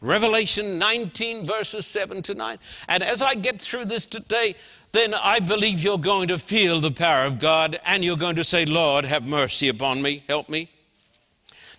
Revelation 0.01 0.79
19, 0.79 1.45
verses 1.45 1.85
7 1.85 2.23
to 2.23 2.35
9. 2.35 2.59
And 2.89 3.03
as 3.03 3.21
I 3.21 3.35
get 3.35 3.61
through 3.61 3.87
this 3.87 4.07
today, 4.07 4.55
then 4.93 5.15
I 5.15 5.41
believe 5.41 5.81
you're 5.81 5.99
going 5.99 6.29
to 6.29 6.39
feel 6.39 6.79
the 6.79 6.93
power 6.93 7.27
of 7.27 7.41
God 7.41 7.81
and 7.85 8.05
you're 8.05 8.17
going 8.17 8.37
to 8.37 8.45
say, 8.45 8.65
Lord, 8.65 9.05
have 9.05 9.25
mercy 9.25 9.69
upon 9.69 10.01
me, 10.01 10.23
help 10.29 10.49
me. 10.49 10.71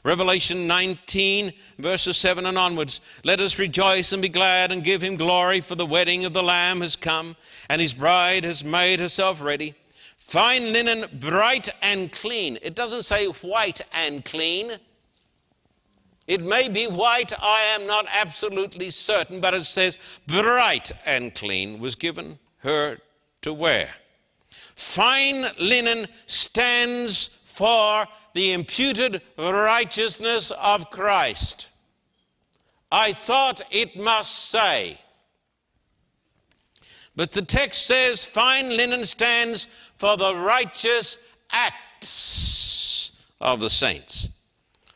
Revelation 0.04 0.68
19, 0.68 1.54
verses 1.80 2.18
7 2.18 2.46
and 2.46 2.58
onwards. 2.58 3.00
Let 3.24 3.40
us 3.40 3.58
rejoice 3.58 4.12
and 4.12 4.22
be 4.22 4.30
glad 4.30 4.74
and 4.74 4.84
give 4.84 5.02
him 5.02 5.16
glory, 5.16 5.62
for 5.62 5.76
the 5.76 5.86
wedding 5.86 6.26
of 6.26 6.34
the 6.34 6.44
Lamb 6.44 6.82
has 6.82 6.98
come, 6.98 7.38
and 7.70 7.82
his 7.82 7.94
bride 7.94 8.44
has 8.44 8.64
made 8.64 9.00
herself 9.00 9.42
ready. 9.42 9.74
Fine 10.28 10.74
linen, 10.74 11.06
bright 11.22 11.70
and 11.82 12.12
clean. 12.12 12.60
It 12.62 12.76
doesn't 12.76 13.04
say 13.04 13.28
white 13.28 13.82
and 13.94 14.26
clean. 14.26 14.74
It 16.28 16.44
may 16.44 16.68
be 16.68 16.86
white, 16.88 17.32
I 17.42 17.62
am 17.74 17.88
not 17.88 18.06
absolutely 18.12 18.92
certain, 18.92 19.40
but 19.40 19.54
it 19.54 19.66
says 19.66 19.98
bright 20.28 20.92
and 21.06 21.34
clean 21.34 21.80
was 21.80 21.96
given 21.96 22.38
her 22.58 22.98
to 23.44 23.54
wear. 23.54 23.92
Fine 24.76 25.46
linen 25.60 26.08
stands 26.26 27.30
for 27.46 28.06
the 28.34 28.52
imputed 28.52 29.22
righteousness 29.38 30.52
of 30.52 30.92
Christ. 30.92 31.70
I 32.92 33.14
thought 33.14 33.62
it 33.72 33.96
must 33.96 34.50
say. 34.50 35.00
But 37.16 37.32
the 37.32 37.42
text 37.42 37.88
says 37.88 38.24
fine 38.24 38.78
linen 38.78 39.04
stands 39.04 39.68
for 39.98 40.18
the 40.18 40.36
righteous 40.36 41.18
acts 41.52 43.12
of 43.42 43.60
the 43.60 43.70
saints. 43.70 44.30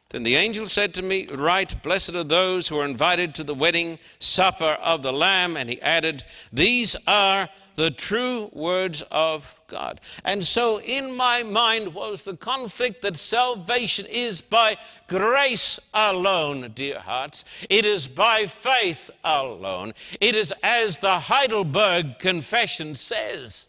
Then 0.09 0.23
the 0.23 0.35
angel 0.35 0.65
said 0.65 0.93
to 0.95 1.01
me, 1.01 1.25
Write, 1.27 1.81
blessed 1.83 2.15
are 2.15 2.23
those 2.23 2.67
who 2.67 2.77
are 2.79 2.85
invited 2.85 3.33
to 3.35 3.45
the 3.45 3.55
wedding 3.55 3.97
supper 4.19 4.77
of 4.81 5.03
the 5.03 5.13
Lamb. 5.13 5.55
And 5.55 5.69
he 5.69 5.81
added, 5.81 6.25
These 6.51 6.97
are 7.07 7.47
the 7.77 7.91
true 7.91 8.49
words 8.51 9.03
of 9.09 9.55
God. 9.67 10.01
And 10.25 10.45
so 10.45 10.81
in 10.81 11.15
my 11.15 11.43
mind 11.43 11.93
was 11.93 12.23
the 12.23 12.35
conflict 12.35 13.01
that 13.03 13.15
salvation 13.15 14.05
is 14.05 14.41
by 14.41 14.75
grace 15.07 15.79
alone, 15.93 16.73
dear 16.75 16.99
hearts. 16.99 17.45
It 17.69 17.85
is 17.85 18.07
by 18.07 18.47
faith 18.47 19.09
alone. 19.23 19.93
It 20.19 20.35
is 20.35 20.53
as 20.61 20.97
the 20.97 21.19
Heidelberg 21.19 22.19
Confession 22.19 22.95
says. 22.95 23.67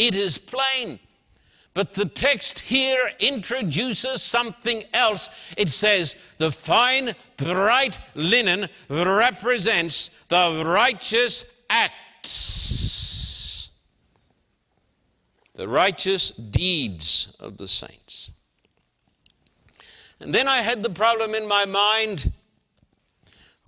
It 0.00 0.16
is 0.16 0.38
plain. 0.38 0.98
But 1.74 1.94
the 1.94 2.06
text 2.06 2.58
here 2.58 3.12
introduces 3.20 4.22
something 4.22 4.82
else. 4.92 5.28
It 5.56 5.68
says, 5.68 6.16
the 6.38 6.50
fine, 6.50 7.12
bright 7.36 8.00
linen 8.14 8.68
represents 8.88 10.10
the 10.28 10.64
righteous 10.66 11.44
acts 11.68 12.70
the 15.60 15.68
righteous 15.68 16.30
deeds 16.30 17.36
of 17.38 17.58
the 17.58 17.68
saints. 17.68 18.30
And 20.18 20.34
then 20.34 20.48
I 20.48 20.62
had 20.62 20.82
the 20.82 20.88
problem 20.88 21.34
in 21.34 21.46
my 21.46 21.66
mind 21.66 22.32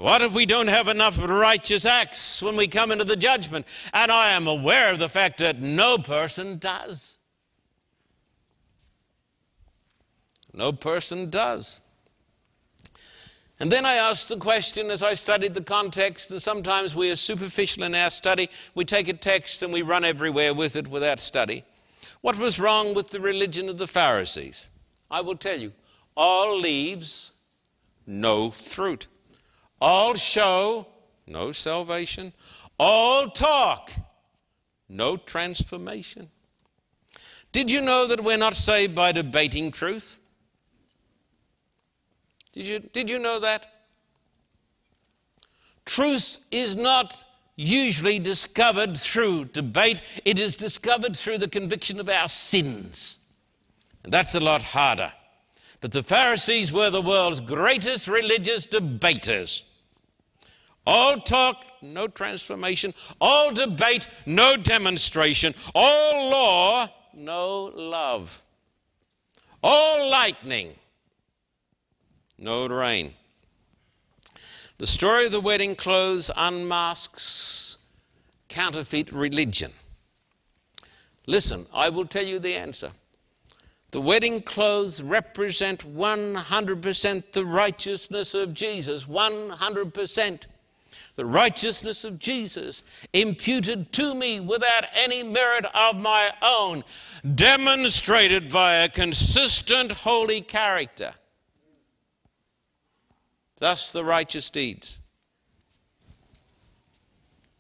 what 0.03 0.21
if 0.21 0.33
we 0.33 0.47
don't 0.47 0.67
have 0.67 0.89
enough 0.89 1.17
righteous 1.23 1.87
acts 1.87 2.43
when 2.43 2.57
we 2.57 2.67
come 2.67 2.91
into 2.91 3.05
the 3.05 3.15
judgment? 3.15 3.65
And 3.93 4.11
I 4.11 4.33
am 4.33 4.49
aware 4.49 4.91
of 4.91 4.99
the 4.99 5.09
fact 5.09 5.39
that 5.39 5.61
no 5.61 5.97
person 5.97 6.59
does. 6.59 7.19
No 10.53 10.73
person 10.73 11.31
does. 11.31 11.81
And 13.61 13.71
then 13.71 13.87
I 13.87 13.95
asked 13.95 14.29
the 14.29 14.37
question 14.37 14.91
as 14.91 15.05
I 15.05 15.15
studied 15.15 15.55
the 15.55 15.63
context, 15.63 16.33
and 16.33 16.43
sometimes 16.43 16.97
we 16.97 17.09
are 17.13 17.17
superficial 17.17 17.85
in 17.85 17.95
our 17.95 18.11
study. 18.11 18.51
We 18.75 18.85
take 18.85 19.07
a 19.07 19.13
text 19.13 19.63
and 19.63 19.73
we 19.73 19.83
run 19.83 20.05
everywhere 20.05 20.53
with 20.53 20.75
it 20.75 20.89
without 20.89 21.21
study. 21.21 21.63
What 22.23 22.39
was 22.39 22.59
wrong 22.59 22.93
with 22.93 23.11
the 23.11 23.21
religion 23.21 23.69
of 23.69 23.79
the 23.79 23.87
Pharisees? 23.87 24.71
I 25.13 25.21
will 25.21 25.37
tell 25.37 25.61
you 25.61 25.73
all 26.17 26.59
leaves, 26.59 27.31
no 28.05 28.51
fruit. 28.51 29.07
All 29.83 30.15
show, 30.15 30.87
no 31.27 31.51
salvation. 31.51 32.33
All 32.79 33.29
talk, 33.29 33.91
no 34.89 35.17
transformation. 35.17 36.31
Did 37.51 37.69
you 37.69 37.81
know 37.81 38.07
that 38.07 38.23
we're 38.23 38.37
not 38.37 38.55
saved 38.55 38.95
by 38.95 39.11
debating 39.11 39.73
truth? 39.73 40.21
Did 42.53 42.65
you, 42.65 42.79
did 42.79 43.11
you 43.11 43.19
know 43.19 43.41
that? 43.41 43.67
Truth 45.85 46.39
is 46.53 46.77
not 46.77 47.25
usually 47.57 48.21
discovered 48.21 48.97
through 48.97 49.47
debate, 49.47 50.01
it 50.25 50.39
is 50.39 50.55
discovered 50.55 51.17
through 51.17 51.39
the 51.39 51.49
conviction 51.49 51.99
of 51.99 52.09
our 52.09 52.29
sins. 52.29 53.19
And 54.05 54.13
that's 54.13 54.37
a 54.37 54.41
lot 54.41 54.63
harder. 54.63 55.13
But 55.81 55.91
the 55.91 56.05
Pharisees 56.05 56.73
were 56.73 56.91
the 56.91 57.03
world's 57.03 57.41
greatest 57.41 58.07
religious 58.07 58.65
debaters. 58.65 59.65
All 60.87 61.21
talk, 61.21 61.65
no 61.81 62.09
transformation. 62.09 62.93
All 63.21 63.53
debate, 63.53 64.09
no 64.27 64.57
demonstration. 64.57 65.55
All 65.75 66.31
law, 66.31 66.89
no 67.15 67.65
love. 67.75 68.43
All 69.63 70.11
lightning, 70.11 70.75
no 72.37 72.67
rain. 72.67 73.15
The 74.79 74.87
story 74.89 75.27
of 75.27 75.33
the 75.33 75.41
wedding 75.41 75.77
clothes 75.77 76.31
unmasks 76.37 77.77
counterfeit 78.49 79.13
religion. 79.13 79.73
Listen, 81.27 81.67
I 81.73 81.89
will 81.89 82.07
tell 82.07 82.25
you 82.25 82.41
the 82.41 82.55
answer. 82.55 82.91
The 83.93 84.01
wedding 84.01 84.43
clothes 84.43 85.01
represent 85.01 85.95
100% 85.97 87.33
the 87.33 87.47
righteousness 87.47 88.35
of 88.35 88.55
Jesus. 88.55 89.05
100%. 89.05 90.47
The 91.15 91.27
righteousness 91.27 92.05
of 92.05 92.19
Jesus 92.19 92.83
imputed 93.13 93.93
to 93.93 94.15
me 94.15 94.41
without 94.41 94.85
any 94.95 95.23
merit 95.23 95.67
of 95.75 95.97
my 95.97 96.33
own, 96.41 96.85
demonstrated 97.35 98.51
by 98.51 98.77
a 98.77 98.89
consistent 98.89 99.93
holy 99.93 100.41
character. 100.41 101.13
Thus, 103.59 103.93
the 103.93 104.05
righteous 104.05 104.49
deeds. 104.49 104.99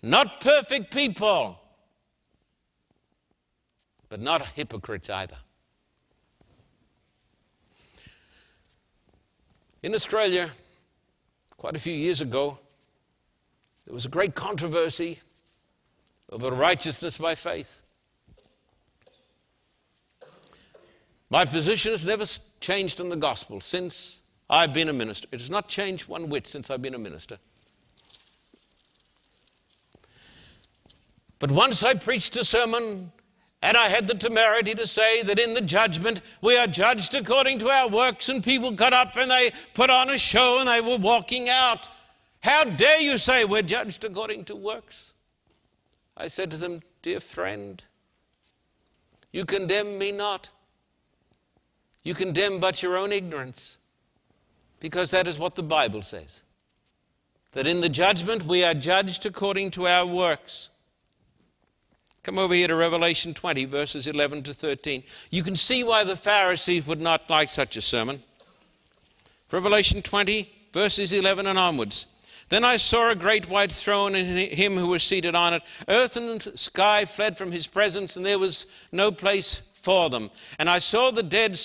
Not 0.02 0.40
perfect 0.40 0.92
people, 0.92 1.60
but 4.08 4.20
not 4.20 4.44
hypocrites 4.48 5.10
either. 5.10 5.36
In 9.82 9.94
Australia, 9.94 10.50
quite 11.56 11.76
a 11.76 11.78
few 11.78 11.94
years 11.94 12.20
ago, 12.20 12.58
there 13.86 13.94
was 13.94 14.04
a 14.04 14.08
great 14.08 14.34
controversy 14.34 15.20
over 16.30 16.50
righteousness 16.50 17.18
by 17.18 17.34
faith. 17.34 17.82
My 21.30 21.44
position 21.44 21.92
has 21.92 22.04
never 22.04 22.26
changed 22.60 23.00
in 23.00 23.08
the 23.08 23.16
gospel 23.16 23.60
since 23.60 24.22
I've 24.50 24.74
been 24.74 24.88
a 24.88 24.92
minister. 24.92 25.28
It 25.32 25.40
has 25.40 25.48
not 25.48 25.66
changed 25.66 26.06
one 26.06 26.28
whit 26.28 26.46
since 26.46 26.70
I've 26.70 26.82
been 26.82 26.94
a 26.94 26.98
minister. 26.98 27.38
But 31.38 31.50
once 31.50 31.82
I 31.82 31.94
preached 31.94 32.36
a 32.36 32.44
sermon 32.44 33.12
and 33.62 33.76
I 33.76 33.88
had 33.88 34.08
the 34.08 34.14
temerity 34.14 34.74
to 34.74 34.86
say 34.86 35.22
that 35.22 35.38
in 35.38 35.54
the 35.54 35.60
judgment 35.60 36.20
we 36.40 36.56
are 36.56 36.66
judged 36.66 37.14
according 37.14 37.60
to 37.60 37.70
our 37.70 37.88
works, 37.88 38.28
and 38.28 38.44
people 38.44 38.70
got 38.70 38.92
up 38.92 39.16
and 39.16 39.30
they 39.30 39.52
put 39.72 39.88
on 39.88 40.10
a 40.10 40.18
show 40.18 40.58
and 40.58 40.68
they 40.68 40.80
were 40.80 40.98
walking 40.98 41.48
out. 41.48 41.88
How 42.42 42.64
dare 42.64 43.00
you 43.00 43.18
say 43.18 43.44
we're 43.44 43.62
judged 43.62 44.04
according 44.04 44.46
to 44.46 44.56
works? 44.56 45.12
I 46.16 46.28
said 46.28 46.50
to 46.50 46.56
them, 46.56 46.82
Dear 47.00 47.20
friend, 47.20 47.82
you 49.32 49.44
condemn 49.44 49.96
me 49.96 50.12
not. 50.12 50.50
You 52.02 52.14
condemn 52.14 52.58
but 52.58 52.82
your 52.82 52.96
own 52.96 53.12
ignorance, 53.12 53.78
because 54.80 55.12
that 55.12 55.28
is 55.28 55.38
what 55.38 55.54
the 55.54 55.62
Bible 55.62 56.02
says. 56.02 56.42
That 57.52 57.68
in 57.68 57.80
the 57.80 57.88
judgment 57.88 58.44
we 58.44 58.64
are 58.64 58.74
judged 58.74 59.24
according 59.24 59.70
to 59.72 59.86
our 59.86 60.04
works. 60.04 60.68
Come 62.24 62.38
over 62.38 62.54
here 62.54 62.68
to 62.68 62.74
Revelation 62.74 63.34
20, 63.34 63.66
verses 63.66 64.08
11 64.08 64.42
to 64.44 64.54
13. 64.54 65.04
You 65.30 65.44
can 65.44 65.54
see 65.54 65.84
why 65.84 66.02
the 66.02 66.16
Pharisees 66.16 66.86
would 66.88 67.00
not 67.00 67.30
like 67.30 67.48
such 67.48 67.76
a 67.76 67.82
sermon. 67.82 68.22
Revelation 69.50 70.02
20, 70.02 70.50
verses 70.72 71.12
11 71.12 71.46
and 71.46 71.58
onwards. 71.58 72.06
Then 72.52 72.64
I 72.64 72.76
saw 72.76 73.08
a 73.08 73.14
great 73.14 73.48
white 73.48 73.72
throne 73.72 74.14
and 74.14 74.38
him 74.38 74.76
who 74.76 74.88
was 74.88 75.02
seated 75.02 75.34
on 75.34 75.54
it. 75.54 75.62
Earth 75.88 76.18
and 76.18 76.42
sky 76.54 77.06
fled 77.06 77.38
from 77.38 77.50
his 77.50 77.66
presence, 77.66 78.14
and 78.14 78.26
there 78.26 78.38
was 78.38 78.66
no 78.92 79.10
place 79.10 79.62
for 79.72 80.10
them. 80.10 80.30
And 80.58 80.68
I 80.68 80.76
saw 80.76 81.10
the 81.10 81.22
dead, 81.22 81.58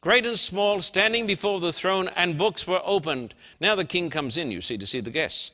great 0.00 0.24
and 0.24 0.38
small, 0.38 0.80
standing 0.80 1.26
before 1.26 1.60
the 1.60 1.74
throne, 1.74 2.08
and 2.16 2.38
books 2.38 2.66
were 2.66 2.80
opened. 2.86 3.34
Now 3.60 3.74
the 3.74 3.84
king 3.84 4.08
comes 4.08 4.38
in, 4.38 4.50
you 4.50 4.62
see, 4.62 4.78
to 4.78 4.86
see 4.86 5.00
the 5.00 5.10
guests. 5.10 5.52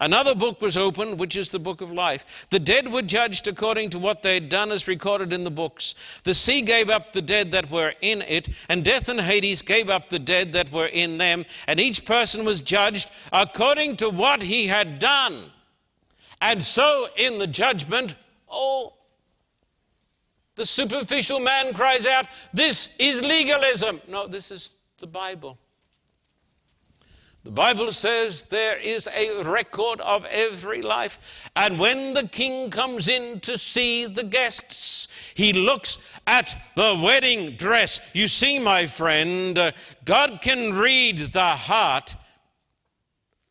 Another 0.00 0.34
book 0.34 0.60
was 0.60 0.76
opened, 0.76 1.18
which 1.18 1.36
is 1.36 1.50
the 1.50 1.58
book 1.58 1.80
of 1.80 1.90
life. 1.90 2.46
The 2.50 2.58
dead 2.58 2.92
were 2.92 3.02
judged 3.02 3.48
according 3.48 3.90
to 3.90 3.98
what 3.98 4.22
they 4.22 4.34
had 4.34 4.48
done, 4.48 4.70
as 4.70 4.88
recorded 4.88 5.32
in 5.32 5.44
the 5.44 5.50
books. 5.50 5.94
The 6.24 6.34
sea 6.34 6.62
gave 6.62 6.90
up 6.90 7.12
the 7.12 7.22
dead 7.22 7.52
that 7.52 7.70
were 7.70 7.94
in 8.00 8.22
it, 8.22 8.48
and 8.68 8.84
death 8.84 9.08
and 9.08 9.20
Hades 9.20 9.62
gave 9.62 9.88
up 9.88 10.08
the 10.08 10.18
dead 10.18 10.52
that 10.52 10.72
were 10.72 10.86
in 10.86 11.18
them, 11.18 11.44
and 11.66 11.80
each 11.80 12.04
person 12.04 12.44
was 12.44 12.60
judged 12.60 13.10
according 13.32 13.96
to 13.98 14.10
what 14.10 14.42
he 14.42 14.66
had 14.66 14.98
done. 14.98 15.50
And 16.40 16.62
so, 16.62 17.08
in 17.16 17.38
the 17.38 17.46
judgment, 17.46 18.14
oh, 18.48 18.94
the 20.54 20.66
superficial 20.66 21.40
man 21.40 21.72
cries 21.72 22.06
out, 22.06 22.26
This 22.52 22.88
is 22.98 23.22
legalism. 23.22 24.00
No, 24.08 24.26
this 24.26 24.50
is 24.50 24.74
the 24.98 25.06
Bible. 25.06 25.58
The 27.48 27.54
Bible 27.54 27.92
says 27.92 28.44
there 28.44 28.76
is 28.76 29.08
a 29.16 29.42
record 29.42 30.02
of 30.02 30.26
every 30.26 30.82
life. 30.82 31.18
And 31.56 31.78
when 31.78 32.12
the 32.12 32.28
king 32.28 32.68
comes 32.68 33.08
in 33.08 33.40
to 33.40 33.56
see 33.56 34.04
the 34.04 34.22
guests, 34.22 35.08
he 35.32 35.54
looks 35.54 35.96
at 36.26 36.54
the 36.76 37.00
wedding 37.02 37.52
dress. 37.52 38.00
You 38.12 38.28
see, 38.28 38.58
my 38.58 38.84
friend, 38.84 39.58
uh, 39.58 39.72
God 40.04 40.40
can 40.42 40.74
read 40.74 41.32
the 41.32 41.56
heart, 41.56 42.16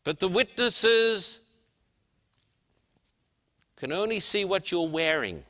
but 0.04 0.20
the 0.20 0.28
witnesses 0.28 1.41
can 3.78 3.91
only 3.91 4.20
see 4.20 4.45
what 4.45 4.72
you're 4.72 4.88
wearing. 4.88 5.43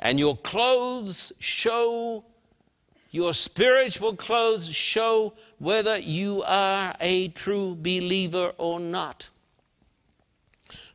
And 0.00 0.18
your 0.18 0.38
clothes 0.38 1.30
show 1.40 2.24
your 3.14 3.32
spiritual 3.32 4.16
clothes 4.16 4.68
show 4.68 5.32
whether 5.60 5.96
you 5.96 6.42
are 6.44 6.96
a 6.98 7.28
true 7.28 7.76
believer 7.76 8.52
or 8.58 8.80
not. 8.80 9.28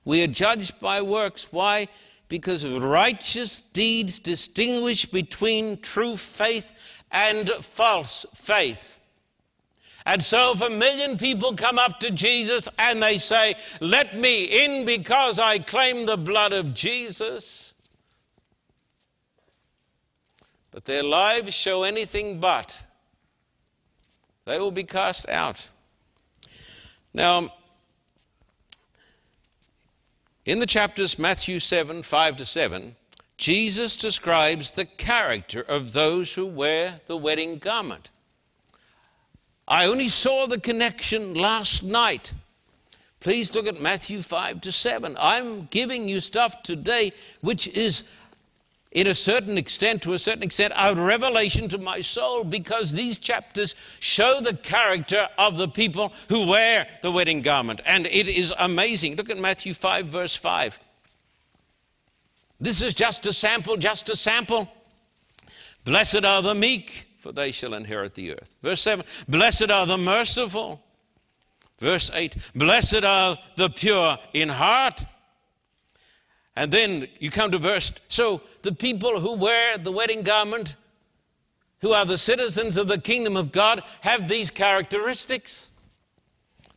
We 0.03 0.22
are 0.24 0.28
judged 0.28 0.82
by 0.82 1.01
works. 1.01 1.47
Why? 1.49 1.88
Because 2.28 2.67
righteous 2.67 3.61
deeds 3.61 4.20
distinguish 4.20 5.05
between 5.05 5.80
true 5.80 6.17
faith 6.17 6.74
and 7.09 7.49
false 7.61 8.26
faith. 8.36 8.97
And 10.05 10.22
so, 10.22 10.51
if 10.51 10.61
a 10.61 10.70
million 10.70 11.17
people 11.17 11.55
come 11.55 11.80
up 11.80 12.01
to 12.01 12.11
Jesus 12.11 12.67
and 12.78 13.01
they 13.01 13.17
say, 13.17 13.55
Let 13.80 14.17
me 14.17 14.65
in 14.65 14.86
because 14.86 15.39
I 15.39 15.59
claim 15.59 16.05
the 16.05 16.17
blood 16.17 16.51
of 16.51 16.74
Jesus, 16.74 17.68
but 20.72 20.86
their 20.86 21.03
lives 21.03 21.53
show 21.53 21.84
anything 21.84 22.39
but, 22.39 22.84
they 24.45 24.59
will 24.59 24.72
be 24.72 24.84
cast 24.84 25.28
out. 25.30 25.70
Now, 27.13 27.53
in 30.45 30.59
the 30.59 30.65
chapters 30.65 31.20
Matthew 31.20 31.59
7, 31.59 32.03
5 32.03 32.38
to 32.38 32.45
7, 32.45 32.95
Jesus 33.38 33.95
describes 33.95 34.72
the 34.72 34.86
character 34.86 35.61
of 35.61 35.93
those 35.93 36.34
who 36.34 36.45
wear 36.45 37.01
the 37.07 37.17
wedding 37.17 37.57
garment. 37.57 38.09
I 39.67 39.86
only 39.86 40.09
saw 40.09 40.47
the 40.47 40.59
connection 40.59 41.36
last 41.36 41.84
night. 41.84 42.34
Please 43.20 43.53
look 43.53 43.67
at 43.67 43.80
Matthew 43.80 44.22
5 44.22 44.61
to 44.61 44.72
7. 44.72 45.15
I'm 45.20 45.67
giving 45.67 46.07
you 46.07 46.20
stuff 46.20 46.63
today 46.63 47.13
which 47.41 47.67
is 47.67 48.03
in 48.91 49.05
a 49.07 49.13
certain 49.13 49.57
extent, 49.57 50.01
to 50.03 50.13
a 50.13 50.19
certain 50.19 50.41
extent, 50.41 50.73
a 50.75 50.95
revelation 50.95 51.69
to 51.69 51.77
my 51.77 52.01
soul 52.01 52.43
because 52.43 52.91
these 52.91 53.19
chapters 53.19 53.75
show 53.99 54.41
the 54.41 54.55
character 54.55 55.27
of 55.37 55.57
the 55.57 55.67
people 55.67 56.11
who 56.27 56.47
wear 56.47 56.87
the 57.01 57.11
wedding 57.11 57.41
garment. 57.41 57.81
And 57.85 58.07
it 58.07 58.27
is 58.27 58.53
amazing. 58.57 59.15
Look 59.15 59.29
at 59.29 59.37
Matthew 59.37 59.75
5, 59.75 60.07
verse 60.07 60.35
5. 60.35 60.79
This 62.59 62.81
is 62.81 62.93
just 62.93 63.25
a 63.27 63.33
sample, 63.33 63.77
just 63.77 64.09
a 64.09 64.15
sample. 64.15 64.67
Blessed 65.85 66.25
are 66.25 66.41
the 66.41 66.55
meek, 66.55 67.07
for 67.19 67.31
they 67.31 67.51
shall 67.51 67.75
inherit 67.75 68.15
the 68.15 68.33
earth. 68.33 68.55
Verse 68.63 68.81
7 68.81 69.05
Blessed 69.27 69.69
are 69.69 69.85
the 69.85 69.97
merciful. 69.97 70.81
Verse 71.79 72.09
8 72.13 72.35
Blessed 72.55 73.05
are 73.05 73.37
the 73.55 73.69
pure 73.69 74.17
in 74.33 74.49
heart 74.49 75.05
and 76.60 76.74
then 76.74 77.07
you 77.20 77.32
come 77.32 77.51
to 77.51 77.57
verse. 77.57 77.89
So 78.10 78.41
the 78.64 78.74
people 78.74 79.22
who 79.22 79.36
wear 79.36 79.78
the 79.78 79.93
wedding 79.93 80.24
garment, 80.24 80.76
who 81.80 81.93
are 81.93 82.03
the 82.03 82.18
citizens 82.18 82.76
of 82.76 82.89
the 82.89 82.97
kingdom 82.97 83.38
of 83.38 83.53
God, 83.53 83.82
have 84.01 84.28
these 84.28 84.51
characteristics. 84.51 85.70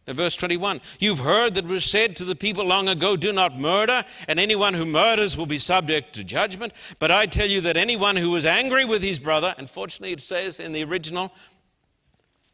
Now, 0.07 0.13
verse 0.13 0.37
21 0.37 0.81
You've 1.01 1.19
heard 1.19 1.55
that 1.57 1.67
was 1.67 1.85
said 1.85 2.15
to 2.17 2.25
the 2.25 2.37
people 2.37 2.65
long 2.65 2.87
ago, 2.89 3.17
Do 3.17 3.33
not 3.33 3.59
murder, 3.59 4.05
and 4.29 4.39
anyone 4.39 4.73
who 4.73 4.87
murders 4.87 5.37
will 5.37 5.47
be 5.47 5.59
subject 5.59 6.15
to 6.15 6.23
judgment. 6.23 6.73
But 7.01 7.11
I 7.11 7.27
tell 7.27 7.49
you 7.49 7.61
that 7.63 7.77
anyone 7.77 8.15
who 8.15 8.37
is 8.37 8.47
angry 8.47 8.85
with 8.85 9.03
his 9.03 9.19
brother, 9.19 9.53
unfortunately 9.59 10.13
it 10.13 10.21
says 10.21 10.61
in 10.61 10.71
the 10.71 10.85
original, 10.85 11.33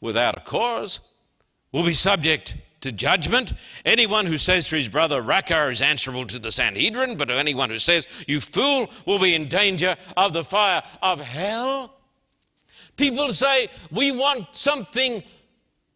without 0.01 0.39
a 0.39 0.41
cause, 0.41 1.01
will 1.73 1.85
be 1.85 1.93
subject 1.93 2.57
to 2.81 2.93
judgment. 2.93 3.53
Anyone 3.85 4.27
who 4.27 4.39
says 4.39 4.69
to 4.69 4.77
his 4.77 4.89
brother, 4.89 5.23
Raca, 5.23 5.69
is 5.69 5.83
answerable 5.83 6.27
to 6.27 6.39
the 6.39 6.53
Sanhedrin, 6.53 7.17
but 7.17 7.31
anyone 7.31 7.71
who 7.71 7.79
says, 7.79 8.07
You 8.27 8.41
fool, 8.41 8.91
will 9.07 9.19
be 9.19 9.35
in 9.35 9.49
danger 9.49 9.97
of 10.17 10.33
the 10.33 10.45
fire 10.45 10.83
of 11.03 11.21
hell. 11.21 11.95
People 12.97 13.33
say, 13.33 13.69
We 13.91 14.13
want 14.13 14.49
something 14.53 15.23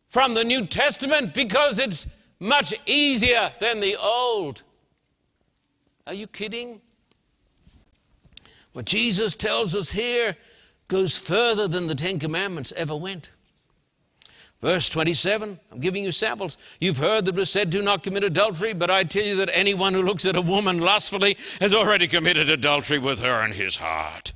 from 0.08 0.34
the 0.34 0.44
New 0.44 0.66
Testament 0.66 1.34
because 1.34 1.78
it's 1.78 2.06
much 2.38 2.74
easier 2.86 3.50
than 3.60 3.80
the 3.80 3.96
Old. 3.96 4.62
Are 6.06 6.14
you 6.14 6.26
kidding? 6.26 6.80
What 8.72 8.86
Jesus 8.86 9.34
tells 9.34 9.76
us 9.76 9.90
here 9.90 10.36
goes 10.88 11.16
further 11.16 11.68
than 11.68 11.86
the 11.86 11.94
Ten 11.94 12.18
Commandments 12.18 12.72
ever 12.76 12.96
went. 12.96 13.30
Verse 14.62 14.88
27, 14.88 15.58
I'm 15.72 15.80
giving 15.80 16.04
you 16.04 16.12
samples. 16.12 16.56
You've 16.80 16.98
heard 16.98 17.24
that 17.24 17.34
it 17.34 17.38
was 17.38 17.50
said, 17.50 17.70
Do 17.70 17.82
not 17.82 18.04
commit 18.04 18.22
adultery, 18.22 18.72
but 18.72 18.92
I 18.92 19.02
tell 19.02 19.24
you 19.24 19.34
that 19.36 19.50
anyone 19.52 19.92
who 19.92 20.02
looks 20.02 20.24
at 20.24 20.36
a 20.36 20.40
woman 20.40 20.78
lustfully 20.78 21.36
has 21.60 21.74
already 21.74 22.06
committed 22.06 22.48
adultery 22.48 22.98
with 22.98 23.18
her 23.18 23.44
in 23.44 23.52
his 23.52 23.76
heart. 23.76 24.32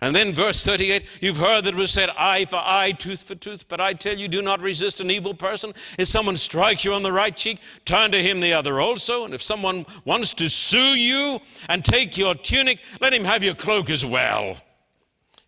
And 0.00 0.14
then 0.14 0.32
verse 0.32 0.64
38, 0.64 1.04
you've 1.20 1.36
heard 1.36 1.64
that 1.64 1.74
it 1.74 1.76
was 1.76 1.90
said, 1.90 2.10
eye 2.16 2.44
for 2.44 2.56
eye, 2.56 2.92
tooth 2.92 3.24
for 3.24 3.34
tooth, 3.34 3.68
but 3.68 3.80
I 3.80 3.92
tell 3.92 4.16
you, 4.16 4.28
do 4.28 4.40
not 4.40 4.60
resist 4.60 5.00
an 5.00 5.10
evil 5.10 5.34
person. 5.34 5.72
If 5.98 6.06
someone 6.08 6.36
strikes 6.36 6.84
you 6.84 6.92
on 6.92 7.02
the 7.02 7.12
right 7.12 7.36
cheek, 7.36 7.58
turn 7.84 8.12
to 8.12 8.22
him 8.22 8.40
the 8.40 8.52
other 8.52 8.80
also. 8.80 9.24
And 9.24 9.34
if 9.34 9.42
someone 9.42 9.84
wants 10.04 10.34
to 10.34 10.48
sue 10.48 10.96
you 10.96 11.40
and 11.68 11.84
take 11.84 12.16
your 12.16 12.36
tunic, 12.36 12.80
let 13.00 13.14
him 13.14 13.24
have 13.24 13.42
your 13.42 13.54
cloak 13.54 13.90
as 13.90 14.04
well. 14.04 14.58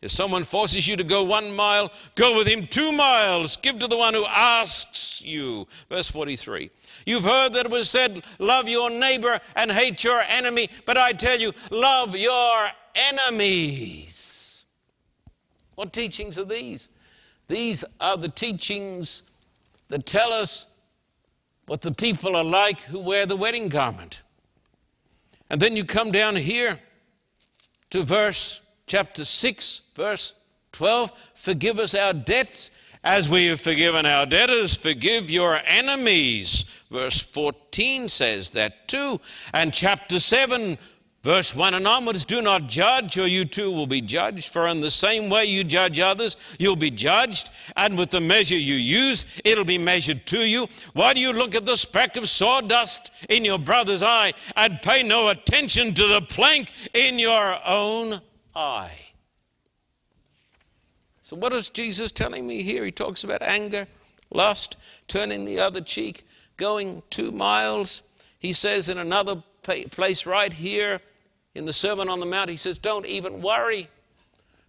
If 0.05 0.13
someone 0.13 0.45
forces 0.45 0.87
you 0.87 0.99
to 0.99 1.03
go 1.03 1.23
one 1.23 1.57
mile, 1.57 1.91
go 2.15 2.37
with 2.37 2.47
him 2.47 2.67
two 2.67 2.93
miles. 2.93 3.57
Give 3.57 3.79
to 3.79 3.87
the 3.87 3.97
one 3.97 4.13
who 4.13 4.27
asks 4.27 5.23
you. 5.23 5.67
Verse 5.89 6.11
43. 6.11 6.71
You've 7.07 7.25
heard 7.25 7.55
that 7.55 7.65
it 7.65 7.73
was 7.73 7.89
said, 7.89 8.23
Love 8.39 8.69
your 8.69 8.91
neighbor 8.91 9.41
and 9.57 9.73
hate 9.73 10.05
your 10.05 10.21
enemy. 10.21 10.69
But 10.85 10.99
I 10.99 11.13
tell 11.13 11.41
you, 11.41 11.55
love 11.71 12.15
your 12.15 12.67
enemies. 12.95 14.67
What 15.75 15.95
teachings 15.95 16.37
are 16.37 16.45
these? 16.45 16.91
These 17.49 17.83
are 17.99 18.19
the 18.19 18.29
teachings 18.29 19.23
that 19.89 20.05
tell 20.05 20.35
us 20.35 20.67
what 21.65 21.81
the 21.81 21.93
people 21.93 22.37
are 22.37 22.45
like 22.45 22.81
who 22.83 22.99
wear 22.99 23.25
the 23.25 23.37
wedding 23.37 23.71
garment. 23.71 24.21
And 25.49 25.63
then 25.63 25.77
you 25.77 25.87
come 25.87 26.13
down 26.13 26.37
here 26.37 26.79
to 27.89 28.03
verse 28.03 28.61
chapter 28.87 29.25
6, 29.25 29.83
verse 29.95 30.35
12 30.73 31.13
Forgive 31.35 31.79
us 31.79 31.95
our 31.95 32.13
debts 32.13 32.71
as 33.03 33.29
we 33.29 33.47
have 33.47 33.61
forgiven 33.61 34.07
our 34.07 34.27
debtors. 34.27 34.75
Forgive 34.75 35.31
your 35.31 35.61
enemies. 35.67 36.65
Verse 36.91 37.21
14 37.21 38.09
says 38.09 38.51
that 38.51 38.89
too. 38.89 39.21
And 39.53 39.73
chapter 39.73 40.19
7, 40.19 40.79
Verse 41.25 41.55
1 41.55 41.73
and 41.73 41.89
onwards, 41.89 42.27
do 42.27 42.43
not 42.43 42.67
judge, 42.67 43.19
or 43.19 43.27
you 43.27 43.47
too 43.47 43.71
will 43.71 43.87
be 43.87 44.03
judged. 44.03 44.47
For 44.49 44.69
in 44.69 44.83
the 44.83 44.91
same 44.91 45.31
way 45.31 45.47
you 45.47 45.65
judge 45.65 45.99
others, 45.99 46.37
you'll 46.59 46.77
be 46.77 46.91
judged. 46.91 47.49
And 47.77 47.97
with 47.97 48.11
the 48.11 48.21
measure 48.21 48.59
you 48.59 48.75
use, 48.75 49.25
it'll 49.43 49.65
be 49.65 49.79
measured 49.79 50.27
to 50.27 50.41
you. 50.41 50.69
Why 50.93 51.15
do 51.15 51.21
you 51.21 51.33
look 51.33 51.55
at 51.55 51.65
the 51.65 51.79
speck 51.79 52.17
of 52.17 52.29
sawdust 52.29 53.11
in 53.31 53.43
your 53.43 53.59
brother's 53.59 54.03
eye 54.03 54.35
and 54.55 54.83
pay 54.83 55.03
no 55.03 55.29
attention 55.29 55.95
to 55.95 56.07
the 56.07 56.21
plank 56.21 56.71
in 56.93 57.19
your 57.19 57.59
own 57.67 58.21
eye. 58.55 58.99
So, 61.23 61.37
what 61.37 61.53
is 61.53 61.71
Jesus 61.71 62.13
telling 62.13 62.47
me 62.47 62.63
here? 62.63 62.85
He 62.85 62.93
talks 62.93 63.25
about 63.25 63.43
anger, 63.43 63.87
lust, 64.31 64.77
turning 65.09 65.45
the 65.45 65.59
other 65.59 65.81
cheek, 65.81 66.27
going 66.57 67.03
two 67.11 67.33
miles. 67.33 68.03
He 68.39 68.53
says 68.53 68.89
in 68.89 68.99
another 68.99 69.43
place 69.63 70.27
right 70.27 70.53
here 70.53 71.01
in 71.55 71.65
the 71.65 71.73
Sermon 71.73 72.09
on 72.09 72.21
the 72.21 72.27
Mount, 72.27 72.51
he 72.51 72.57
says, 72.57 72.79
Don't 72.79 73.07
even 73.07 73.41
worry. 73.41 73.89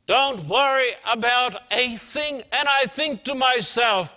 Don't 0.07 0.47
worry 0.47 0.91
about 1.11 1.61
a 1.71 1.97
thing. 1.97 2.35
And 2.35 2.67
I 2.67 2.85
think 2.85 3.23
to 3.23 3.35
myself, 3.35 4.13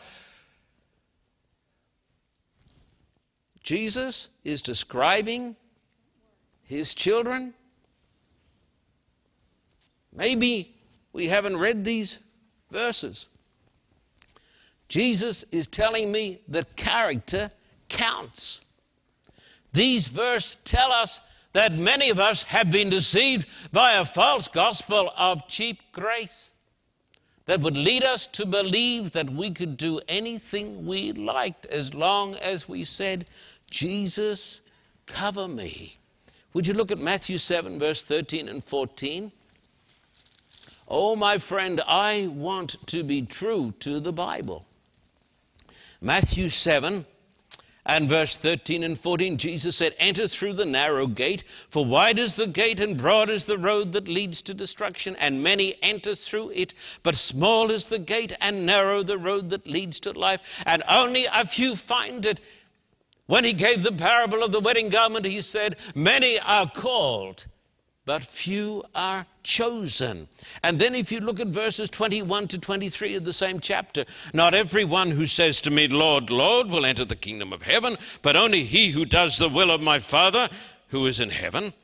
Jesus 3.62 4.28
is 4.44 4.62
describing 4.62 5.56
his 6.62 6.94
children 6.94 7.54
Maybe 10.18 10.74
we 11.12 11.28
haven't 11.28 11.56
read 11.56 11.84
these 11.84 12.18
verses. 12.72 13.28
Jesus 14.88 15.44
is 15.52 15.68
telling 15.68 16.10
me 16.10 16.40
that 16.48 16.74
character 16.74 17.52
counts. 17.88 18.60
These 19.72 20.08
verses 20.08 20.58
tell 20.64 20.90
us 20.90 21.20
that 21.52 21.72
many 21.72 22.10
of 22.10 22.18
us 22.18 22.42
have 22.42 22.72
been 22.72 22.90
deceived 22.90 23.46
by 23.72 23.92
a 23.92 24.04
false 24.04 24.48
gospel 24.48 25.12
of 25.16 25.46
cheap 25.46 25.78
grace 25.92 26.52
that 27.46 27.60
would 27.60 27.76
lead 27.76 28.02
us 28.02 28.26
to 28.26 28.44
believe 28.44 29.12
that 29.12 29.30
we 29.30 29.52
could 29.52 29.76
do 29.76 30.00
anything 30.08 30.84
we 30.84 31.12
liked 31.12 31.64
as 31.66 31.94
long 31.94 32.34
as 32.36 32.68
we 32.68 32.84
said, 32.84 33.24
Jesus, 33.70 34.62
cover 35.06 35.46
me. 35.46 35.96
Would 36.54 36.66
you 36.66 36.74
look 36.74 36.90
at 36.90 36.98
Matthew 36.98 37.38
7, 37.38 37.78
verse 37.78 38.02
13 38.02 38.48
and 38.48 38.64
14? 38.64 39.30
Oh, 40.90 41.14
my 41.14 41.36
friend, 41.36 41.82
I 41.86 42.30
want 42.32 42.86
to 42.86 43.02
be 43.02 43.20
true 43.20 43.74
to 43.80 44.00
the 44.00 44.12
Bible. 44.12 44.64
Matthew 46.00 46.48
7 46.48 47.04
and 47.84 48.08
verse 48.08 48.38
13 48.38 48.82
and 48.82 48.98
14, 48.98 49.36
Jesus 49.36 49.76
said, 49.76 49.94
Enter 49.98 50.26
through 50.26 50.54
the 50.54 50.64
narrow 50.64 51.06
gate, 51.06 51.44
for 51.68 51.84
wide 51.84 52.18
is 52.18 52.36
the 52.36 52.46
gate 52.46 52.80
and 52.80 52.96
broad 52.96 53.28
is 53.28 53.44
the 53.44 53.58
road 53.58 53.92
that 53.92 54.08
leads 54.08 54.40
to 54.42 54.54
destruction, 54.54 55.14
and 55.16 55.42
many 55.42 55.76
enter 55.82 56.14
through 56.14 56.50
it. 56.50 56.72
But 57.02 57.16
small 57.16 57.70
is 57.70 57.88
the 57.88 57.98
gate 57.98 58.32
and 58.40 58.64
narrow 58.64 59.02
the 59.02 59.18
road 59.18 59.50
that 59.50 59.66
leads 59.66 60.00
to 60.00 60.12
life, 60.12 60.40
and 60.64 60.82
only 60.88 61.26
a 61.26 61.46
few 61.46 61.76
find 61.76 62.24
it. 62.24 62.40
When 63.26 63.44
he 63.44 63.52
gave 63.52 63.82
the 63.82 63.92
parable 63.92 64.42
of 64.42 64.52
the 64.52 64.60
wedding 64.60 64.88
garment, 64.88 65.26
he 65.26 65.42
said, 65.42 65.76
Many 65.94 66.40
are 66.40 66.70
called 66.70 67.44
but 68.08 68.24
few 68.24 68.82
are 68.94 69.26
chosen. 69.42 70.28
And 70.62 70.78
then, 70.78 70.94
if 70.94 71.12
you 71.12 71.20
look 71.20 71.40
at 71.40 71.48
verses 71.48 71.90
21 71.90 72.48
to 72.48 72.58
23 72.58 73.16
of 73.16 73.24
the 73.26 73.34
same 73.34 73.60
chapter, 73.60 74.06
not 74.32 74.54
everyone 74.54 75.10
who 75.10 75.26
says 75.26 75.60
to 75.60 75.70
me, 75.70 75.88
Lord, 75.88 76.30
Lord, 76.30 76.68
will 76.68 76.86
enter 76.86 77.04
the 77.04 77.14
kingdom 77.14 77.52
of 77.52 77.60
heaven, 77.60 77.98
but 78.22 78.34
only 78.34 78.64
he 78.64 78.92
who 78.92 79.04
does 79.04 79.36
the 79.36 79.50
will 79.50 79.70
of 79.70 79.82
my 79.82 79.98
Father 79.98 80.48
who 80.88 81.04
is 81.04 81.20
in 81.20 81.28
heaven. 81.28 81.74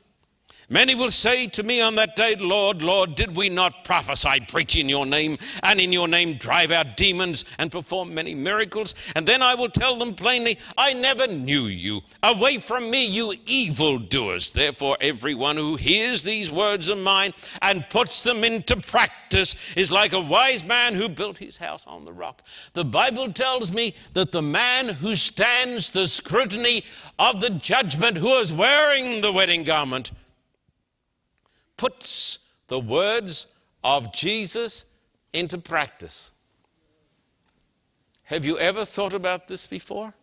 Many 0.69 0.95
will 0.95 1.11
say 1.11 1.45
to 1.47 1.61
me 1.61 1.79
on 1.79 1.93
that 1.95 2.15
day, 2.15 2.35
Lord, 2.35 2.81
Lord, 2.81 3.13
did 3.13 3.35
we 3.35 3.49
not 3.49 3.85
prophesy, 3.85 4.39
preach 4.47 4.75
in 4.75 4.89
your 4.89 5.05
name, 5.05 5.37
and 5.61 5.79
in 5.79 5.93
your 5.93 6.07
name 6.07 6.37
drive 6.37 6.71
out 6.71 6.97
demons 6.97 7.45
and 7.59 7.71
perform 7.71 8.15
many 8.15 8.33
miracles? 8.33 8.95
And 9.15 9.27
then 9.27 9.43
I 9.43 9.53
will 9.53 9.69
tell 9.69 9.95
them 9.97 10.15
plainly, 10.15 10.57
I 10.75 10.93
never 10.93 11.27
knew 11.27 11.67
you. 11.67 12.01
Away 12.23 12.57
from 12.57 12.89
me, 12.89 13.05
you 13.05 13.35
evildoers. 13.45 14.51
Therefore, 14.51 14.97
everyone 15.01 15.55
who 15.55 15.75
hears 15.75 16.23
these 16.23 16.49
words 16.49 16.89
of 16.89 16.97
mine 16.97 17.35
and 17.61 17.87
puts 17.91 18.23
them 18.23 18.43
into 18.43 18.77
practice 18.77 19.55
is 19.75 19.91
like 19.91 20.13
a 20.13 20.19
wise 20.19 20.63
man 20.63 20.95
who 20.95 21.07
built 21.09 21.37
his 21.37 21.57
house 21.57 21.83
on 21.85 22.05
the 22.05 22.13
rock. 22.13 22.41
The 22.73 22.85
Bible 22.85 23.31
tells 23.31 23.71
me 23.71 23.93
that 24.13 24.31
the 24.31 24.41
man 24.41 24.87
who 24.87 25.15
stands 25.15 25.91
the 25.91 26.07
scrutiny 26.07 26.83
of 27.19 27.39
the 27.39 27.51
judgment, 27.51 28.17
who 28.17 28.33
is 28.37 28.51
wearing 28.51 29.21
the 29.21 29.31
wedding 29.31 29.63
garment, 29.63 30.11
puts 31.77 32.39
the 32.67 32.79
words 32.79 33.47
of 33.83 34.13
Jesus 34.13 34.85
into 35.33 35.57
practice. 35.57 36.31
Have 38.23 38.45
you 38.45 38.57
ever 38.57 38.85
thought 38.85 39.13
about 39.13 39.47
this 39.47 39.67
before? 39.67 40.13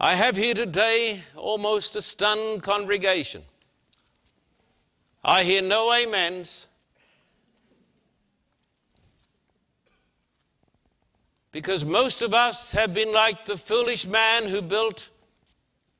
I 0.00 0.14
have 0.14 0.36
here 0.36 0.54
today 0.54 1.22
almost 1.34 1.96
a 1.96 2.02
stunned 2.02 2.62
congregation. 2.62 3.42
I 5.24 5.42
hear 5.42 5.62
no 5.62 5.90
amens 5.90 6.68
because 11.50 11.84
most 11.84 12.22
of 12.22 12.34
us 12.34 12.70
have 12.72 12.94
been 12.94 13.12
like 13.12 13.44
the 13.44 13.56
foolish 13.56 14.06
man 14.06 14.46
who 14.46 14.62
built 14.62 15.08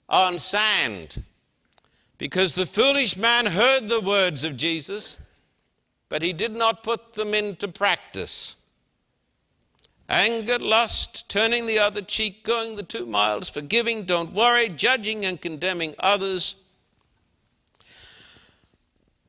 on 0.09 0.39
sand. 0.39 1.23
Because 2.19 2.55
the 2.55 2.67
foolish 2.67 3.17
man 3.17 3.47
heard 3.47 3.89
the 3.89 4.01
words 4.01 4.43
of 4.45 4.57
Jesus, 4.57 5.21
but 6.09 6.21
he 6.21 6.33
did 6.33 6.53
not 6.53 6.83
put 6.83 7.15
them 7.15 7.33
into 7.33 7.69
practice. 7.69 8.57
Anger, 10.09 10.59
lust, 10.59 11.29
turning 11.29 11.67
the 11.67 11.79
other 11.79 12.03
cheek, 12.03 12.43
going 12.43 12.77
the 12.77 12.83
two 12.83 13.07
miles, 13.07 13.49
forgiving, 13.49 14.05
don't 14.05 14.33
worry, 14.33 14.69
judging 14.69 15.25
and 15.25 15.41
condemning 15.41 15.95
others. 15.99 16.57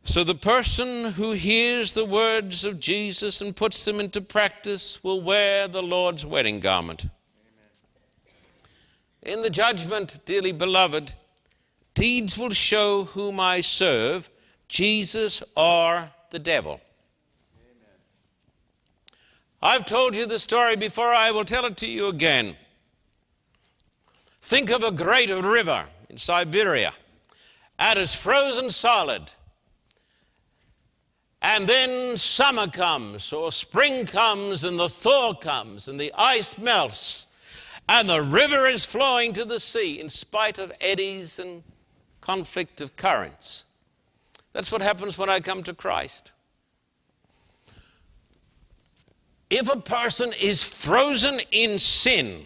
So 0.03 0.23
the 0.23 0.33
person 0.33 1.11
who 1.13 1.33
hears 1.33 1.93
the 1.93 2.05
words 2.05 2.65
of 2.65 2.79
Jesus 2.79 3.41
and 3.41 3.55
puts 3.55 3.85
them 3.85 3.99
into 3.99 4.21
practice 4.21 5.03
will 5.03 5.21
wear 5.21 5.67
the 5.67 5.83
Lord's 5.83 6.25
wedding 6.25 6.59
garment. 6.59 7.05
In 9.21 9.43
the 9.43 9.49
judgment, 9.51 10.19
dearly 10.25 10.53
beloved, 10.53 11.13
deeds 11.99 12.37
will 12.37 12.49
show 12.49 13.03
whom 13.03 13.41
I 13.41 13.59
serve, 13.59 14.29
Jesus 14.69 15.43
or 15.57 16.09
the 16.31 16.39
devil. 16.39 16.79
Amen. 17.59 17.89
I've 19.61 19.85
told 19.85 20.15
you 20.15 20.25
the 20.25 20.39
story 20.39 20.77
before, 20.77 21.09
I 21.09 21.31
will 21.31 21.43
tell 21.43 21.65
it 21.65 21.75
to 21.77 21.87
you 21.87 22.07
again. 22.07 22.55
Think 24.41 24.69
of 24.69 24.81
a 24.81 24.91
great 24.91 25.29
river 25.29 25.87
in 26.09 26.17
Siberia, 26.17 26.93
and 27.77 27.99
it's 27.99 28.15
frozen 28.15 28.69
solid. 28.69 29.33
And 31.41 31.67
then 31.67 32.15
summer 32.15 32.69
comes, 32.69 33.33
or 33.33 33.51
spring 33.51 34.05
comes, 34.05 34.63
and 34.63 34.79
the 34.79 34.87
thaw 34.87 35.33
comes, 35.33 35.89
and 35.89 35.99
the 35.99 36.13
ice 36.17 36.57
melts, 36.57 37.27
and 37.89 38.09
the 38.09 38.21
river 38.21 38.67
is 38.67 38.85
flowing 38.85 39.33
to 39.33 39.43
the 39.43 39.59
sea 39.59 39.99
in 39.99 40.07
spite 40.07 40.57
of 40.59 40.71
eddies 40.79 41.39
and 41.39 41.63
conflict 42.29 42.79
of 42.79 42.95
currents. 42.95 43.65
That's 44.53 44.71
what 44.71 44.83
happens 44.83 45.17
when 45.17 45.31
I 45.31 45.39
come 45.39 45.63
to 45.63 45.73
Christ. 45.73 46.31
If 49.49 49.67
a 49.67 49.81
person 49.81 50.31
is 50.39 50.61
frozen 50.61 51.39
in 51.51 51.79
sin, 51.79 52.45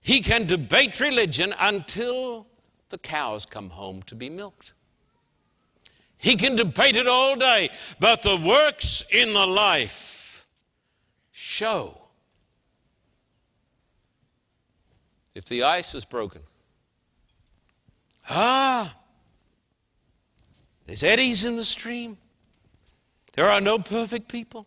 he 0.00 0.20
can 0.20 0.48
debate 0.48 0.98
religion 0.98 1.54
until 1.60 2.48
the 2.88 2.98
cows 2.98 3.46
come 3.46 3.70
home 3.70 4.02
to 4.06 4.16
be 4.16 4.28
milked. 4.28 4.72
He 6.18 6.34
can 6.34 6.56
debate 6.56 6.96
it 6.96 7.06
all 7.06 7.36
day, 7.36 7.70
but 8.00 8.22
the 8.24 8.36
works 8.36 9.04
in 9.08 9.34
the 9.34 9.46
life 9.46 10.48
show. 11.30 11.96
If 15.32 15.44
the 15.44 15.62
ice 15.62 15.94
is 15.94 16.04
broken, 16.04 16.42
ah, 18.28 18.96
there's 20.86 21.02
eddies 21.02 21.44
in 21.44 21.56
the 21.56 21.64
stream. 21.64 22.18
There 23.34 23.48
are 23.48 23.60
no 23.60 23.78
perfect 23.78 24.28
people. 24.28 24.66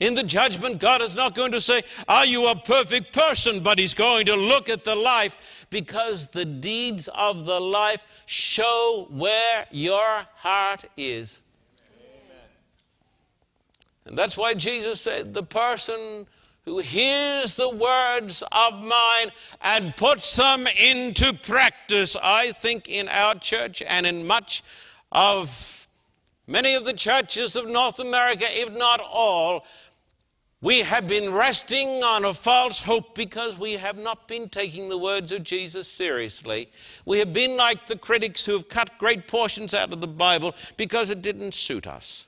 In 0.00 0.14
the 0.14 0.22
judgment, 0.22 0.80
God 0.80 1.00
is 1.00 1.14
not 1.14 1.34
going 1.34 1.52
to 1.52 1.60
say, 1.60 1.82
Are 2.08 2.26
you 2.26 2.48
a 2.48 2.56
perfect 2.56 3.12
person? 3.12 3.60
But 3.60 3.78
He's 3.78 3.94
going 3.94 4.26
to 4.26 4.34
look 4.34 4.68
at 4.68 4.84
the 4.84 4.94
life 4.94 5.36
because 5.70 6.28
the 6.28 6.44
deeds 6.44 7.08
of 7.14 7.46
the 7.46 7.60
life 7.60 8.02
show 8.26 9.06
where 9.10 9.66
your 9.70 10.26
heart 10.34 10.84
is. 10.96 11.40
Amen. 11.88 12.48
And 14.06 14.18
that's 14.18 14.36
why 14.36 14.54
Jesus 14.54 15.00
said, 15.00 15.32
The 15.32 15.44
person 15.44 16.26
who 16.64 16.78
hears 16.78 17.56
the 17.56 17.68
words 17.68 18.42
of 18.50 18.82
mine 18.82 19.30
and 19.60 19.94
puts 19.96 20.36
them 20.36 20.66
into 20.66 21.32
practice, 21.34 22.16
I 22.22 22.52
think 22.52 22.88
in 22.88 23.08
our 23.08 23.34
church 23.34 23.82
and 23.82 24.06
in 24.06 24.26
much 24.26 24.62
of 25.12 25.86
many 26.46 26.74
of 26.74 26.84
the 26.84 26.94
churches 26.94 27.54
of 27.54 27.68
North 27.68 27.98
America, 27.98 28.46
if 28.48 28.72
not 28.72 29.00
all, 29.00 29.64
we 30.62 30.80
have 30.80 31.06
been 31.06 31.30
resting 31.30 32.02
on 32.02 32.24
a 32.24 32.32
false 32.32 32.80
hope 32.80 33.14
because 33.14 33.58
we 33.58 33.74
have 33.74 33.98
not 33.98 34.26
been 34.26 34.48
taking 34.48 34.88
the 34.88 34.96
words 34.96 35.30
of 35.30 35.42
Jesus 35.42 35.86
seriously. 35.86 36.70
We 37.04 37.18
have 37.18 37.34
been 37.34 37.58
like 37.58 37.84
the 37.84 37.98
critics 37.98 38.46
who 38.46 38.52
have 38.52 38.68
cut 38.68 38.96
great 38.96 39.28
portions 39.28 39.74
out 39.74 39.92
of 39.92 40.00
the 40.00 40.06
Bible 40.06 40.54
because 40.78 41.10
it 41.10 41.20
didn't 41.20 41.52
suit 41.52 41.86
us. 41.86 42.26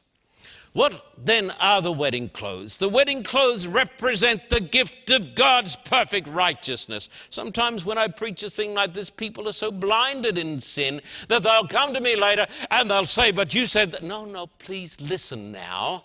What 0.76 1.06
then 1.16 1.52
are 1.52 1.80
the 1.80 1.90
wedding 1.90 2.28
clothes? 2.28 2.76
The 2.76 2.90
wedding 2.90 3.22
clothes 3.22 3.66
represent 3.66 4.50
the 4.50 4.60
gift 4.60 5.08
of 5.08 5.34
God's 5.34 5.74
perfect 5.74 6.28
righteousness. 6.28 7.08
Sometimes 7.30 7.86
when 7.86 7.96
I 7.96 8.08
preach 8.08 8.42
a 8.42 8.50
thing 8.50 8.74
like 8.74 8.92
this, 8.92 9.08
people 9.08 9.48
are 9.48 9.54
so 9.54 9.70
blinded 9.70 10.36
in 10.36 10.60
sin 10.60 11.00
that 11.28 11.42
they'll 11.42 11.66
come 11.66 11.94
to 11.94 12.00
me 12.02 12.14
later 12.14 12.46
and 12.70 12.90
they'll 12.90 13.06
say, 13.06 13.30
But 13.30 13.54
you 13.54 13.64
said 13.64 13.90
that. 13.92 14.02
No, 14.02 14.26
no, 14.26 14.48
please 14.48 15.00
listen 15.00 15.50
now. 15.50 16.04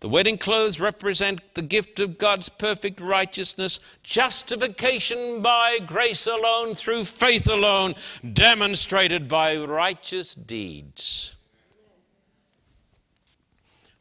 The 0.00 0.08
wedding 0.08 0.38
clothes 0.38 0.80
represent 0.80 1.42
the 1.52 1.60
gift 1.60 2.00
of 2.00 2.16
God's 2.16 2.48
perfect 2.48 3.02
righteousness, 3.02 3.80
justification 4.02 5.42
by 5.42 5.78
grace 5.78 6.26
alone, 6.26 6.74
through 6.74 7.04
faith 7.04 7.46
alone, 7.46 7.94
demonstrated 8.32 9.28
by 9.28 9.58
righteous 9.58 10.34
deeds. 10.34 11.33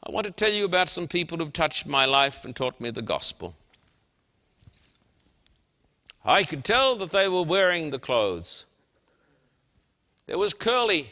I 0.06 0.12
want 0.12 0.26
to 0.26 0.32
tell 0.32 0.51
you 0.51 0.66
about 0.66 0.89
some 0.89 1.08
people 1.08 1.38
who've 1.38 1.54
touched 1.54 1.88
my 1.88 2.04
life 2.04 2.43
and 2.43 2.54
taught 2.54 2.80
me 2.82 2.89
the 2.89 3.01
gospel. 3.01 3.56
I 6.26 6.43
could 6.43 6.66
tell 6.66 6.95
that 6.97 7.12
they 7.12 7.30
were 7.30 7.43
wearing 7.43 7.89
the 7.89 7.99
clothes. 7.99 8.66
There 10.28 10.38
was 10.38 10.54
Curly. 10.54 11.12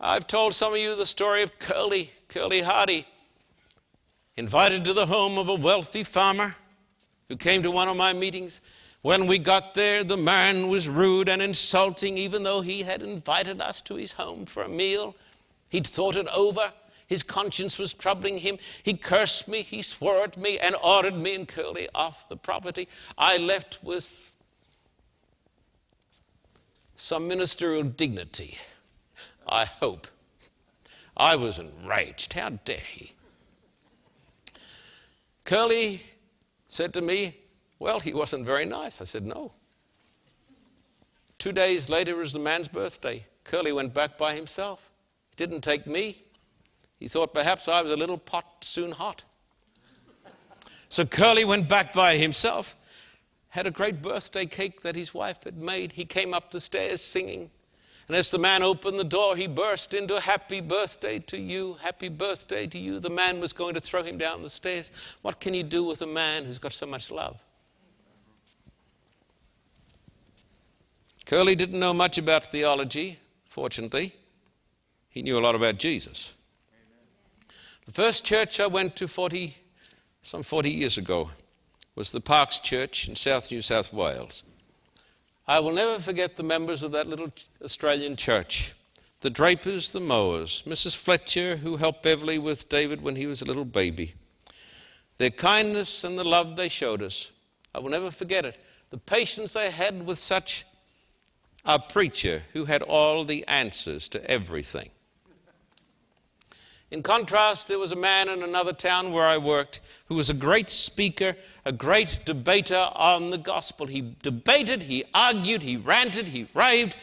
I've 0.00 0.26
told 0.26 0.54
some 0.54 0.72
of 0.72 0.80
you 0.80 0.96
the 0.96 1.06
story 1.06 1.42
of 1.42 1.58
Curly, 1.60 2.10
Curly 2.28 2.62
Hardy 2.62 3.06
invited 4.36 4.84
to 4.84 4.92
the 4.92 5.06
home 5.06 5.38
of 5.38 5.48
a 5.48 5.54
wealthy 5.54 6.02
farmer 6.02 6.56
who 7.28 7.36
came 7.36 7.62
to 7.62 7.70
one 7.70 7.88
of 7.88 7.96
my 7.96 8.12
meetings. 8.12 8.60
When 9.02 9.26
we 9.26 9.38
got 9.38 9.74
there, 9.74 10.02
the 10.02 10.16
man 10.16 10.68
was 10.68 10.88
rude 10.88 11.28
and 11.28 11.40
insulting, 11.40 12.18
even 12.18 12.42
though 12.42 12.62
he 12.62 12.82
had 12.82 13.02
invited 13.02 13.60
us 13.60 13.80
to 13.82 13.94
his 13.94 14.12
home 14.12 14.46
for 14.46 14.62
a 14.62 14.68
meal. 14.68 15.14
He'd 15.68 15.86
thought 15.86 16.16
it 16.16 16.26
over. 16.28 16.72
His 17.10 17.24
conscience 17.24 17.76
was 17.76 17.92
troubling 17.92 18.38
him. 18.38 18.56
He 18.84 18.96
cursed 18.96 19.48
me, 19.48 19.62
he 19.62 19.82
swore 19.82 20.22
at 20.22 20.36
me, 20.36 20.60
and 20.60 20.76
ordered 20.80 21.16
me 21.16 21.34
and 21.34 21.46
Curly 21.46 21.88
off 21.92 22.28
the 22.28 22.36
property. 22.36 22.86
I 23.18 23.36
left 23.36 23.82
with 23.82 24.30
some 26.94 27.26
ministerial 27.26 27.82
dignity, 27.82 28.58
I 29.44 29.64
hope. 29.64 30.06
I 31.16 31.34
was 31.34 31.58
enraged. 31.58 32.34
How 32.34 32.50
dare 32.50 32.76
he? 32.76 33.12
Curly 35.44 36.02
said 36.68 36.94
to 36.94 37.00
me, 37.00 37.38
Well, 37.80 37.98
he 37.98 38.14
wasn't 38.14 38.46
very 38.46 38.66
nice. 38.66 39.00
I 39.00 39.04
said, 39.04 39.26
No. 39.26 39.50
Two 41.40 41.50
days 41.50 41.88
later 41.88 42.14
was 42.14 42.34
the 42.34 42.38
man's 42.38 42.68
birthday. 42.68 43.26
Curly 43.42 43.72
went 43.72 43.94
back 43.94 44.16
by 44.16 44.36
himself. 44.36 44.90
He 45.30 45.34
didn't 45.44 45.62
take 45.62 45.88
me. 45.88 46.22
He 47.00 47.08
thought 47.08 47.32
perhaps 47.32 47.66
I 47.66 47.80
was 47.80 47.90
a 47.90 47.96
little 47.96 48.18
pot 48.18 48.44
soon 48.60 48.92
hot. 48.92 49.24
So 50.90 51.06
Curly 51.06 51.44
went 51.44 51.68
back 51.68 51.94
by 51.94 52.16
himself, 52.16 52.76
had 53.48 53.66
a 53.66 53.70
great 53.70 54.02
birthday 54.02 54.44
cake 54.44 54.82
that 54.82 54.94
his 54.94 55.14
wife 55.14 55.42
had 55.44 55.56
made. 55.56 55.92
He 55.92 56.04
came 56.04 56.34
up 56.34 56.50
the 56.50 56.60
stairs 56.60 57.00
singing. 57.00 57.50
And 58.06 58.16
as 58.16 58.30
the 58.30 58.38
man 58.38 58.62
opened 58.62 58.98
the 58.98 59.04
door, 59.04 59.34
he 59.36 59.46
burst 59.46 59.94
into 59.94 60.20
happy 60.20 60.60
birthday 60.60 61.20
to 61.20 61.38
you, 61.38 61.78
happy 61.80 62.08
birthday 62.08 62.66
to 62.66 62.78
you. 62.78 62.98
The 62.98 63.08
man 63.08 63.40
was 63.40 63.52
going 63.52 63.74
to 63.74 63.80
throw 63.80 64.02
him 64.02 64.18
down 64.18 64.42
the 64.42 64.50
stairs. 64.50 64.90
What 65.22 65.40
can 65.40 65.54
you 65.54 65.62
do 65.62 65.84
with 65.84 66.02
a 66.02 66.06
man 66.06 66.44
who's 66.44 66.58
got 66.58 66.72
so 66.72 66.86
much 66.86 67.10
love? 67.10 67.38
Curly 71.24 71.54
didn't 71.54 71.78
know 71.78 71.94
much 71.94 72.18
about 72.18 72.44
theology, 72.46 73.20
fortunately. 73.48 74.16
He 75.08 75.22
knew 75.22 75.38
a 75.38 75.40
lot 75.40 75.54
about 75.54 75.78
Jesus. 75.78 76.34
The 77.90 78.02
first 78.02 78.24
church 78.24 78.60
I 78.60 78.68
went 78.68 78.94
to 78.96 79.08
40, 79.08 79.56
some 80.22 80.44
40 80.44 80.70
years 80.70 80.96
ago 80.96 81.30
was 81.96 82.12
the 82.12 82.20
Parkes 82.20 82.60
Church 82.60 83.08
in 83.08 83.16
South 83.16 83.50
New 83.50 83.62
South 83.62 83.92
Wales. 83.92 84.44
I 85.48 85.58
will 85.58 85.72
never 85.72 86.00
forget 86.00 86.36
the 86.36 86.44
members 86.44 86.84
of 86.84 86.92
that 86.92 87.08
little 87.08 87.32
Australian 87.64 88.14
church 88.14 88.74
the 89.22 89.28
Drapers, 89.28 89.90
the 89.90 89.98
Mowers, 89.98 90.62
Mrs. 90.64 90.94
Fletcher, 90.94 91.56
who 91.56 91.78
helped 91.78 92.04
Beverly 92.04 92.38
with 92.38 92.68
David 92.68 93.02
when 93.02 93.16
he 93.16 93.26
was 93.26 93.42
a 93.42 93.44
little 93.44 93.64
baby. 93.64 94.14
Their 95.18 95.30
kindness 95.30 96.04
and 96.04 96.16
the 96.16 96.22
love 96.22 96.54
they 96.54 96.68
showed 96.68 97.02
us, 97.02 97.32
I 97.74 97.80
will 97.80 97.90
never 97.90 98.12
forget 98.12 98.44
it. 98.44 98.56
The 98.90 98.98
patience 98.98 99.54
they 99.54 99.68
had 99.68 100.06
with 100.06 100.20
such 100.20 100.64
a 101.64 101.80
preacher 101.80 102.44
who 102.52 102.66
had 102.66 102.82
all 102.82 103.24
the 103.24 103.44
answers 103.48 104.08
to 104.10 104.24
everything. 104.30 104.90
In 106.90 107.04
contrast, 107.04 107.68
there 107.68 107.78
was 107.78 107.92
a 107.92 107.96
man 107.96 108.28
in 108.28 108.42
another 108.42 108.72
town 108.72 109.12
where 109.12 109.26
I 109.26 109.38
worked 109.38 109.80
who 110.06 110.16
was 110.16 110.28
a 110.28 110.34
great 110.34 110.68
speaker, 110.68 111.36
a 111.64 111.70
great 111.70 112.20
debater 112.24 112.90
on 112.94 113.30
the 113.30 113.38
gospel. 113.38 113.86
He 113.86 114.16
debated, 114.22 114.82
he 114.82 115.04
argued, 115.14 115.62
he 115.62 115.76
ranted, 115.76 116.26
he 116.26 116.48
raved, 116.52 116.96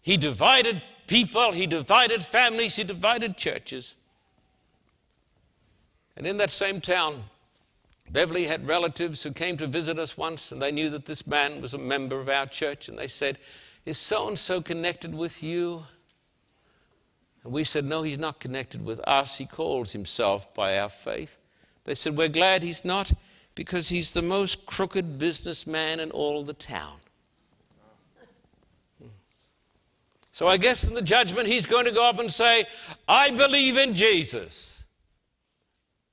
he 0.00 0.16
divided 0.16 0.82
people, 1.06 1.52
he 1.52 1.66
divided 1.66 2.24
families, 2.24 2.76
he 2.76 2.84
divided 2.84 3.36
churches. 3.36 3.94
And 6.16 6.26
in 6.26 6.38
that 6.38 6.50
same 6.50 6.80
town, 6.80 7.24
Beverly 8.10 8.46
had 8.46 8.66
relatives 8.66 9.22
who 9.22 9.32
came 9.32 9.56
to 9.58 9.66
visit 9.66 9.98
us 9.98 10.16
once, 10.16 10.50
and 10.50 10.60
they 10.60 10.72
knew 10.72 10.90
that 10.90 11.04
this 11.04 11.26
man 11.26 11.60
was 11.60 11.74
a 11.74 11.78
member 11.78 12.20
of 12.20 12.28
our 12.28 12.46
church, 12.46 12.88
and 12.88 12.98
they 12.98 13.06
said, 13.06 13.38
Is 13.84 13.98
so 13.98 14.28
and 14.28 14.38
so 14.38 14.62
connected 14.62 15.14
with 15.14 15.42
you? 15.42 15.84
And 17.44 17.52
we 17.52 17.64
said, 17.64 17.84
No, 17.84 18.02
he's 18.02 18.18
not 18.18 18.40
connected 18.40 18.84
with 18.84 19.00
us. 19.00 19.38
He 19.38 19.46
calls 19.46 19.92
himself 19.92 20.52
by 20.54 20.78
our 20.78 20.88
faith. 20.88 21.36
They 21.84 21.94
said, 21.94 22.16
We're 22.16 22.28
glad 22.28 22.62
he's 22.62 22.84
not 22.84 23.12
because 23.54 23.88
he's 23.88 24.12
the 24.12 24.22
most 24.22 24.66
crooked 24.66 25.18
businessman 25.18 26.00
in 26.00 26.10
all 26.10 26.44
the 26.44 26.54
town. 26.54 26.98
So 30.32 30.46
I 30.46 30.56
guess 30.56 30.84
in 30.84 30.94
the 30.94 31.02
judgment, 31.02 31.48
he's 31.48 31.66
going 31.66 31.86
to 31.86 31.90
go 31.90 32.08
up 32.08 32.18
and 32.18 32.30
say, 32.30 32.64
I 33.08 33.30
believe 33.30 33.76
in 33.76 33.94
Jesus. 33.94 34.84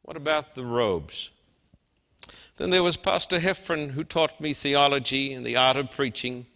What 0.02 0.18
about 0.18 0.56
the 0.56 0.66
robes? 0.66 1.30
Then 2.58 2.72
there 2.72 2.84
was 2.84 2.98
Pastor 2.98 3.40
Heffron 3.40 3.92
who 3.92 4.04
taught 4.04 4.42
me 4.42 4.54
theology 4.54 5.34
and 5.34 5.46
the 5.46 5.56
art 5.56 5.78
of 5.78 5.92
preaching. 5.92 6.48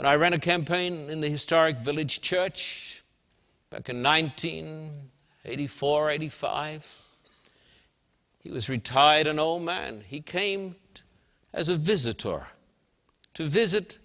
When 0.00 0.06
I 0.06 0.14
ran 0.14 0.32
a 0.32 0.38
campaign 0.38 1.10
in 1.10 1.20
the 1.20 1.28
historic 1.28 1.76
village 1.76 2.22
church 2.22 3.02
back 3.68 3.90
in 3.90 4.02
1984, 4.02 6.10
85, 6.10 6.88
he 8.38 8.50
was 8.50 8.70
retired, 8.70 9.26
an 9.26 9.38
old 9.38 9.62
man. 9.62 10.02
He 10.06 10.22
came 10.22 10.76
as 11.52 11.68
a 11.68 11.76
visitor 11.76 12.46
to 13.34 13.44
visit 13.44 13.98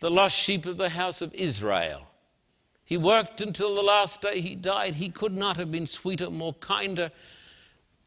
the 0.00 0.10
lost 0.10 0.36
sheep 0.36 0.66
of 0.66 0.76
the 0.76 0.90
house 0.90 1.22
of 1.22 1.32
Israel. 1.32 2.02
He 2.84 2.98
worked 2.98 3.40
until 3.40 3.74
the 3.74 3.80
last 3.80 4.20
day 4.20 4.42
he 4.42 4.54
died. 4.54 4.96
He 4.96 5.08
could 5.08 5.34
not 5.34 5.56
have 5.56 5.72
been 5.72 5.86
sweeter, 5.86 6.28
more 6.28 6.52
kinder. 6.52 7.12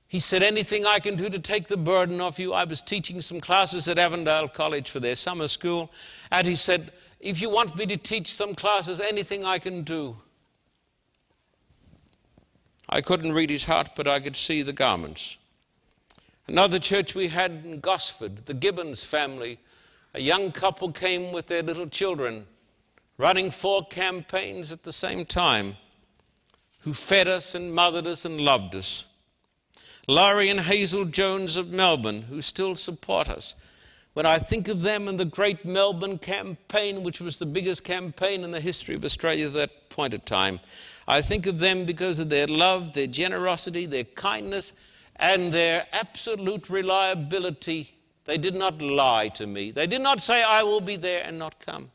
He 0.08 0.20
said, 0.20 0.44
Anything 0.44 0.86
I 0.86 1.00
can 1.00 1.16
do 1.16 1.32
to 1.32 1.40
take 1.40 1.68
the 1.68 1.78
burden 1.78 2.22
off 2.22 2.38
you. 2.38 2.54
I 2.54 2.66
was 2.66 2.84
teaching 2.84 3.22
some 3.22 3.42
classes 3.42 3.88
at 3.88 3.98
Avondale 3.98 4.50
College 4.50 4.92
for 4.92 5.00
their 5.00 5.16
summer 5.16 5.48
school, 5.48 5.92
and 6.30 6.46
he 6.46 6.56
said, 6.56 6.92
If 7.24 7.40
you 7.40 7.50
want 7.50 7.78
me 7.78 7.86
to 7.86 7.96
teach 7.96 8.34
some 8.34 8.54
classes, 8.54 9.00
anything 9.00 9.46
I 9.46 9.58
can 9.58 9.84
do. 9.84 10.18
I 12.90 13.00
couldn't 13.00 13.32
read 13.32 13.50
his 13.50 13.64
heart, 13.64 13.92
but 13.96 14.10
I 14.10 14.20
could 14.20 14.36
see 14.36 14.62
the 14.62 14.74
garments. 14.74 15.38
Another 16.48 16.80
church 16.80 17.16
we 17.16 17.30
had 17.30 17.62
in 17.64 17.80
Gosford, 17.80 18.46
the 18.46 18.54
Gibbons 18.54 19.06
family, 19.06 19.58
a 20.14 20.20
young 20.20 20.52
couple 20.52 20.92
came 20.92 21.32
with 21.32 21.48
their 21.48 21.64
little 21.64 21.88
children 21.88 22.46
running 23.18 23.52
four 23.52 23.86
campaigns 23.86 24.74
at 24.74 24.84
the 24.84 24.92
same 24.92 25.24
time, 25.26 25.78
who 26.80 26.94
fed 26.94 27.30
us 27.30 27.56
and 27.56 27.74
mothered 27.74 28.06
us 28.06 28.26
and 28.26 28.42
loved 28.42 28.76
us. 28.76 29.06
Laurie 30.10 30.50
and 30.50 30.60
Hazel 30.60 31.06
Jones 31.06 31.56
of 31.56 31.70
Melbourne, 31.70 32.24
who 32.24 32.42
still 32.42 32.76
support 32.76 33.30
us. 33.30 33.56
When 34.14 34.26
I 34.28 34.38
think 34.38 34.68
of 34.68 34.82
them 34.82 35.08
and 35.08 35.20
the 35.20 35.26
great 35.26 35.66
Melbourne 35.66 36.20
campaign, 36.20 37.02
which 37.02 37.20
was 37.20 37.38
the 37.38 37.48
biggest 37.48 37.84
campaign 37.84 38.44
in 38.44 38.52
the 38.52 38.62
history 38.62 38.94
of 38.94 39.04
Australia 39.04 39.48
at 39.48 39.54
that 39.54 39.90
point 39.90 40.14
of 40.14 40.24
time, 40.24 40.60
I 41.08 41.22
think 41.22 41.48
of 41.48 41.58
them 41.60 41.86
because 41.86 42.20
of 42.20 42.30
their 42.30 42.48
love, 42.48 42.94
their 42.94 43.08
generosity, 43.08 43.88
their 43.88 44.04
kindness, 44.04 44.72
and 45.16 45.52
their 45.52 45.88
absolute 45.92 46.70
reliability. 46.70 47.96
They 48.26 48.38
did 48.38 48.56
not 48.56 48.82
lie 48.82 49.30
to 49.30 49.48
me. 49.48 49.72
They 49.72 49.88
did 49.88 50.02
not 50.02 50.22
say, 50.22 50.44
I 50.44 50.62
will 50.62 50.82
be 50.82 50.96
there 50.96 51.24
and 51.26 51.40
not 51.40 51.60
come. 51.60 51.92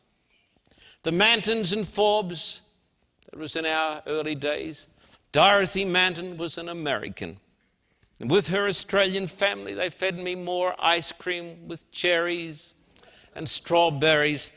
The 1.04 1.12
Mantons 1.12 1.72
and 1.72 1.86
Forbes, 1.86 2.62
that 3.30 3.38
was 3.38 3.54
in 3.54 3.64
our 3.64 4.02
early 4.06 4.34
days. 4.34 4.88
Dorothy 5.30 5.84
Manton 5.84 6.36
was 6.36 6.58
an 6.58 6.68
American. 6.68 7.38
With 8.20 8.48
her 8.48 8.66
Australian 8.66 9.28
family, 9.28 9.74
they 9.74 9.90
fed 9.90 10.18
me 10.18 10.34
more 10.34 10.74
ice 10.78 11.12
cream 11.12 11.68
with 11.68 11.90
cherries 11.92 12.74
and 13.36 13.48
strawberries. 13.48 14.50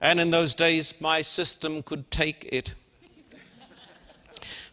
And 0.00 0.20
in 0.20 0.30
those 0.30 0.54
days, 0.54 0.94
my 1.00 1.22
system 1.22 1.82
could 1.82 2.08
take 2.10 2.48
it. 2.52 2.74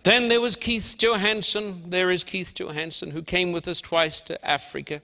then 0.04 0.28
there 0.28 0.42
was 0.42 0.56
Keith 0.56 0.96
Johansson. 1.00 1.90
There 1.90 2.12
is 2.12 2.24
Keith 2.24 2.54
Johansson, 2.54 3.10
who 3.10 3.24
came 3.24 3.52
with 3.52 3.68
us 3.68 3.82
twice 3.82 4.22
to 4.22 4.46
Africa. 4.48 5.02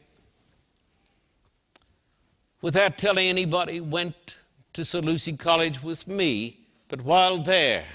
Without 2.61 2.99
telling 2.99 3.28
anybody, 3.28 3.80
went 3.80 4.38
to 4.74 4.82
Solusi 4.82 5.38
College 5.38 5.82
with 5.82 6.07
me, 6.07 6.59
but 6.88 7.01
while 7.01 7.39
there, 7.39 7.86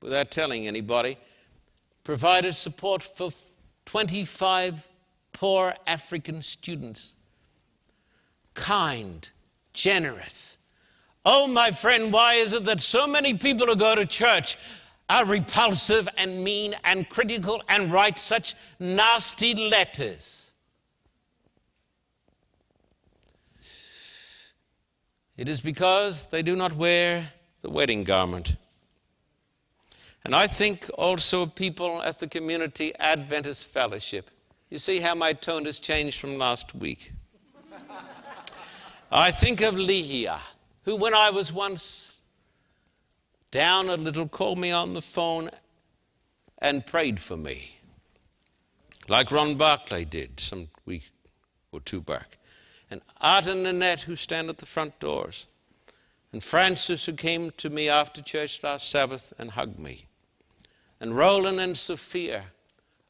without 0.00 0.32
telling 0.32 0.66
anybody, 0.66 1.18
provided 2.02 2.54
support 2.54 3.02
for 3.02 3.30
25 3.86 4.86
poor 5.32 5.74
African 5.86 6.42
students. 6.42 7.14
Kind, 8.54 9.30
generous. 9.72 10.58
Oh, 11.24 11.46
my 11.46 11.70
friend, 11.70 12.12
why 12.12 12.34
is 12.34 12.52
it 12.52 12.64
that 12.64 12.80
so 12.80 13.06
many 13.06 13.34
people 13.34 13.66
who 13.66 13.76
go 13.76 13.94
to 13.94 14.06
church 14.06 14.58
are 15.08 15.24
repulsive 15.24 16.08
and 16.16 16.42
mean 16.42 16.74
and 16.84 17.08
critical 17.08 17.62
and 17.68 17.92
write 17.92 18.18
such 18.18 18.54
nasty 18.78 19.54
letters? 19.54 20.52
It 25.36 25.48
is 25.48 25.60
because 25.60 26.26
they 26.26 26.42
do 26.42 26.54
not 26.54 26.74
wear 26.74 27.32
the 27.62 27.70
wedding 27.70 28.04
garment. 28.04 28.56
And 30.24 30.34
I 30.34 30.46
think 30.46 30.90
also 30.94 31.46
people 31.46 32.02
at 32.02 32.18
the 32.18 32.26
Community 32.26 32.94
Adventist 32.98 33.68
Fellowship. 33.68 34.30
You 34.70 34.78
see 34.78 35.00
how 35.00 35.14
my 35.14 35.32
tone 35.32 35.66
has 35.66 35.78
changed 35.78 36.18
from 36.18 36.38
last 36.38 36.74
week. 36.74 37.12
I 39.12 39.30
think 39.30 39.60
of 39.60 39.74
Lehia, 39.74 40.40
who, 40.84 40.96
when 40.96 41.14
I 41.14 41.30
was 41.30 41.52
once 41.52 42.20
down 43.50 43.88
a 43.88 43.96
little, 43.96 44.26
called 44.26 44.58
me 44.58 44.72
on 44.72 44.94
the 44.94 45.02
phone 45.02 45.50
and 46.58 46.84
prayed 46.84 47.20
for 47.20 47.36
me, 47.36 47.76
like 49.08 49.30
Ron 49.30 49.56
Barclay 49.56 50.04
did 50.04 50.40
some 50.40 50.68
week 50.86 51.10
or 51.70 51.80
two 51.80 52.00
back 52.00 52.38
and 52.90 53.02
Art 53.20 53.48
and 53.48 53.62
Nanette 53.64 54.02
who 54.02 54.16
stand 54.16 54.48
at 54.48 54.58
the 54.58 54.66
front 54.66 54.98
doors, 55.00 55.46
and 56.32 56.42
Francis 56.42 57.06
who 57.06 57.12
came 57.12 57.50
to 57.56 57.70
me 57.70 57.88
after 57.88 58.22
church 58.22 58.62
last 58.62 58.88
Sabbath 58.88 59.32
and 59.38 59.50
hugged 59.50 59.78
me, 59.78 60.06
and 61.00 61.16
Roland 61.16 61.60
and 61.60 61.76
Sophia, 61.76 62.44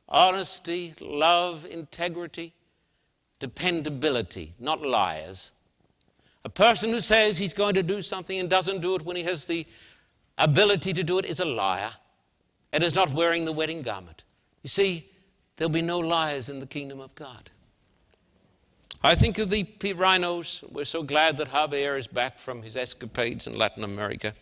honesty, 0.09 0.95
love, 1.01 1.65
integrity, 1.67 2.55
dependability, 3.39 4.55
not 4.59 4.83
liars. 4.83 5.51
A 6.45 6.49
person 6.49 6.91
who 6.91 7.01
says 7.01 7.39
he's 7.39 7.55
going 7.55 7.75
to 7.75 7.83
do 7.83 8.03
something 8.03 8.39
and 8.39 8.51
doesn't 8.51 8.81
do 8.81 8.95
it 8.95 9.03
when 9.03 9.17
he 9.17 9.23
has 9.23 9.47
the 9.47 9.67
ability 10.39 10.93
to 10.93 11.03
do 11.03 11.19
it 11.19 11.25
is 11.25 11.41
a 11.41 11.45
liar 11.45 11.93
and 12.73 12.83
is 12.83 12.95
not 12.95 13.13
wearing 13.13 13.45
the 13.45 13.53
wedding 13.53 13.83
garment. 13.83 14.25
You 14.63 14.69
see, 14.69 15.09
there'll 15.57 15.71
be 15.71 15.83
no 15.83 15.99
liars 15.99 16.49
in 16.49 16.59
the 16.59 16.67
kingdom 16.67 17.01
of 17.01 17.15
God. 17.15 17.51
I 19.03 19.15
think 19.15 19.39
of 19.39 19.51
the 19.51 19.65
P. 19.65 19.93
rhinos. 19.93 20.65
We're 20.73 20.87
so 20.87 21.03
glad 21.03 21.37
that 21.37 21.51
Javier 21.51 21.99
is 21.99 22.07
back 22.07 22.39
from 22.39 22.63
his 22.63 22.77
escapades 22.77 23.47
in 23.47 23.57
Latin 23.57 23.85
America. 23.85 24.33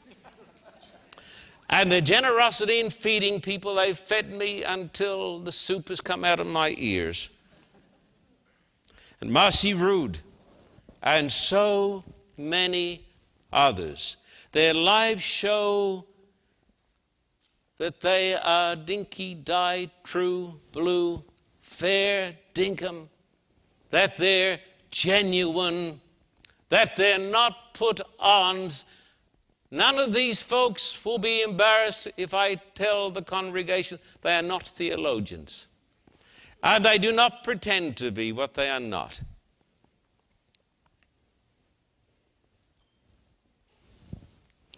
And 1.72 1.90
their 1.90 2.02
generosity 2.02 2.80
in 2.80 2.90
feeding 2.90 3.40
people, 3.40 3.74
they've 3.74 3.98
fed 3.98 4.30
me 4.30 4.62
until 4.62 5.38
the 5.38 5.50
soup 5.50 5.88
has 5.88 6.02
come 6.02 6.22
out 6.22 6.38
of 6.38 6.46
my 6.46 6.74
ears. 6.76 7.30
And 9.22 9.32
Marcy 9.32 9.72
Rood, 9.72 10.18
and 11.02 11.32
so 11.32 12.04
many 12.36 13.06
others. 13.50 14.18
Their 14.52 14.74
lives 14.74 15.22
show 15.22 16.04
that 17.78 18.00
they 18.00 18.34
are 18.34 18.76
dinky, 18.76 19.34
dyed, 19.34 19.92
true, 20.04 20.60
blue, 20.72 21.24
fair, 21.62 22.36
dinkum, 22.54 23.08
that 23.88 24.18
they're 24.18 24.60
genuine, 24.90 26.02
that 26.68 26.96
they're 26.96 27.18
not 27.18 27.72
put 27.72 28.02
ons. 28.18 28.84
None 29.72 29.98
of 29.98 30.12
these 30.12 30.42
folks 30.42 31.04
will 31.04 31.18
be 31.18 31.42
embarrassed 31.42 32.06
if 32.16 32.32
I 32.32 32.54
tell 32.54 33.10
the 33.10 33.22
congregation 33.22 33.98
they 34.20 34.36
are 34.36 34.42
not 34.42 34.68
theologians. 34.68 35.66
And 36.62 36.84
they 36.84 36.98
do 36.98 37.10
not 37.10 37.42
pretend 37.42 37.96
to 37.96 38.12
be 38.12 38.30
what 38.30 38.54
they 38.54 38.70
are 38.70 38.78
not. 38.78 39.22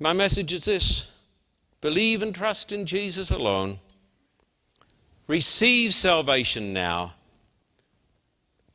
My 0.01 0.15
message 0.15 0.53
is 0.53 0.65
this 0.65 1.09
believe 1.83 2.23
and 2.23 2.35
trust 2.35 2.73
in 2.73 2.87
Jesus 2.87 3.31
alone. 3.31 3.81
Receive 5.27 5.93
salvation 5.93 6.73
now 6.73 7.15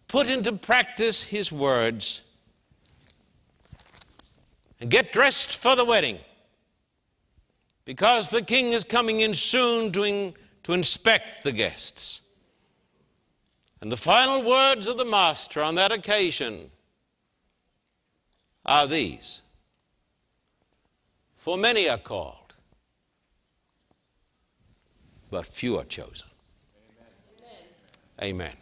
put 0.09 0.27
into 0.27 0.51
practice 0.51 1.23
his 1.23 1.51
words, 1.51 2.23
and 4.79 4.89
get 4.89 5.11
dressed 5.11 5.57
for 5.57 5.75
the 5.75 5.85
wedding. 5.85 6.19
Because 7.85 8.29
the 8.29 8.41
king 8.41 8.71
is 8.73 8.83
coming 8.83 9.21
in 9.21 9.33
soon 9.33 9.91
to, 9.93 10.03
in, 10.03 10.33
to 10.63 10.73
inspect 10.73 11.43
the 11.43 11.51
guests. 11.51 12.21
And 13.81 13.91
the 13.91 13.97
final 13.97 14.43
words 14.43 14.87
of 14.87 14.97
the 14.97 15.05
master 15.05 15.61
on 15.61 15.75
that 15.75 15.91
occasion 15.91 16.69
are 18.65 18.87
these 18.87 19.41
For 21.37 21.57
many 21.57 21.87
are 21.89 21.97
called, 21.97 22.53
but 25.31 25.45
few 25.45 25.79
are 25.79 25.85
chosen. 25.85 26.27
Amen. 28.21 28.51
Amen. 28.51 28.58